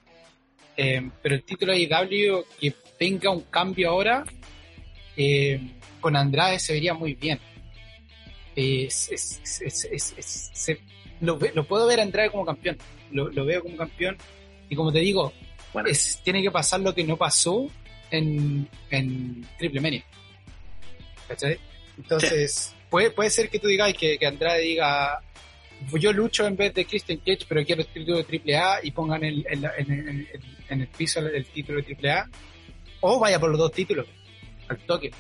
eh, 0.77 1.11
pero 1.23 1.35
el 1.35 1.43
título 1.43 1.73
de 1.73 1.81
IW 1.81 2.45
que 2.61 2.75
tenga 2.99 3.31
un 3.31 3.43
cambio 3.43 3.91
ahora, 3.91 4.25
eh, 5.17 5.61
con 6.01 6.17
Andrade 6.17 6.59
se 6.59 6.75
vería 6.75 6.95
muy 6.95 7.15
bien. 7.15 7.41
Es, 8.55 9.11
es, 9.11 9.61
es, 9.63 10.51
se, 10.53 10.81
lo, 11.21 11.39
lo, 11.55 11.65
puedo 11.65 11.87
ver 11.87 12.01
a 12.01 12.03
Andrade 12.03 12.31
como 12.31 12.45
campeón, 12.45 12.77
lo, 13.11 13.31
lo, 13.31 13.45
veo 13.45 13.63
como 13.63 13.77
campeón, 13.77 14.17
y 14.69 14.77
como 14.77 14.93
te 14.93 15.01
digo, 15.01 15.33
bueno. 15.73 15.89
tiene 16.23 16.43
que 16.43 16.51
pasar 16.51 16.81
lo 16.81 16.95
que 16.95 17.05
no 17.05 17.17
pasó 17.17 17.69
en, 18.11 18.69
en 18.91 19.47
Triple 19.59 19.81
Mania. 19.81 20.05
¿Cachai? 21.29 21.59
Entonces, 21.97 22.53
sí 22.53 22.77
puede, 22.91 23.11
puede 23.11 23.31
ser 23.31 23.49
que 23.49 23.59
tú 23.59 23.69
digas 23.69 23.93
que, 23.95 24.19
que 24.19 24.27
Andrade 24.27 24.63
diga 24.63 25.21
yo 25.93 26.13
lucho 26.13 26.47
en 26.47 26.57
vez 26.57 26.73
de 26.73 26.87
Christian 26.87 27.19
Cage, 27.19 27.45
pero 27.47 27.65
quiero 27.65 27.83
el 27.83 27.89
título 27.89 28.23
de 28.23 28.55
AAA 28.57 28.81
y 28.85 28.91
pongan 28.93 29.23
el, 29.25 29.47
el, 29.49 29.65
en, 29.77 29.93
el, 29.93 30.29
en, 30.71 30.81
el 30.81 30.89
piso 30.89 31.21
el, 31.21 31.45
título 31.47 31.83
de 31.83 32.11
AAA. 32.11 32.31
O 33.03 33.19
vaya 33.19 33.39
por 33.39 33.51
los 33.51 33.59
dos 33.59 33.73
títulos, 33.73 34.07
al 34.69 34.79
toque. 34.79 35.11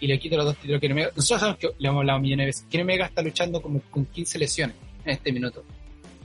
Y 0.00 0.08
le 0.08 0.18
quito 0.18 0.36
los 0.36 0.46
dos 0.46 0.56
títulos 0.56 0.80
que 0.80 0.90
Omega. 0.90 1.12
Nosotros 1.14 1.40
sabemos 1.40 1.58
que 1.60 1.68
le 1.78 1.88
hemos 1.88 2.00
hablado 2.00 2.18
millones 2.18 2.42
de 2.42 2.46
veces. 2.46 2.66
Ken 2.68 2.80
Omega 2.80 3.06
está 3.06 3.22
luchando 3.22 3.62
como 3.62 3.80
con 3.82 4.06
15 4.06 4.38
lesiones 4.38 4.76
en 5.04 5.10
este 5.10 5.32
minuto. 5.32 5.64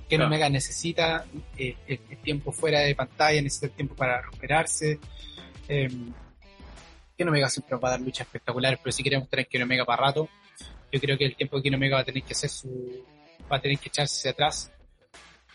Ken 0.09 0.19
no. 0.19 0.27
Omega 0.27 0.49
necesita 0.49 1.25
eh, 1.57 1.75
el, 1.87 1.99
el, 2.09 2.17
tiempo 2.19 2.51
fuera 2.51 2.81
de 2.81 2.95
pantalla, 2.95 3.41
necesita 3.41 3.67
el 3.67 3.71
tiempo 3.73 3.95
para 3.95 4.21
recuperarse. 4.21 4.99
Eh, 5.67 5.89
Ken 7.17 7.27
Omega 7.27 7.49
siempre 7.49 7.77
va 7.77 7.89
a 7.89 7.91
dar 7.91 8.01
luchas 8.01 8.27
espectaculares, 8.27 8.79
pero 8.83 8.91
si 8.91 9.01
queremos 9.03 9.29
tener 9.29 9.47
Ken 9.47 9.63
Omega 9.63 9.85
para 9.85 10.03
rato, 10.03 10.29
yo 10.91 10.99
creo 10.99 11.17
que 11.17 11.25
el 11.25 11.35
tiempo 11.35 11.57
de 11.57 11.63
Ken 11.63 11.75
Omega 11.75 11.95
va 11.95 12.01
a 12.01 12.05
tener 12.05 12.23
que 12.23 12.33
hacer 12.33 12.49
su, 12.49 13.03
va 13.51 13.57
a 13.57 13.61
tener 13.61 13.79
que 13.79 13.89
echarse 13.89 14.15
hacia 14.15 14.31
atrás 14.31 14.71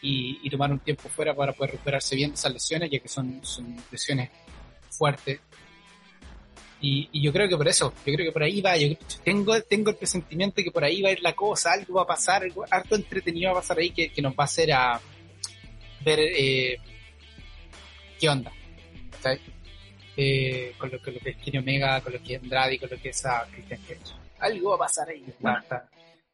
y, 0.02 0.40
y, 0.42 0.50
tomar 0.50 0.72
un 0.72 0.78
tiempo 0.80 1.08
fuera 1.08 1.34
para 1.34 1.52
poder 1.52 1.72
recuperarse 1.72 2.16
bien 2.16 2.30
de 2.30 2.34
esas 2.34 2.52
lesiones, 2.52 2.90
ya 2.90 2.98
que 2.98 3.08
son, 3.08 3.44
son 3.44 3.76
lesiones 3.90 4.30
fuertes. 4.90 5.40
Y, 6.80 7.08
y, 7.12 7.22
yo 7.22 7.32
creo 7.32 7.46
que 7.46 7.56
por 7.56 7.68
eso, 7.68 7.92
yo 8.06 8.14
creo 8.14 8.26
que 8.26 8.32
por 8.32 8.42
ahí 8.42 8.60
va, 8.62 8.76
yo 8.76 8.96
tengo, 9.22 9.60
tengo 9.62 9.90
el 9.90 9.96
presentimiento 9.96 10.62
que 10.62 10.70
por 10.70 10.82
ahí 10.82 11.02
va 11.02 11.10
a 11.10 11.12
ir 11.12 11.20
la 11.20 11.34
cosa, 11.34 11.72
algo 11.72 11.94
va 11.94 12.02
a 12.02 12.06
pasar, 12.06 12.42
algo 12.42 12.64
harto 12.70 12.94
entretenido 12.94 13.52
va 13.52 13.58
a 13.58 13.60
pasar 13.60 13.78
ahí 13.78 13.90
que, 13.90 14.10
que 14.10 14.22
nos 14.22 14.32
va 14.32 14.44
a 14.44 14.44
hacer 14.44 14.72
a 14.72 14.98
ver 16.02 16.18
eh, 16.20 16.78
qué 18.18 18.28
onda. 18.28 18.50
¿sabes? 19.20 19.40
Eh, 20.16 20.72
con, 20.78 20.90
lo, 20.90 21.00
con 21.02 21.12
lo 21.12 21.20
que 21.20 21.30
es 21.30 21.36
Kenny 21.36 21.58
Omega, 21.58 22.00
con 22.00 22.14
lo 22.14 22.22
que 22.22 22.34
es 22.34 22.42
Andrade, 22.42 22.78
con 22.78 22.88
lo 22.90 22.98
que 22.98 23.10
es 23.10 23.26
a 23.26 23.46
Christian 23.50 23.80
Cage 23.82 24.20
algo 24.40 24.70
va 24.70 24.76
a 24.76 24.78
pasar 24.78 25.08
ahí. 25.08 25.24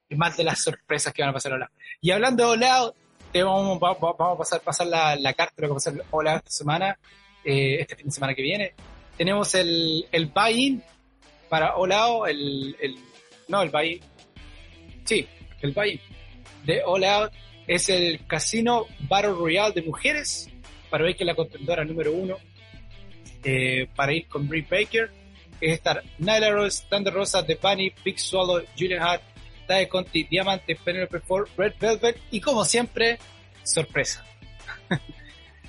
Es 0.09 0.17
más 0.19 0.37
de 0.37 0.45
las 0.45 0.63
sorpresas 0.63 1.13
que 1.13 1.23
van 1.23 1.31
a 1.31 1.35
pasar 1.35 1.53
ahora. 1.53 1.71
Y 2.01 2.11
hablando 2.11 2.45
de 2.45 2.51
Oleado, 2.51 2.95
vamos, 3.35 3.81
vamos, 3.81 4.15
a 4.19 4.39
pasar, 4.39 4.61
pasar 4.61 4.87
la, 4.87 5.17
la 5.17 5.35
carta 5.35 5.55
lo 5.59 5.69
que 5.69 5.73
va 5.73 5.75
a 5.75 5.77
pasar 5.77 5.95
Oleado 6.11 6.39
esta 6.39 6.51
semana, 6.51 6.99
eh, 7.45 7.79
este 7.81 7.97
fin 7.97 8.07
de 8.07 8.13
semana 8.13 8.35
que 8.35 8.43
viene. 8.43 8.75
Tenemos 9.17 9.55
el, 9.55 10.07
el 10.13 10.27
buy-in 10.27 10.83
para 11.49 11.77
Oleado, 11.77 12.27
el, 12.27 12.77
el, 12.81 12.97
no, 13.49 13.63
el 13.63 13.71
buy-in, 13.71 14.01
sí, 15.05 15.27
el 15.63 15.73
buy-in 15.73 16.01
de 16.65 16.83
Oleado 16.85 17.31
es 17.67 17.89
el 17.89 18.27
Casino 18.27 18.87
Battle 19.09 19.33
Royale 19.33 19.73
de 19.73 19.83
mujeres, 19.83 20.51
para 20.91 21.05
ver 21.05 21.17
que 21.17 21.25
la 21.25 21.35
contendora 21.35 21.85
número 21.85 22.13
uno, 22.13 22.37
eh, 23.43 23.89
para 23.95 24.13
ir 24.13 24.27
con 24.27 24.49
Brie 24.49 24.67
Baker 24.69 25.11
es 25.61 25.73
estar 25.73 26.03
Nyla 26.19 26.51
Rose, 26.51 26.85
Thunder 26.89 27.13
Rosa, 27.13 27.45
The 27.45 27.59
Bunny, 27.61 27.93
Big 28.05 28.19
Swallow, 28.19 28.63
Julian 28.79 29.03
Hart, 29.03 29.23
Tae 29.67 29.89
Conti, 29.89 30.25
Diamante, 30.25 30.77
Penelope 30.77 31.21
Ford, 31.21 31.49
Red 31.57 31.75
Velvet 31.81 32.21
y 32.31 32.41
como 32.41 32.65
siempre, 32.65 33.19
sorpresa. 33.63 34.25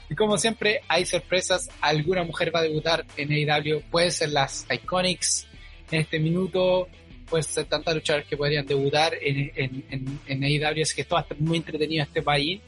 Y 0.09 0.15
como 0.15 0.37
siempre, 0.37 0.81
hay 0.87 1.05
sorpresas. 1.05 1.69
Alguna 1.81 2.23
mujer 2.23 2.53
va 2.53 2.59
a 2.59 2.63
debutar 2.63 3.05
en 3.17 3.31
AEW. 3.31 3.81
Pueden 3.91 4.11
ser 4.11 4.29
las 4.29 4.65
Iconics 4.71 5.47
en 5.91 6.01
este 6.01 6.19
minuto. 6.19 6.87
Pueden 7.29 7.43
ser 7.43 7.65
tantas 7.65 7.95
luchadoras 7.95 8.25
que 8.27 8.37
podrían 8.37 8.65
debutar 8.65 9.13
en, 9.21 9.51
en, 9.55 10.19
en, 10.27 10.43
AEW. 10.43 10.81
Es 10.81 10.93
que 10.93 11.01
a 11.01 11.19
estar 11.19 11.39
muy 11.39 11.57
entretenido 11.57 12.03
este 12.03 12.21
país 12.21 12.61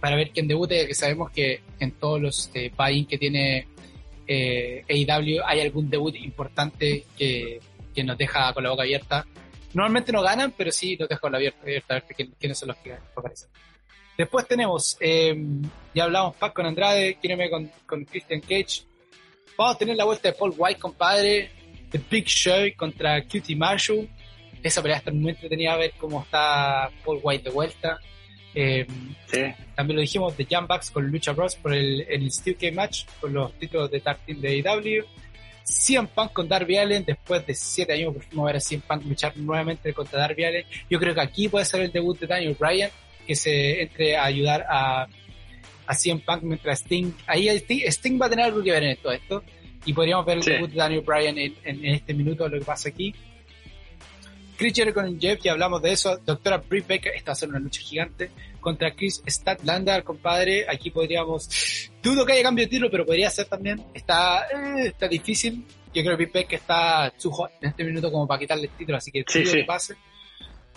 para 0.00 0.16
ver 0.16 0.30
quién 0.30 0.48
debute, 0.48 0.78
ya 0.78 0.86
que 0.86 0.94
sabemos 0.94 1.30
que 1.30 1.60
en 1.78 1.92
todos 1.92 2.18
los 2.20 2.50
eh, 2.54 2.72
que 3.06 3.18
tiene 3.18 3.66
eh, 4.26 4.82
AEW 4.88 5.42
hay 5.44 5.60
algún 5.60 5.90
debut 5.90 6.14
importante 6.16 7.04
que, 7.18 7.60
que 7.94 8.02
nos 8.02 8.16
deja 8.16 8.54
con 8.54 8.64
la 8.64 8.70
boca 8.70 8.84
abierta. 8.84 9.26
Normalmente 9.74 10.12
no 10.12 10.22
ganan, 10.22 10.54
pero 10.56 10.72
sí 10.72 10.96
nos 10.98 11.08
deja 11.08 11.20
con 11.20 11.32
la 11.32 11.38
boca 11.38 11.56
abierta 11.62 11.96
a 11.96 12.00
ver 12.00 12.28
quiénes 12.38 12.58
son 12.58 12.68
los 12.68 12.78
que 12.78 12.94
aparecen. 12.94 13.50
Después 14.20 14.46
tenemos, 14.46 14.98
eh, 15.00 15.34
ya 15.94 16.04
hablamos 16.04 16.36
Pac 16.36 16.52
con 16.52 16.66
Andrade, 16.66 17.14
Quíreme 17.14 17.48
con, 17.48 17.70
con 17.86 18.04
Christian 18.04 18.42
Cage. 18.42 18.82
Vamos 19.56 19.76
a 19.76 19.78
tener 19.78 19.96
la 19.96 20.04
vuelta 20.04 20.28
de 20.28 20.34
Paul 20.34 20.52
White, 20.58 20.78
compadre. 20.78 21.50
The 21.90 21.98
Big 22.10 22.26
Show 22.26 22.68
contra 22.76 23.22
QT 23.22 23.56
Marshall. 23.56 24.06
Esa 24.62 24.82
pelea 24.82 24.98
está 24.98 25.10
muy 25.10 25.30
entretenida 25.30 25.72
a 25.72 25.78
ver 25.78 25.92
cómo 25.96 26.20
está 26.22 26.90
Paul 27.02 27.20
White 27.22 27.44
de 27.44 27.50
vuelta. 27.50 27.98
Eh, 28.54 28.86
también 29.74 29.96
lo 29.96 30.02
dijimos 30.02 30.36
de 30.36 30.44
Jam 30.44 30.68
con 30.92 31.06
Lucha 31.06 31.32
Bros 31.32 31.56
por 31.56 31.72
el, 31.72 32.02
el 32.02 32.30
Steel 32.30 32.56
Cage 32.56 32.72
Match, 32.72 33.06
por 33.22 33.30
los 33.30 33.54
títulos 33.54 33.90
de 33.90 34.00
Tag 34.00 34.18
Team 34.26 34.42
de 34.42 34.62
AEW. 34.62 35.06
CM 35.64 36.08
Punk 36.08 36.34
con 36.34 36.46
Darby 36.46 36.76
Allen, 36.76 37.06
después 37.06 37.46
de 37.46 37.54
7 37.54 37.90
años 37.90 38.12
por 38.12 38.22
fin 38.22 38.44
ver 38.44 38.56
a 38.56 38.60
CM 38.60 38.82
Punk 38.86 39.02
luchar 39.06 39.34
nuevamente 39.38 39.94
contra 39.94 40.20
Darby 40.20 40.44
Allen. 40.44 40.66
Yo 40.90 40.98
creo 40.98 41.14
que 41.14 41.22
aquí 41.22 41.48
puede 41.48 41.64
ser 41.64 41.80
el 41.80 41.90
debut 41.90 42.20
de 42.20 42.26
Daniel 42.26 42.54
Bryan, 42.60 42.90
que 43.30 43.36
se 43.36 43.80
entre 43.82 44.16
a 44.16 44.24
ayudar 44.24 44.66
a, 44.68 45.06
a 45.86 45.94
CM 45.94 46.20
Punk 46.26 46.42
mientras 46.42 46.80
Sting, 46.80 47.12
ahí 47.28 47.46
Sting, 47.48 48.20
va 48.20 48.26
a 48.26 48.28
tener 48.28 48.46
algo 48.46 48.60
que 48.60 48.72
ver 48.72 48.82
en 48.82 48.96
todo 48.96 49.12
esto, 49.12 49.44
y 49.84 49.92
podríamos 49.92 50.26
ver 50.26 50.38
el 50.38 50.44
debut 50.44 50.68
de 50.68 50.74
Daniel 50.74 51.02
Bryan 51.02 51.38
en, 51.38 51.54
en, 51.62 51.84
este 51.86 52.12
minuto, 52.12 52.48
lo 52.48 52.58
que 52.58 52.64
pasa 52.64 52.88
aquí. 52.88 53.14
Chris 54.56 54.74
Jericho 54.74 54.94
con 54.94 55.20
Jeff, 55.20 55.40
ya 55.44 55.52
hablamos 55.52 55.80
de 55.80 55.92
eso. 55.92 56.18
Doctora 56.26 56.58
Britt 56.58 56.88
Baker, 56.88 57.12
está 57.14 57.32
haciendo 57.32 57.56
una 57.56 57.62
lucha 57.62 57.80
gigante 57.80 58.32
contra 58.58 58.90
Chris 58.96 59.22
Statlander, 59.24 60.02
compadre. 60.02 60.66
Aquí 60.68 60.90
podríamos, 60.90 61.88
dudo 62.02 62.26
que 62.26 62.32
haya 62.32 62.42
cambio 62.42 62.64
de 62.64 62.70
título, 62.70 62.90
pero 62.90 63.06
podría 63.06 63.30
ser 63.30 63.46
también. 63.46 63.80
Está, 63.94 64.48
eh, 64.48 64.88
está 64.88 65.06
difícil. 65.06 65.64
Yo 65.94 66.02
creo 66.02 66.16
que 66.16 66.24
Britt 66.24 66.34
Baker 66.34 66.58
está 66.58 67.12
too 67.12 67.48
en 67.60 67.68
este 67.68 67.84
minuto 67.84 68.10
como 68.10 68.26
para 68.26 68.40
quitarle 68.40 68.64
el 68.64 68.70
título, 68.70 68.98
así 68.98 69.12
que 69.12 69.24
sí, 69.28 69.44
que 69.44 69.64
pase. 69.64 69.94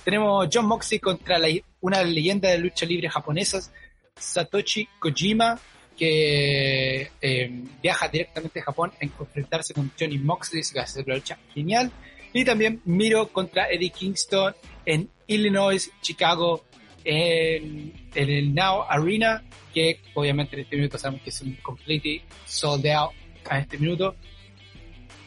Tenemos 0.04 0.50
John 0.52 0.66
Moxley 0.66 1.00
contra 1.00 1.38
una 1.80 2.04
leyenda 2.04 2.50
de 2.50 2.58
lucha 2.58 2.86
libre 2.86 3.10
japonesas, 3.10 3.72
Satoshi 4.16 4.88
Kojima, 5.00 5.60
que 5.98 7.10
eh, 7.22 7.64
viaja 7.82 8.08
directamente 8.10 8.60
a 8.60 8.64
Japón 8.64 8.92
a 9.02 9.06
enfrentarse 9.06 9.74
con 9.74 9.92
Johnny 9.98 10.18
Moxley, 10.18 10.62
que 10.72 10.80
hace 10.80 11.02
una 11.04 11.16
lucha 11.16 11.38
genial. 11.54 11.92
Y 12.34 12.44
también 12.44 12.82
Miro 12.86 13.28
contra 13.30 13.70
Eddie 13.70 13.92
Kingston 13.92 14.54
en 14.86 15.10
Illinois, 15.28 15.90
Chicago, 16.02 16.66
en, 17.06 17.94
el 18.16 18.54
Now 18.54 18.86
Arena, 18.90 19.44
que 19.74 20.00
obviamente 20.16 20.56
en 20.56 20.62
este 20.64 20.76
minuto 20.76 20.98
sabemos 20.98 21.22
que 21.22 21.30
es 21.30 21.42
un 21.42 21.56
completely 21.58 22.24
sold 22.46 22.86
out 22.88 23.12
a 23.50 23.60
este 23.60 23.78
minuto. 23.78 24.16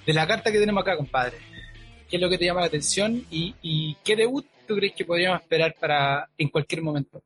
De 0.04 0.12
la 0.12 0.26
carta 0.26 0.52
que 0.52 0.58
tenemos 0.58 0.82
acá, 0.82 0.96
compadre, 0.96 1.38
¿qué 2.10 2.16
es 2.16 2.22
lo 2.22 2.28
que 2.28 2.38
te 2.38 2.44
llama 2.44 2.60
la 2.60 2.66
atención 2.66 3.24
y, 3.30 3.54
y 3.62 3.96
qué 4.04 4.16
debut 4.16 4.46
tú 4.66 4.76
crees 4.76 4.94
que 4.94 5.04
podríamos 5.04 5.40
esperar 5.40 5.74
para 5.78 6.28
en 6.36 6.48
cualquier 6.48 6.82
momento? 6.82 7.22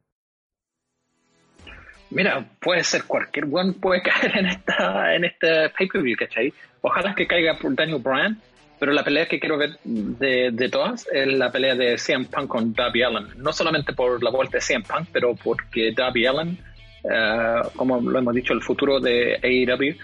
Mira, 2.10 2.44
puede 2.60 2.82
ser 2.82 3.04
cualquier 3.04 3.46
buen 3.46 3.74
puede 3.74 4.02
caer 4.02 4.38
en 4.38 4.46
esta 4.46 5.14
en 5.14 5.24
este 5.24 5.70
pay-per-view, 5.70 6.16
¿cachai? 6.16 6.52
Ojalá 6.82 7.14
que 7.14 7.26
caiga 7.26 7.56
por 7.58 7.74
Daniel 7.74 8.00
Bryan, 8.02 8.40
pero 8.78 8.92
la 8.92 9.04
pelea 9.04 9.26
que 9.26 9.38
quiero 9.38 9.58
ver 9.58 9.78
de, 9.84 10.50
de, 10.52 10.68
todas 10.68 11.06
es 11.12 11.26
la 11.26 11.52
pelea 11.52 11.74
de 11.74 11.98
CM 11.98 12.26
Punk 12.26 12.48
con 12.48 12.72
Darby 12.72 13.02
Allen. 13.02 13.26
No 13.36 13.52
solamente 13.52 13.92
por 13.92 14.22
la 14.22 14.30
vuelta 14.30 14.56
de 14.56 14.62
CM 14.62 14.84
Punk, 14.84 15.08
pero 15.12 15.34
porque 15.34 15.92
Darby 15.94 16.26
Allen, 16.26 16.58
uh, 17.04 17.68
como 17.76 18.00
lo 18.00 18.18
hemos 18.18 18.34
dicho, 18.34 18.54
el 18.54 18.62
futuro 18.62 18.98
de 18.98 19.38
AEW, 19.42 19.96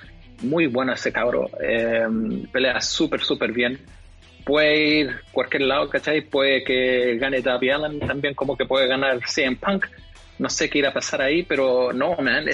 muy 0.43 0.67
bueno 0.67 0.93
ese 0.93 1.11
cabro. 1.13 1.49
Eh, 1.61 2.07
pelea 2.53 2.81
súper, 2.81 3.21
súper 3.21 3.53
bien 3.53 3.81
puede 4.47 4.79
ir 4.79 5.21
cualquier 5.33 5.63
lado, 5.63 5.91
¿cachai? 5.91 6.21
Puede 6.21 6.63
que 6.63 7.19
gane 7.19 7.43
Darby 7.43 7.71
Allen 7.71 7.99
también, 7.99 8.33
como 8.35 8.57
que 8.57 8.65
puede 8.65 8.87
ganar 8.87 9.19
CM 9.27 9.57
Punk. 9.57 9.87
No 10.39 10.49
sé 10.49 10.71
qué 10.71 10.79
irá 10.79 10.91
a 10.91 10.93
pasar 10.93 11.21
ahí, 11.21 11.43
pero 11.43 11.93
no, 11.93 12.15
man. 12.19 12.47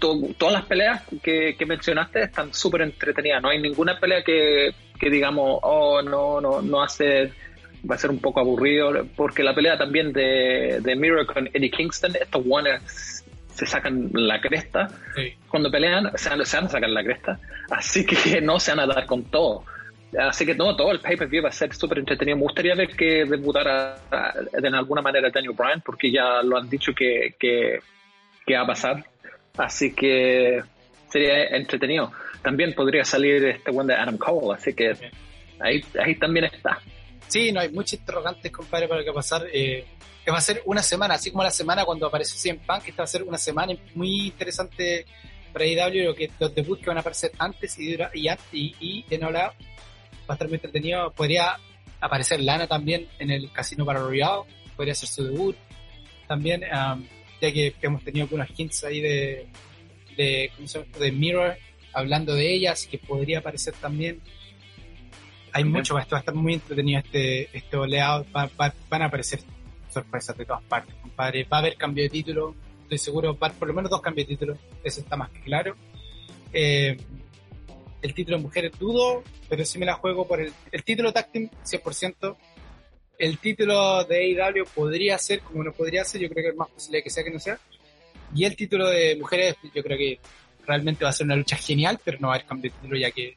todas 0.00 0.52
las 0.52 0.64
peleas 0.64 1.04
que, 1.22 1.56
mencionaste 1.64 2.22
están 2.24 2.52
súper 2.52 2.80
entretenidas. 2.82 3.40
No 3.40 3.50
hay 3.50 3.60
ninguna 3.60 4.00
pelea 4.00 4.24
que, 4.24 4.74
digamos, 5.00 5.60
oh, 5.62 6.02
no, 6.02 6.40
no, 6.40 6.60
no 6.60 6.82
hace. 6.82 7.32
Va 7.88 7.94
a 7.94 7.98
ser 7.98 8.10
un 8.10 8.18
poco 8.18 8.40
aburrido, 8.40 9.06
porque 9.14 9.44
la 9.44 9.54
pelea 9.54 9.78
también 9.78 10.12
de, 10.12 10.80
de 10.82 10.96
Mirror 10.96 11.26
con 11.26 11.46
Eddie 11.46 11.70
Kingston, 11.70 12.16
estos 12.20 12.42
guanes 12.42 13.24
se 13.54 13.64
sacan 13.64 14.10
la 14.12 14.40
cresta. 14.40 14.88
Cuando 15.48 15.70
pelean, 15.70 16.10
se 16.16 16.30
van, 16.30 16.44
se 16.44 16.56
van 16.56 16.66
a 16.66 16.68
sacar 16.68 16.90
la 16.90 17.04
cresta. 17.04 17.38
Así 17.70 18.04
que 18.04 18.40
no 18.40 18.58
se 18.58 18.72
van 18.72 18.80
a 18.80 18.86
dar 18.86 19.06
con 19.06 19.22
todo. 19.30 19.64
Así 20.18 20.46
que 20.46 20.54
no, 20.54 20.76
todo 20.76 20.92
el 20.92 21.00
pay-per-view 21.00 21.42
va 21.42 21.48
a 21.48 21.52
ser 21.52 21.74
súper 21.74 21.98
entretenido. 21.98 22.36
Me 22.36 22.44
gustaría 22.44 22.74
ver 22.74 22.88
que 22.88 23.24
debutara 23.24 23.98
de 24.52 24.68
alguna 24.68 25.02
manera 25.02 25.30
Daniel 25.30 25.54
Bryan, 25.54 25.82
porque 25.84 26.10
ya 26.10 26.42
lo 26.42 26.56
han 26.56 26.68
dicho 26.68 26.92
que, 26.94 27.34
que, 27.38 27.80
va 28.54 28.62
a 28.62 28.66
pasar. 28.66 29.04
Así 29.56 29.94
que 29.94 30.62
sería 31.08 31.46
entretenido. 31.48 32.12
También 32.42 32.74
podría 32.74 33.04
salir 33.04 33.44
este 33.46 33.70
one 33.70 33.92
de 33.92 34.00
Adam 34.00 34.16
Cole, 34.16 34.54
así 34.54 34.74
que 34.74 34.92
ahí, 35.58 35.84
ahí 35.98 36.14
también 36.14 36.46
está. 36.46 36.78
Sí, 37.26 37.50
no 37.50 37.60
hay 37.60 37.70
muchos 37.70 37.94
interrogantes, 37.94 38.52
compadre, 38.52 38.86
para 38.86 39.00
lo 39.00 39.04
que 39.04 39.10
va 39.10 39.14
a 39.14 39.22
pasar. 39.22 39.46
Eh, 39.52 39.84
que 40.24 40.30
va 40.30 40.38
a 40.38 40.40
ser 40.40 40.62
una 40.64 40.82
semana, 40.82 41.14
así 41.14 41.30
como 41.30 41.44
la 41.44 41.50
semana 41.50 41.84
cuando 41.84 42.06
apareció 42.06 42.36
CM 42.36 42.60
Punk, 42.66 42.88
esta 42.88 43.02
va 43.02 43.04
a 43.04 43.08
ser 43.08 43.22
una 43.22 43.38
semana 43.38 43.74
muy 43.94 44.26
interesante 44.26 45.06
para 45.52 45.64
IW, 45.64 46.14
que 46.14 46.30
los 46.40 46.52
debuts 46.52 46.82
que 46.82 46.88
van 46.88 46.96
a 46.96 47.00
aparecer 47.00 47.30
antes 47.38 47.78
y, 47.78 47.94
y, 47.94 48.28
y, 48.52 49.04
y 49.08 49.18
va 49.18 49.54
a 50.32 50.36
estar 50.36 50.48
muy 50.48 50.56
entretenido. 50.56 51.10
Podría 51.12 51.56
aparecer 52.00 52.40
Lana 52.40 52.66
también 52.66 53.08
en 53.18 53.30
el 53.30 53.50
Casino 53.52 53.84
para 53.84 54.00
Royale, 54.00 54.42
podría 54.76 54.94
ser 54.94 55.08
su 55.08 55.24
debut 55.24 55.56
también, 56.28 56.62
ya 56.62 57.52
que 57.52 57.74
hemos 57.82 58.02
tenido 58.02 58.24
algunos 58.24 58.48
hints 58.56 58.84
ahí 58.84 59.00
de, 59.00 59.46
de, 60.16 60.50
de 60.98 61.12
Mirror 61.12 61.56
hablando 61.92 62.34
de 62.34 62.52
ella, 62.52 62.72
así 62.72 62.88
que 62.88 62.98
podría 62.98 63.38
aparecer 63.38 63.74
también. 63.74 64.20
Hay 65.52 65.64
mucho, 65.64 65.98
esto 65.98 66.14
va 66.14 66.18
a 66.18 66.20
estar 66.20 66.34
muy 66.34 66.54
entretenido 66.54 66.98
este, 66.98 67.56
este 67.56 67.76
oleado, 67.76 68.26
van 68.32 69.02
a 69.02 69.06
aparecer 69.06 69.40
sorpresas 69.88 70.36
de 70.36 70.44
todas 70.44 70.62
partes, 70.64 70.94
compadre. 70.96 71.44
Va 71.44 71.56
a 71.56 71.60
haber 71.60 71.76
cambio 71.76 72.04
de 72.04 72.10
título, 72.10 72.54
estoy 72.82 72.98
seguro, 72.98 73.38
va, 73.38 73.48
por 73.48 73.68
lo 73.68 73.72
menos 73.72 73.90
dos 73.90 74.02
cambios 74.02 74.28
de 74.28 74.34
título, 74.34 74.58
eso 74.84 75.00
está 75.00 75.16
más 75.16 75.30
que 75.30 75.40
claro. 75.40 75.74
Eh, 76.52 76.98
el 78.06 78.14
título 78.14 78.36
de 78.36 78.42
mujeres 78.44 78.72
dudo, 78.78 79.24
pero 79.48 79.64
sí 79.64 79.78
me 79.78 79.86
la 79.86 79.94
juego 79.94 80.26
por 80.26 80.40
el, 80.40 80.52
el 80.70 80.84
título 80.84 81.12
team 81.12 81.50
100%. 81.64 82.36
El 83.18 83.38
título 83.38 84.04
de 84.04 84.38
AEW 84.38 84.64
podría 84.74 85.18
ser, 85.18 85.40
como 85.40 85.64
no 85.64 85.72
podría 85.72 86.04
ser, 86.04 86.20
yo 86.20 86.28
creo 86.28 86.44
que 86.44 86.50
es 86.50 86.56
más 86.56 86.68
posible 86.68 87.02
que 87.02 87.10
sea 87.10 87.24
que 87.24 87.30
no 87.30 87.40
sea. 87.40 87.58
Y 88.34 88.44
el 88.44 88.54
título 88.54 88.88
de 88.88 89.16
mujeres, 89.16 89.56
yo 89.74 89.82
creo 89.82 89.98
que 89.98 90.20
realmente 90.64 91.04
va 91.04 91.10
a 91.10 91.12
ser 91.12 91.26
una 91.26 91.34
lucha 91.34 91.56
genial, 91.56 91.98
pero 92.04 92.18
no 92.20 92.28
va 92.28 92.34
a 92.34 92.36
haber 92.36 92.46
cambio 92.46 92.70
de 92.70 92.76
título 92.76 92.98
ya 92.98 93.10
que 93.10 93.34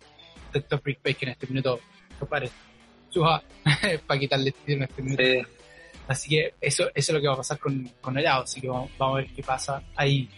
el 0.54 0.64
Top 0.66 0.82
Rick 0.86 1.24
en 1.24 1.30
este 1.30 1.48
minuto 1.48 1.80
pare 2.30 2.50
suja 3.10 3.42
para 4.08 4.20
quitarle 4.20 4.50
el 4.50 4.54
título 4.54 4.78
en 4.78 4.84
este 4.84 5.02
minuto. 5.02 5.50
Así 6.08 6.30
que 6.30 6.54
eso, 6.62 6.84
eso 6.84 6.92
es 6.94 7.10
lo 7.10 7.22
que 7.22 7.28
va 7.28 7.34
a 7.34 7.38
pasar 7.38 7.58
con, 7.58 7.90
con 8.02 8.18
el 8.18 8.28
así 8.28 8.62
que 8.62 8.68
vamos, 8.68 8.92
a 9.00 9.14
ver 9.14 9.28
qué 9.34 9.42
pasa 9.42 9.82
ahí. 9.96 10.30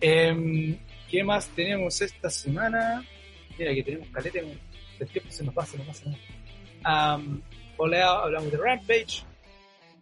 Em, 0.00 0.76
¿Qué 1.08 1.24
más 1.24 1.48
tenemos 1.48 2.02
esta 2.02 2.28
semana? 2.28 3.02
Mira 3.58 3.74
que 3.74 3.82
tenemos 3.82 4.08
calete, 4.08 4.44
el 5.00 5.08
tiempo 5.08 5.30
se 5.30 5.44
nos 5.44 5.54
pasa, 5.54 5.76
nos 5.78 5.86
pasa. 5.86 6.04
Um, 6.84 7.42
hablamos 7.78 8.50
de 8.50 8.56
Rampage. 8.56 9.24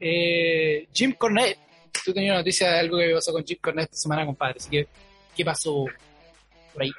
Eh, 0.00 0.86
Jim 0.92 1.12
Cornette. 1.12 1.58
Tú 2.04 2.12
tenías 2.12 2.32
una 2.32 2.40
noticia 2.40 2.70
de 2.70 2.78
algo 2.78 2.98
que 2.98 3.14
pasó 3.14 3.32
con 3.32 3.44
Jim 3.44 3.58
Cornette 3.60 3.86
esta 3.86 3.96
semana, 3.96 4.26
compadre. 4.26 4.56
Así 4.58 4.70
que, 4.70 4.86
¿qué 5.34 5.44
pasó 5.44 5.86
por 6.72 6.82
ahí? 6.82 6.90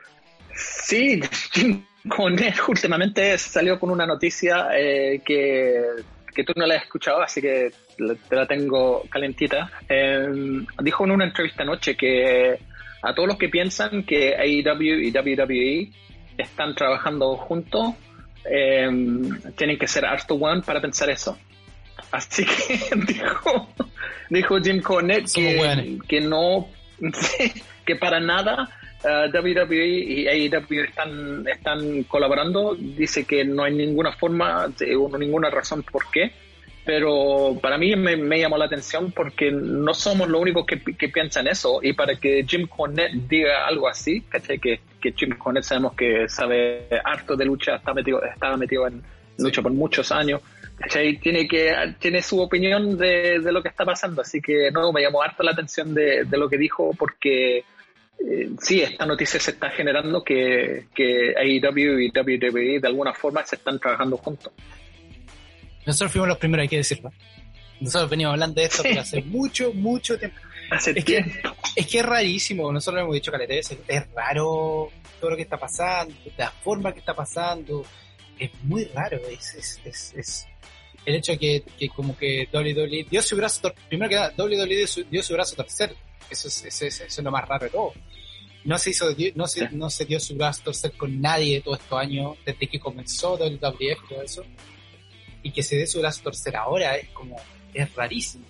Sí, 0.56 1.22
Jim 1.54 1.86
Cornette 2.10 2.60
últimamente 2.68 3.38
salió 3.38 3.80
con 3.80 3.92
una 3.92 4.06
noticia 4.06 4.70
eh, 4.76 5.22
que, 5.24 5.82
que 6.34 6.44
tú 6.44 6.54
no 6.56 6.66
la 6.66 6.76
has 6.76 6.84
escuchado, 6.84 7.22
así 7.22 7.42
que 7.42 7.72
te 8.30 8.36
la 8.36 8.48
tengo 8.48 9.04
calentita. 9.10 9.72
Eh, 9.88 10.28
dijo 10.82 11.06
en 11.06 11.12
una 11.12 11.26
entrevista 11.26 11.64
anoche 11.64 11.96
que 11.96 12.60
a 13.04 13.14
todos 13.14 13.28
los 13.28 13.38
que 13.38 13.50
piensan 13.50 14.04
que 14.04 14.36
AEW 14.36 15.00
y 15.02 15.12
WWE 15.12 15.92
están 16.38 16.76
trabajando 16.76 17.36
juntos, 17.36 17.96
eh, 18.50 18.90
tienen 19.56 19.78
que 19.78 19.88
ser 19.88 20.06
Arto 20.06 20.36
One 20.36 20.62
para 20.62 20.82
pensar 20.82 21.10
eso. 21.10 21.38
Así 22.12 22.46
que 22.46 22.80
dijo, 23.08 23.68
dijo 24.30 24.62
Jim 24.62 24.82
Cornette 24.82 25.32
que, 25.34 26.00
que, 26.08 26.22
no 26.22 26.68
que 27.86 27.96
para 27.96 28.20
nada 28.20 28.70
uh, 29.04 29.38
WWE 29.38 29.88
y 29.88 30.28
AEW 30.28 30.84
están, 30.84 31.48
están 31.48 32.04
colaborando. 32.04 32.76
Dice 32.76 33.26
que 33.26 33.44
no 33.44 33.64
hay 33.64 33.76
ninguna 33.76 34.14
forma, 34.14 34.68
ninguna 35.20 35.50
razón 35.50 35.84
por 35.84 36.10
qué. 36.12 36.32
Pero 36.88 37.60
para 37.62 37.78
mí 37.78 37.94
me, 37.98 38.40
llamó 38.40 38.58
la 38.58 38.64
atención 38.64 39.12
porque 39.12 39.52
no 39.52 39.94
somos 39.94 40.30
los 40.30 40.40
únicos 40.42 40.66
que, 40.66 41.10
piensan 41.10 41.46
eso. 41.46 41.82
Y 41.84 41.92
para 41.92 42.16
que 42.16 42.46
Jim 42.48 42.66
Cornette 42.66 43.28
diga 43.28 43.68
algo 43.68 43.90
así, 43.90 44.22
¿cachai? 44.22 44.58
Que, 44.58 44.80
Jim 45.14 45.38
Cornette 45.38 45.66
sabemos 45.66 45.96
que 45.96 46.30
sabe 46.30 46.88
harto 47.04 47.36
de 47.36 47.44
lucha, 47.44 47.76
está 47.76 47.94
metido, 47.94 48.24
estaba 48.24 48.56
metido 48.56 48.88
en 48.88 49.04
lucha 49.38 49.62
por 49.62 49.74
muchos 49.74 50.14
años. 50.14 50.40
Tiene, 51.22 51.46
que, 51.46 51.76
tiene 52.00 52.22
su 52.22 52.40
opinión 52.40 52.98
de, 52.98 53.40
lo 53.40 53.62
que 53.62 53.68
está 53.68 53.84
pasando, 53.84 54.22
así 54.22 54.40
que 54.40 54.72
no, 54.72 54.94
me 54.94 55.02
llamó 55.02 55.22
harto 55.22 55.44
la 55.44 55.52
atención 55.52 55.94
de, 55.94 56.24
de 56.24 56.38
lo 56.38 56.48
que 56.48 56.58
dijo 56.58 56.92
porque 56.98 57.66
eh, 58.20 58.50
sí, 58.62 58.82
esta 58.82 59.06
noticia 59.06 59.42
se 59.42 59.52
está 59.52 59.72
generando 59.72 60.24
que, 60.24 60.86
que 60.96 61.34
AEW 61.38 62.00
y 62.00 62.12
WWE 62.16 62.80
de 62.80 62.88
alguna 62.88 63.14
forma 63.14 63.46
se 63.46 63.58
están 63.58 63.78
trabajando 63.78 64.16
juntos. 64.16 64.54
Nosotros 65.88 66.12
fuimos 66.12 66.28
los 66.28 66.38
primeros, 66.38 66.64
hay 66.64 66.68
que 66.68 66.78
decirlo. 66.78 67.12
Nosotros 67.80 68.10
veníamos 68.10 68.34
hablando 68.34 68.60
de 68.60 68.68
esto 68.68 68.84
hace 69.00 69.22
mucho, 69.26 69.74
mucho 69.74 70.20
tiempo. 70.20 70.38
Hace 70.70 70.92
es 70.92 71.06
tiempo. 71.06 71.32
Que, 71.32 71.82
es 71.82 71.88
que 71.88 72.00
es 72.00 72.06
rarísimo, 72.06 72.72
nosotros 72.74 72.96
lo 72.96 73.02
hemos 73.04 73.14
dicho 73.16 73.32
caleta 73.32 73.54
es, 73.54 73.76
es 73.88 74.12
raro 74.14 74.92
todo 75.22 75.32
lo 75.32 75.36
que 75.38 75.44
está 75.44 75.58
pasando, 75.58 76.14
la 76.38 76.52
forma 76.52 76.92
que 76.92 77.00
está 77.00 77.16
pasando, 77.16 77.86
es 78.38 78.52
muy 78.64 78.84
raro, 78.86 79.18
es, 79.30 79.80
es, 79.86 80.14
es, 80.14 80.48
el 81.06 81.16
hecho 81.16 81.32
de 81.32 81.38
que, 81.38 81.64
que, 81.80 81.88
como 81.88 82.18
que 82.18 82.50
WWE 82.52 83.08
dio 83.10 83.22
su 83.22 83.38
brazo, 83.38 83.74
primero 83.88 84.10
que 84.10 84.16
nada, 84.16 84.34
WWE 84.38 84.76
dio 84.76 84.88
su, 84.88 85.04
dio 85.06 85.24
su 85.24 85.34
brazo 85.34 85.56
torcer, 85.56 85.96
eso 86.30 86.50
es, 86.50 86.66
eso, 86.66 86.86
es, 86.86 87.00
eso 87.00 87.06
es 87.22 87.24
lo 87.24 87.32
más 87.32 87.48
raro 87.48 87.64
de 87.64 87.72
todo. 87.72 87.94
No 88.66 88.78
se 88.78 88.90
hizo, 88.90 89.06
no 89.36 89.48
se, 89.48 89.70
no 89.70 89.90
se 89.90 90.04
dio 90.04 90.20
su 90.20 90.36
brazo 90.36 90.64
torcer 90.66 90.92
con 90.92 91.22
nadie 91.22 91.62
todos 91.62 91.80
estos 91.80 91.98
años, 91.98 92.38
desde 92.46 92.68
que 92.68 92.78
comenzó 92.78 93.38
WWF 93.38 93.80
y 93.80 94.10
todo 94.10 94.22
eso, 94.22 94.44
y 95.44 95.52
que 95.52 95.64
se 95.64 95.78
dé 95.78 95.88
su 95.88 96.00
brazo 96.00 96.24
torcer 96.24 96.56
ahora 96.56 96.96
es 96.96 97.10
como, 97.10 97.38
es 97.74 97.94
rarísimo. 97.96 98.46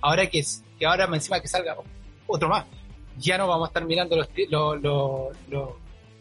Ahora 0.00 0.26
que, 0.28 0.44
que 0.78 0.86
ahora 0.86 1.08
encima 1.12 1.40
que 1.40 1.48
salga 1.48 1.76
otro 2.26 2.48
más, 2.48 2.66
ya 3.18 3.38
no 3.38 3.48
vamos 3.48 3.68
a 3.68 3.70
estar 3.70 3.84
mirando 3.84 4.16
los, 4.16 4.28
los, 4.48 4.80
los, 4.80 5.36
los 5.48 5.70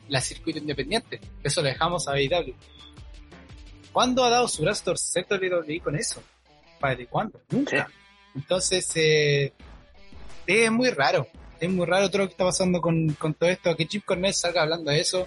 la 0.08 0.22
circuito 0.22 0.60
independiente, 0.60 1.20
eso 1.44 1.62
lo 1.62 1.68
dejamos 1.68 2.08
a 2.08 2.14
AEW 2.14 2.54
¿Cuándo 3.96 4.26
ha 4.26 4.30
dado 4.30 4.50
su 4.50 4.62
brazo 4.62 4.84
torcer 4.84 5.26
WWE 5.30 5.80
con 5.80 5.96
eso? 5.96 6.22
¿Para 6.82 6.98
de 6.98 7.08
cuándo? 7.08 7.40
Nunca. 7.50 7.90
Entonces, 8.36 8.92
eh, 8.96 9.54
es 10.46 10.70
muy 10.70 10.90
raro. 10.90 11.30
Es 11.62 11.70
muy 11.70 11.86
raro 11.86 12.10
todo 12.10 12.24
lo 12.24 12.28
que 12.28 12.32
está 12.34 12.44
pasando 12.44 12.82
con, 12.82 13.14
con 13.14 13.34
todo 13.36 13.50
esto. 13.50 13.74
Que 13.74 13.86
Jim 13.86 14.02
Cornette 14.04 14.36
salga 14.36 14.64
hablando 14.64 14.92
de 14.92 15.00
eso. 15.00 15.26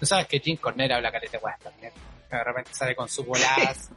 Tú 0.00 0.06
sabes 0.06 0.26
que 0.26 0.40
Jim 0.40 0.56
Cornette 0.56 0.90
habla 0.90 1.12
careta 1.12 1.38
guay 1.38 1.54
también. 1.62 1.92
De 2.30 2.44
repente 2.44 2.74
sale 2.74 2.94
con 2.94 3.08
sus 3.08 3.24
bolas. 3.26 3.90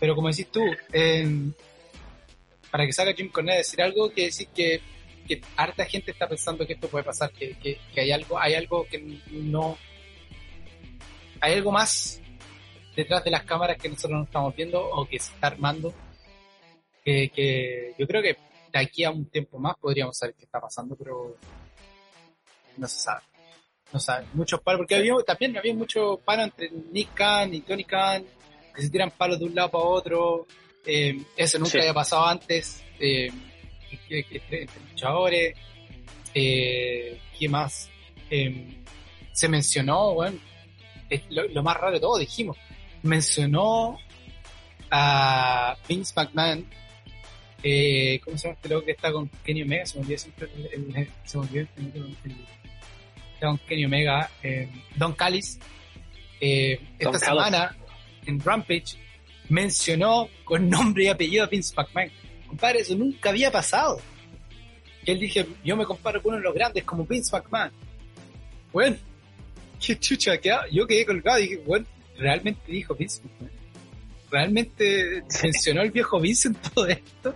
Pero 0.00 0.14
como 0.14 0.28
decís 0.28 0.48
tú, 0.50 0.62
eh, 0.92 1.26
para 2.70 2.86
que 2.86 2.92
salga 2.92 3.14
Jim 3.14 3.30
Cornette 3.30 3.54
a 3.54 3.58
decir 3.58 3.82
algo, 3.82 4.10
quiere 4.10 4.26
decir 4.26 4.48
que, 4.48 4.80
que 5.26 5.40
harta 5.56 5.84
gente 5.84 6.10
está 6.10 6.28
pensando 6.28 6.66
que 6.66 6.74
esto 6.74 6.88
puede 6.88 7.04
pasar, 7.04 7.30
que, 7.32 7.56
que, 7.58 7.78
que 7.94 8.00
hay 8.00 8.10
algo, 8.10 8.38
hay 8.38 8.54
algo 8.54 8.86
que 8.86 8.98
no, 9.30 9.78
hay 11.40 11.54
algo 11.54 11.72
más 11.72 12.20
detrás 12.96 13.24
de 13.24 13.30
las 13.30 13.44
cámaras 13.44 13.76
que 13.76 13.88
nosotros 13.88 14.18
no 14.18 14.24
estamos 14.24 14.56
viendo 14.56 14.82
o 14.82 15.06
que 15.06 15.18
se 15.18 15.32
está 15.32 15.48
armando. 15.48 15.92
Que, 17.04 17.94
yo 17.98 18.06
creo 18.06 18.22
que 18.22 18.36
de 18.72 18.78
aquí 18.78 19.04
a 19.04 19.10
un 19.10 19.26
tiempo 19.26 19.58
más 19.58 19.76
podríamos 19.76 20.16
saber 20.16 20.34
qué 20.36 20.44
está 20.44 20.60
pasando, 20.60 20.96
pero 20.96 21.36
no 22.76 22.88
se 22.88 22.98
sabe. 22.98 23.22
No 23.92 24.00
sabe. 24.00 24.26
Muchos 24.32 24.60
palos, 24.60 24.80
porque 24.80 24.96
había, 24.96 25.14
también 25.26 25.56
había 25.56 25.74
muchos 25.74 26.18
palos 26.20 26.46
entre 26.46 26.70
Nick 26.70 27.14
Khan 27.14 27.54
y 27.54 27.60
Tony 27.60 27.84
Khan, 27.84 28.24
que 28.74 28.82
se 28.82 28.90
tiran 28.90 29.10
palos 29.10 29.38
de 29.38 29.44
un 29.44 29.54
lado 29.54 29.70
para 29.70 29.84
otro. 29.84 30.46
Eh, 30.84 31.22
eso 31.36 31.58
nunca 31.58 31.78
había 31.78 31.94
pasado 31.94 32.26
antes. 32.26 32.82
Eh, 32.98 33.30
entre, 34.10 34.66
luchadores. 34.90 35.56
Eh, 36.34 37.20
¿Qué 37.38 37.48
más? 37.48 37.88
Eh, 38.30 38.82
se 39.32 39.48
mencionó, 39.48 40.14
bueno, 40.14 40.38
lo, 41.30 41.48
lo, 41.48 41.62
más 41.62 41.76
raro 41.76 41.92
de 41.92 42.00
todo, 42.00 42.18
dijimos, 42.18 42.56
mencionó 43.02 43.98
a 44.90 45.76
Vince 45.88 46.12
McMahon, 46.16 46.66
eh, 47.62 48.20
¿cómo 48.24 48.36
se 48.36 48.44
llama 48.48 48.54
este 48.56 48.68
loco 48.68 48.84
que 48.84 48.92
está 48.92 49.12
con 49.12 49.28
Kenny 49.44 49.62
Omega? 49.62 49.86
Se 49.86 49.98
me 49.98 50.04
olvidó 50.04 50.18
siempre 50.18 50.48
el, 50.72 51.08
se 51.24 51.38
me 51.38 51.44
olvidó 51.44 51.66
el, 51.76 52.06
está 52.12 52.63
con 53.46 53.58
Kenny 53.58 53.84
Omega, 53.84 54.30
eh, 54.42 54.68
Don 54.96 55.12
Callis, 55.12 55.58
eh, 56.40 56.80
esta 56.98 57.18
semana 57.18 57.76
en 58.26 58.40
Rampage 58.40 58.96
mencionó 59.48 60.28
con 60.44 60.68
nombre 60.68 61.04
y 61.04 61.08
apellido 61.08 61.44
a 61.44 61.46
Vince 61.46 61.74
McMahon. 61.76 62.10
Compadre, 62.46 62.80
eso 62.80 62.94
nunca 62.94 63.30
había 63.30 63.50
pasado. 63.50 64.00
Que 65.04 65.12
él 65.12 65.20
dije, 65.20 65.46
yo 65.64 65.76
me 65.76 65.84
comparo 65.84 66.22
con 66.22 66.30
uno 66.30 66.38
de 66.38 66.44
los 66.44 66.54
grandes 66.54 66.84
como 66.84 67.04
Vince 67.04 67.36
McMahon. 67.36 67.70
Bueno, 68.72 68.96
qué 69.86 69.98
chucha, 69.98 70.32
yo 70.70 70.86
quedé 70.86 71.04
colgado 71.04 71.38
y 71.38 71.42
dije, 71.42 71.56
bueno, 71.58 71.86
realmente 72.16 72.72
dijo 72.72 72.94
Vincent. 72.94 73.30
Realmente 74.30 75.22
mencionó 75.42 75.82
el 75.82 75.90
viejo 75.90 76.20
Vincent 76.20 76.58
todo 76.74 76.86
esto. 76.86 77.34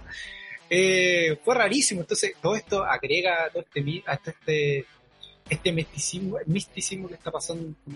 Eh, 0.71 1.39
fue 1.45 1.55
rarísimo. 1.55 2.01
Entonces, 2.01 2.35
todo 2.41 2.57
esto 2.57 2.85
agrega 2.85 3.49
todo 3.53 3.63
este, 3.63 4.03
a 4.07 4.15
este, 4.15 4.85
este 5.49 5.73
misticismo, 5.73 6.39
misticismo 6.47 7.09
que 7.09 7.15
está 7.15 7.31
pasando 7.31 7.75
con, 7.85 7.95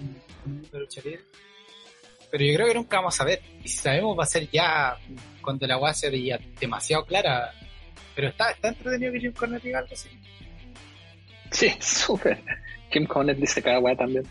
con 0.71 0.81
lucha 0.81 1.01
libre. 1.05 1.23
Pero 2.31 2.45
yo 2.45 2.55
creo 2.55 2.67
que 2.69 2.75
nunca 2.75 2.97
vamos 2.97 3.21
a 3.21 3.25
ver. 3.25 3.43
Y 3.63 3.69
si 3.69 3.79
sabemos, 3.79 4.19
va 4.19 4.25
a 4.25 4.27
ser 4.27 4.49
ya 4.51 4.97
cuando 5.43 5.67
la 5.67 5.75
agua 5.75 5.93
sea 5.93 6.11
ya 6.11 6.39
demasiado 6.59 7.05
clara. 7.05 7.53
Pero 8.15 8.29
está, 8.29 8.51
está 8.51 8.69
entretenido 8.69 9.13
que 9.13 9.21
Jim 9.21 9.33
Cornette 9.33 9.65
diga 9.65 9.81
algo 9.81 9.93
así. 9.93 10.09
Sí, 11.51 11.71
súper. 11.81 12.43
Kim 12.91 13.07
Cornette 13.07 13.41
dice 13.41 13.63
cada 13.63 13.79
weá 13.81 13.95
también. 13.95 14.25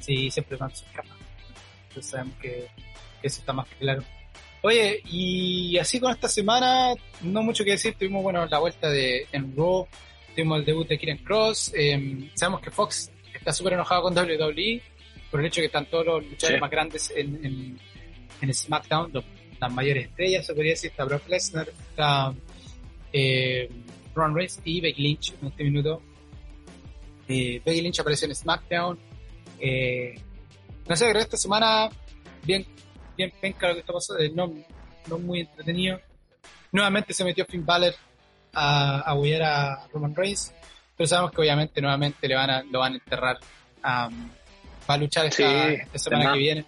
Sí, 0.00 0.30
siempre 0.30 0.56
van 0.56 0.74
sus 0.74 0.88
capas 0.88 1.14
sabemos 2.02 2.34
que, 2.40 2.68
eso 3.22 3.40
está 3.40 3.52
más 3.52 3.66
claro. 3.78 4.02
Oye, 4.62 5.00
y 5.06 5.78
así 5.78 5.98
con 6.00 6.12
esta 6.12 6.28
semana, 6.28 6.92
no 7.22 7.42
mucho 7.42 7.64
que 7.64 7.72
decir, 7.72 7.94
tuvimos 7.98 8.22
bueno 8.22 8.44
la 8.46 8.58
vuelta 8.58 8.88
de 8.90 9.26
en 9.32 9.56
Raw, 9.56 9.86
tuvimos 10.34 10.58
el 10.58 10.64
debut 10.64 10.88
de 10.88 10.98
Kieran 10.98 11.18
Cross, 11.18 11.72
em, 11.74 12.30
sabemos 12.34 12.60
que 12.60 12.70
Fox 12.70 13.10
está 13.32 13.52
súper 13.52 13.74
enojado 13.74 14.02
con 14.02 14.14
WWE 14.16 14.82
por 15.30 15.40
el 15.40 15.46
hecho 15.46 15.60
de 15.60 15.62
que 15.62 15.66
están 15.66 15.86
todos 15.86 16.06
los 16.06 16.26
luchadores 16.26 16.60
más 16.60 16.70
grandes 16.70 17.12
en, 17.14 17.78
en, 18.40 18.54
SmackDown, 18.54 19.10
las 19.60 19.72
mayores 19.72 20.08
estrellas, 20.08 20.46
se 20.46 20.54
podría 20.54 20.72
decir, 20.72 20.90
está 20.90 21.04
Brock 21.04 21.26
Lesnar, 21.28 21.68
está 21.68 22.34
eh, 23.12 23.68
Ron 24.14 24.34
Reigns 24.34 24.60
y 24.64 24.80
Becky 24.80 25.02
Lynch 25.02 25.34
en 25.40 25.48
este 25.48 25.64
minuto. 25.64 26.02
Eh, 27.26 27.60
Becky 27.64 27.80
Lynch 27.80 28.00
apareció 28.00 28.28
en 28.28 28.34
SmackDown. 28.34 28.98
Eh, 29.58 30.14
no 30.86 30.96
sé, 30.96 31.04
creo 31.04 31.14
que 31.16 31.22
esta 31.22 31.36
semana, 31.36 31.88
bien, 32.42 32.66
bien 33.16 33.32
penca 33.40 33.68
lo 33.68 33.74
que 33.74 33.80
está 33.80 33.92
pasando, 33.92 34.22
eh, 34.22 34.30
no, 34.34 34.52
no 35.08 35.18
muy 35.18 35.40
entretenido. 35.40 36.00
Nuevamente 36.72 37.14
se 37.14 37.24
metió 37.24 37.46
Finn 37.46 37.64
Balor 37.64 37.94
a, 38.54 39.00
a 39.00 39.12
a 39.12 39.88
Roman 39.92 40.14
Reigns, 40.14 40.52
pero 40.96 41.06
sabemos 41.06 41.32
que 41.32 41.40
obviamente 41.40 41.80
nuevamente 41.80 42.28
le 42.28 42.34
van 42.34 42.50
a, 42.50 42.62
lo 42.62 42.78
van 42.78 42.92
a 42.92 42.96
enterrar. 42.96 43.38
va 43.84 44.10
a 44.86 44.96
luchar 44.96 45.26
esta, 45.26 45.98
semana 45.98 46.32
que 46.32 46.38
viene. 46.38 46.64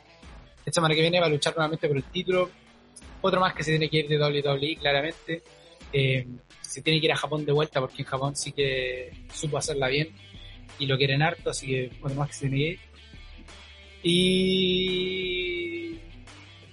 Esta 0.59 0.73
semana 0.73 0.95
que 0.95 1.01
viene 1.01 1.21
va 1.21 1.27
a 1.27 1.31
luchar 1.31 1.55
nuevamente 1.55 1.87
por 1.89 1.97
el 1.97 2.05
título. 2.05 2.51
Otro 3.21 3.41
más 3.41 3.55
que 3.55 3.63
se 3.63 3.71
tiene 3.71 3.89
que 3.89 3.99
ir 3.99 4.09
de 4.09 4.19
WWE, 4.19 4.77
claramente. 4.77 5.43
Eh, 5.93 6.27
se 6.61 6.83
tiene 6.83 7.01
que 7.01 7.07
ir 7.07 7.13
a 7.13 7.17
Japón 7.17 7.45
de 7.47 7.53
vuelta 7.53 7.81
porque 7.81 8.03
en 8.03 8.09
Japón 8.09 8.37
sí 8.37 8.53
que 8.53 9.13
supo 9.33 9.57
hacerla 9.57 9.89
bien 9.89 10.09
y 10.79 10.87
lo 10.87 10.99
quieren 10.99 11.23
harto, 11.23 11.51
así 11.51 11.67
que 11.69 11.91
otro 12.03 12.17
más 12.17 12.29
que 12.29 12.35
se 12.35 12.49
tiene 12.49 12.57
que 12.57 12.69
ir. 12.69 12.79
Y... 14.03 15.86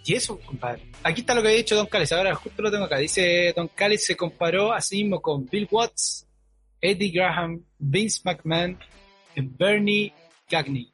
Y 0.06 0.16
eso, 0.16 0.38
compadre. 0.40 0.84
Aquí 1.04 1.22
está 1.22 1.34
lo 1.34 1.42
que 1.42 1.48
ha 1.48 1.52
dicho 1.52 1.76
Don 1.76 1.88
Callis. 1.88 2.12
Ahora 2.12 2.36
justo 2.36 2.62
lo 2.62 2.72
tengo 2.72 2.86
acá. 2.86 2.98
Dice 2.98 3.54
Don 3.56 3.70
Callis 3.70 4.06
se 4.06 4.18
comparó 4.18 4.74
a 4.74 4.82
sí 4.82 5.04
mismo 5.04 5.22
con 5.22 5.46
Bill 5.46 5.68
Watts, 5.72 6.28
Eddie 6.82 7.12
Graham, 7.12 7.64
Vince 7.80 8.22
McMahon 8.26 8.78
y 9.36 9.42
Bernie 9.42 10.14
Gagney. 10.50 10.92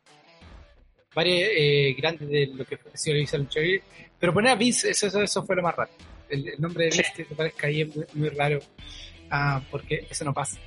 Varios 1.15 1.49
eh, 1.51 1.95
grandes 1.97 2.29
de 2.29 2.51
lo 2.53 2.65
que 2.65 2.75
ha 2.75 2.97
sido 2.97 3.17
la 3.17 3.37
lucha 3.39 3.59
Pero 4.19 4.33
poner 4.33 4.51
a 4.51 4.55
Vince, 4.55 4.91
eso, 4.91 5.07
eso, 5.21 5.43
fue 5.43 5.55
lo 5.55 5.63
más 5.63 5.75
raro. 5.75 5.91
El, 6.29 6.53
nombre 6.59 6.85
de 6.85 6.91
Vince 6.91 7.13
que 7.15 7.25
se 7.25 7.35
parezca 7.35 7.65
ahí 7.65 7.81
es 7.81 8.15
muy, 8.15 8.29
raro. 8.29 8.59
Ah, 9.31 9.61
porque 9.71 10.05
eso 10.07 10.23
no 10.23 10.33
pasa. 10.33 10.59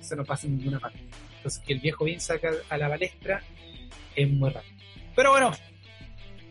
Eso 0.00 0.16
no 0.16 0.24
pasa 0.24 0.48
en 0.48 0.58
ninguna 0.58 0.80
parte. 0.80 0.98
Entonces, 1.36 1.62
que 1.64 1.72
el 1.74 1.78
viejo 1.78 2.04
Vince 2.04 2.26
saca 2.26 2.50
a 2.68 2.76
la 2.76 2.88
balestra 2.88 3.40
es 4.16 4.28
muy 4.28 4.50
raro. 4.50 4.66
Pero 5.14 5.30
bueno, 5.30 5.52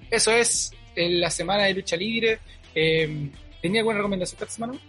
eso 0.09 0.31
es 0.31 0.71
la 0.95 1.29
semana 1.29 1.63
de 1.63 1.73
lucha 1.73 1.95
libre. 1.95 2.39
Eh, 2.75 3.29
¿Tenía 3.61 3.81
alguna 3.81 3.97
recomendación 3.97 4.41
esta 4.41 4.53
semana? 4.53 4.79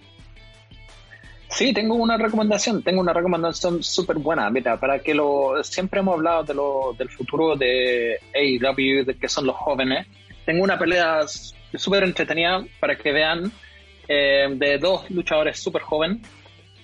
Sí, 1.48 1.72
tengo 1.72 1.94
una 1.94 2.16
recomendación, 2.16 2.82
tengo 2.82 3.00
una 3.00 3.12
recomendación 3.12 3.82
súper 3.82 4.16
buena, 4.16 4.50
mira, 4.50 4.76
para 4.78 4.98
que 4.98 5.14
lo, 5.14 5.62
siempre 5.62 6.00
hemos 6.00 6.14
hablado 6.14 6.42
de 6.42 6.54
lo, 6.54 6.94
del 6.98 7.08
futuro 7.08 7.54
de 7.54 8.18
AEW, 8.34 9.04
de 9.04 9.14
que 9.14 9.28
son 9.28 9.46
los 9.46 9.54
jóvenes. 9.54 10.06
Tengo 10.44 10.64
una 10.64 10.76
pelea 10.78 11.20
súper 11.74 12.02
entretenida 12.02 12.64
para 12.80 12.96
que 12.96 13.12
vean 13.12 13.52
eh, 14.08 14.48
de 14.50 14.78
dos 14.78 15.08
luchadores 15.10 15.60
súper 15.60 15.82
jóvenes 15.82 16.18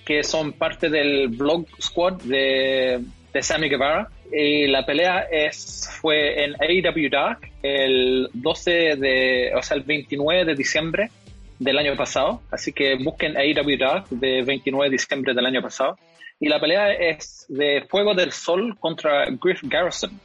que 0.05 0.23
son 0.23 0.53
parte 0.53 0.89
del 0.89 1.27
Vlog 1.29 1.65
Squad 1.79 2.21
de, 2.23 3.01
de 3.33 3.41
Sammy 3.41 3.69
Guevara. 3.69 4.09
Y 4.31 4.67
la 4.67 4.85
pelea 4.85 5.27
es, 5.31 5.89
fue 6.01 6.43
en 6.43 6.55
AEW 6.61 7.09
Dark 7.09 7.50
el 7.63 8.29
12 8.33 8.71
de, 8.97 9.51
o 9.55 9.61
sea, 9.61 9.77
el 9.77 9.83
29 9.83 10.45
de 10.45 10.55
diciembre 10.55 11.11
del 11.59 11.77
año 11.77 11.95
pasado, 11.95 12.41
así 12.49 12.73
que 12.73 12.95
busquen 12.95 13.37
AEW 13.37 13.77
Dark 13.77 14.09
de 14.09 14.41
29 14.41 14.89
de 14.89 14.91
diciembre 14.91 15.33
del 15.33 15.45
año 15.45 15.61
pasado. 15.61 15.97
Y 16.39 16.49
la 16.49 16.59
pelea 16.59 16.91
es 16.93 17.45
de 17.49 17.85
Fuego 17.87 18.15
del 18.15 18.31
Sol 18.31 18.75
contra 18.79 19.27
Griff 19.29 19.61
Garrison. 19.63 20.19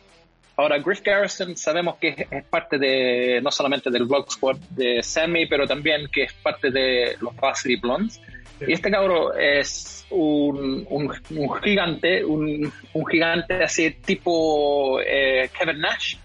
Ahora, 0.57 0.78
Griff 0.78 1.03
Garrison 1.03 1.55
sabemos 1.55 1.97
que 1.97 2.26
es 2.30 2.45
parte 2.45 2.78
de, 2.78 3.41
no 3.43 3.51
solamente 3.51 3.91
del 3.91 4.05
Vlog 4.05 4.32
Squad 4.32 4.57
de 4.70 5.03
Sammy, 5.03 5.47
pero 5.47 5.66
también 5.66 6.09
que 6.11 6.22
es 6.22 6.32
parte 6.32 6.70
de 6.70 7.16
los 7.20 7.37
Varsity 7.37 7.76
Blondes. 7.76 8.18
Y 8.66 8.72
este 8.72 8.91
cabro 8.91 9.34
es 9.34 10.07
un, 10.09 10.87
un, 10.89 11.11
gigante, 11.62 12.24
un, 12.24 12.72
un, 12.95 13.07
gigante 13.07 13.62
así 13.62 13.91
tipo 13.91 14.99
eh, 15.03 15.51
Kevin 15.59 15.80
Nash, 15.80 16.16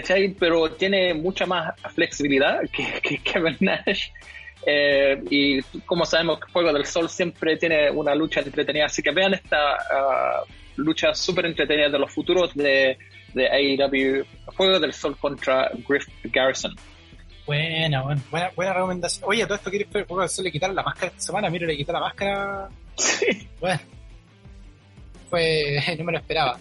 ¿cachai? 0.00 0.28
Pero 0.38 0.70
tiene 0.72 1.14
mucha 1.14 1.46
más 1.46 1.74
flexibilidad 1.94 2.60
que, 2.70 3.00
que 3.02 3.18
Kevin 3.18 3.56
Nash 3.60 4.08
eh, 4.68 5.22
y 5.30 5.62
como 5.82 6.04
sabemos 6.04 6.40
que 6.40 6.50
Juego 6.50 6.72
del 6.72 6.84
Sol 6.84 7.08
siempre 7.08 7.56
tiene 7.56 7.88
una 7.88 8.16
lucha 8.16 8.40
entretenida, 8.40 8.86
así 8.86 9.00
que 9.00 9.12
vean 9.12 9.34
esta 9.34 9.74
uh, 9.74 10.52
lucha 10.76 11.14
súper 11.14 11.46
entretenida 11.46 11.88
de 11.88 11.98
los 12.00 12.12
futuros 12.12 12.52
de, 12.54 12.98
de 13.32 13.48
AEW, 13.48 14.24
Juego 14.56 14.80
del 14.80 14.92
Sol 14.92 15.16
contra 15.18 15.70
Griff 15.88 16.08
Garrison. 16.24 16.74
Buena, 17.46 18.02
buena, 18.02 18.22
buena, 18.28 18.50
buena 18.56 18.72
recomendación. 18.72 19.24
Oye, 19.28 19.44
todo 19.44 19.54
esto 19.54 19.70
quieres 19.70 19.88
ver 19.92 20.04
Juego 20.04 20.22
del 20.22 20.30
Sol 20.30 20.44
le 20.44 20.50
quitaron 20.50 20.74
la 20.74 20.82
máscara 20.82 21.06
esta 21.08 21.20
semana, 21.20 21.48
mira, 21.48 21.64
le 21.64 21.76
quitaron 21.76 22.00
la 22.00 22.08
máscara. 22.08 22.68
Sí. 22.96 23.48
Bueno, 23.60 23.78
fue, 25.30 25.80
no 25.98 26.04
me 26.04 26.12
lo 26.12 26.18
esperaba. 26.18 26.58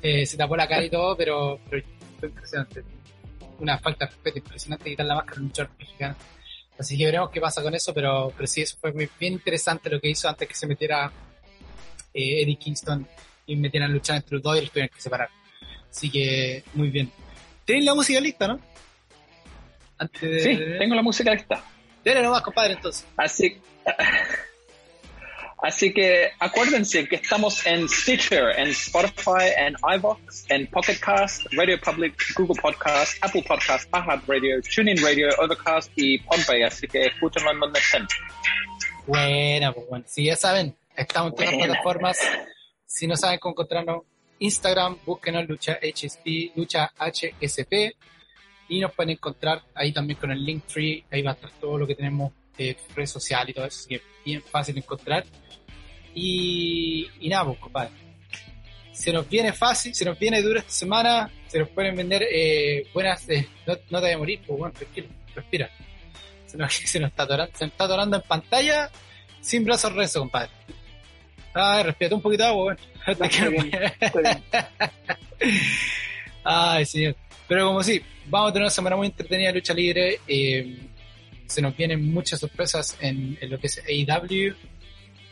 Eh, 0.00 0.24
se 0.24 0.36
tapó 0.36 0.54
la 0.54 0.68
cara 0.68 0.84
y 0.84 0.90
todo, 0.90 1.16
pero, 1.16 1.58
pero 1.68 1.82
fue 2.24 2.28
impresionante. 2.28 2.84
Una 3.58 3.78
falta 3.78 4.06
de 4.06 4.10
respeto 4.12 4.38
impresionante 4.38 4.90
quitar 4.90 5.06
la 5.06 5.14
máscara 5.16 5.36
de 5.36 5.42
un 5.42 5.48
luchador 5.48 5.72
mexicano. 5.78 6.16
Así 6.78 6.98
que 6.98 7.04
veremos 7.04 7.30
qué 7.30 7.40
pasa 7.40 7.62
con 7.62 7.74
eso, 7.74 7.94
pero, 7.94 8.32
pero 8.36 8.46
sí, 8.46 8.62
eso 8.62 8.76
fue 8.80 8.92
muy 8.92 9.08
bien 9.18 9.34
interesante 9.34 9.88
lo 9.88 10.00
que 10.00 10.10
hizo 10.10 10.28
antes 10.28 10.48
que 10.48 10.54
se 10.54 10.66
metiera 10.66 11.12
eh, 12.12 12.42
Eddie 12.42 12.56
Kingston 12.56 13.06
y 13.46 13.56
metieran 13.56 13.90
a 13.90 13.94
luchar 13.94 14.16
entre 14.16 14.34
los 14.34 14.42
dos 14.42 14.56
y 14.56 14.62
los 14.62 14.70
tuvieran 14.70 14.90
que 14.92 15.00
separar. 15.00 15.28
Así 15.88 16.10
que 16.10 16.64
muy 16.74 16.90
bien. 16.90 17.10
¿Tenéis 17.64 17.84
la 17.84 17.94
música 17.94 18.20
lista, 18.20 18.48
no? 18.48 18.60
Antes 19.98 20.20
de... 20.20 20.40
Sí, 20.40 20.58
tengo 20.78 20.94
la 20.96 21.02
música 21.02 21.32
lista. 21.32 21.64
Dale 22.04 22.22
nomás, 22.22 22.42
compadre, 22.42 22.74
entonces. 22.74 23.06
Así, 23.16 23.56
Así 25.64 25.94
que 25.94 26.30
acuérdense 26.40 27.08
que 27.08 27.16
estamos 27.16 27.64
en 27.64 27.88
Stitcher, 27.88 28.50
en 28.58 28.68
Spotify, 28.68 29.48
en 29.56 29.74
iVoox, 29.96 30.44
en 30.50 30.66
Pocket 30.66 30.98
Cast, 31.00 31.46
Radio 31.52 31.80
Public, 31.80 32.14
Google 32.36 32.60
Podcast, 32.60 33.16
Apple 33.24 33.42
Podcast, 33.48 33.88
Radio, 34.26 34.60
TuneIn 34.60 35.02
Radio, 35.02 35.30
Overcast 35.38 35.90
y 35.96 36.18
Podbay. 36.18 36.64
Así 36.64 36.86
que 36.86 37.06
escúchenlo 37.06 37.50
en 37.50 37.60
donde 37.60 37.80
estén. 37.80 38.06
Bueno, 39.06 39.72
pues 39.72 39.88
bueno, 39.88 40.04
si 40.06 40.24
ya 40.24 40.36
saben, 40.36 40.76
estamos 40.94 41.30
en 41.30 41.36
todas 41.36 41.54
las 41.54 41.66
plataformas. 41.66 42.18
Si 42.84 43.06
no 43.06 43.16
saben 43.16 43.38
cómo 43.38 43.54
encontrarnos, 43.54 44.02
Instagram, 44.40 44.98
búsquenos 45.06 45.48
Lucha 45.48 45.78
HSP, 45.82 46.54
Lucha 46.56 46.92
HSP, 46.98 47.96
y 48.68 48.80
nos 48.80 48.92
pueden 48.92 49.12
encontrar 49.12 49.62
ahí 49.74 49.92
también 49.94 50.20
con 50.20 50.30
el 50.30 50.44
link 50.44 50.64
free, 50.66 51.06
ahí 51.10 51.22
va 51.22 51.30
a 51.30 51.34
estar 51.34 51.50
todo 51.52 51.78
lo 51.78 51.86
que 51.86 51.94
tenemos 51.94 52.34
de 52.56 52.76
redes 52.94 53.10
sociales 53.10 53.50
y 53.50 53.54
todo 53.54 53.66
eso, 53.66 53.78
así 53.80 53.88
que 53.88 54.02
bien 54.24 54.42
fácil 54.42 54.74
de 54.74 54.80
encontrar. 54.80 55.24
Y, 56.14 57.08
y 57.20 57.28
nada, 57.28 57.46
pues, 57.46 57.58
compadre. 57.58 57.90
Se 58.92 59.12
nos 59.12 59.28
viene 59.28 59.52
fácil, 59.52 59.94
se 59.94 60.04
nos 60.04 60.18
viene 60.18 60.40
duro 60.40 60.60
esta 60.60 60.70
semana, 60.70 61.30
se 61.48 61.58
nos 61.58 61.68
pueden 61.70 61.96
vender 61.96 62.24
eh, 62.30 62.86
buenas, 62.94 63.28
eh, 63.28 63.48
no, 63.66 63.74
no, 63.74 63.98
te 63.98 64.02
vayas 64.02 64.14
a 64.14 64.18
morir, 64.18 64.40
pues 64.46 64.58
bueno, 64.58 64.72
tranquilo, 64.72 65.08
respira. 65.34 65.70
Se 66.46 66.56
nos, 66.56 66.72
se 66.92 67.00
nos 67.00 67.10
está 67.10 67.24
atorando, 67.24 67.52
se 67.56 67.64
nos 67.64 67.72
está 67.72 67.84
atorando 67.84 68.16
en 68.16 68.22
pantalla 68.22 68.90
sin 69.40 69.64
brazos 69.64 69.92
rezo, 69.92 70.20
compadre. 70.20 70.50
Ay, 71.52 71.82
respira 71.84 72.14
un 72.14 72.22
poquito 72.22 72.42
de 72.42 72.48
agua, 72.48 72.64
bueno. 72.64 72.80
Ay, 76.44 76.84
señor. 76.86 77.16
Pero 77.46 77.66
como 77.68 77.82
sí, 77.82 78.00
vamos 78.26 78.50
a 78.50 78.52
tener 78.52 78.64
una 78.64 78.70
semana 78.70 78.96
muy 78.96 79.06
entretenida 79.06 79.48
de 79.48 79.54
lucha 79.54 79.74
libre. 79.74 80.20
Eh, 80.26 80.76
se 81.54 81.62
nos 81.62 81.76
vienen 81.76 82.12
muchas 82.12 82.40
sorpresas 82.40 82.96
en, 83.00 83.38
lo 83.42 83.58
que 83.58 83.68
es 83.68 83.78
AEW 83.78 84.54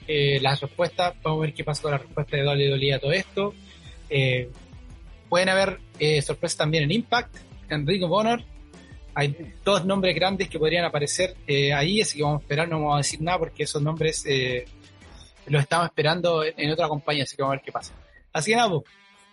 eh, 0.07 0.39
las 0.41 0.61
respuestas, 0.61 1.15
vamos 1.23 1.39
a 1.39 1.43
ver 1.43 1.55
qué 1.55 1.65
pasa 1.65 1.83
con 1.83 1.91
la 1.93 1.99
respuesta 1.99 2.37
de 2.37 2.45
WWE 2.45 2.95
a 2.95 2.99
todo 2.99 3.13
esto. 3.13 3.55
Eh, 4.09 4.51
pueden 5.29 5.49
haber 5.49 5.79
eh, 5.99 6.21
sorpresas 6.23 6.59
también 6.59 6.85
en 6.85 6.93
Impact, 6.93 7.37
en 7.71 7.87
Ring 7.87 8.05
Honor. 8.05 8.43
Hay 9.15 9.55
dos 9.65 9.85
nombres 9.85 10.15
grandes 10.15 10.49
que 10.49 10.59
podrían 10.59 10.85
aparecer 10.85 11.37
eh, 11.47 11.73
ahí, 11.73 12.01
así 12.01 12.19
que 12.19 12.23
vamos 12.23 12.41
a 12.41 12.43
esperar, 12.43 12.69
no 12.69 12.81
vamos 12.81 12.95
a 12.95 12.99
decir 12.99 13.21
nada 13.21 13.39
porque 13.39 13.65
esos 13.65 13.83
nombres 13.83 14.25
eh, 14.27 14.65
los 15.47 15.63
estamos 15.63 15.87
esperando 15.87 16.45
en, 16.45 16.71
otra 16.71 16.89
compañía, 16.89 17.25
así 17.25 17.37
que 17.37 17.43
vamos 17.43 17.55
a 17.55 17.57
ver 17.57 17.65
qué 17.65 17.73
pasa. 17.73 17.95
Así 18.33 18.51
que 18.51 18.57
nada, 18.57 18.71
pues, 18.71 18.83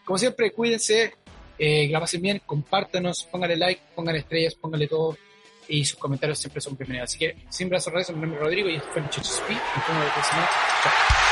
como 0.05 0.17
siempre, 0.17 0.51
cuídense, 0.51 1.13
que 1.57 1.89
la 1.91 1.99
pasen 1.99 2.21
bien, 2.21 2.41
compártanos, 2.45 3.25
pónganle 3.25 3.57
like, 3.57 3.81
pónganle 3.95 4.21
estrellas, 4.21 4.55
pónganle 4.55 4.87
todo 4.87 5.17
y 5.69 5.85
sus 5.85 5.97
comentarios 5.97 6.39
siempre 6.39 6.59
son 6.59 6.75
bienvenidos. 6.75 7.09
Así 7.09 7.19
que, 7.19 7.35
sin 7.49 7.69
brazos 7.69 7.93
redes, 7.93 8.09
mi 8.09 8.21
nombre 8.21 8.37
es 8.39 8.43
Rodrigo 8.43 8.69
y 8.69 8.75
esto 8.75 8.89
fue 8.91 9.01
el 9.01 9.09
Chicho 9.09 9.31
y 9.49 9.53
nos 9.53 9.87
vemos 9.87 10.05
la 10.05 10.13
próxima. 10.13 10.49
Chao. 10.83 11.28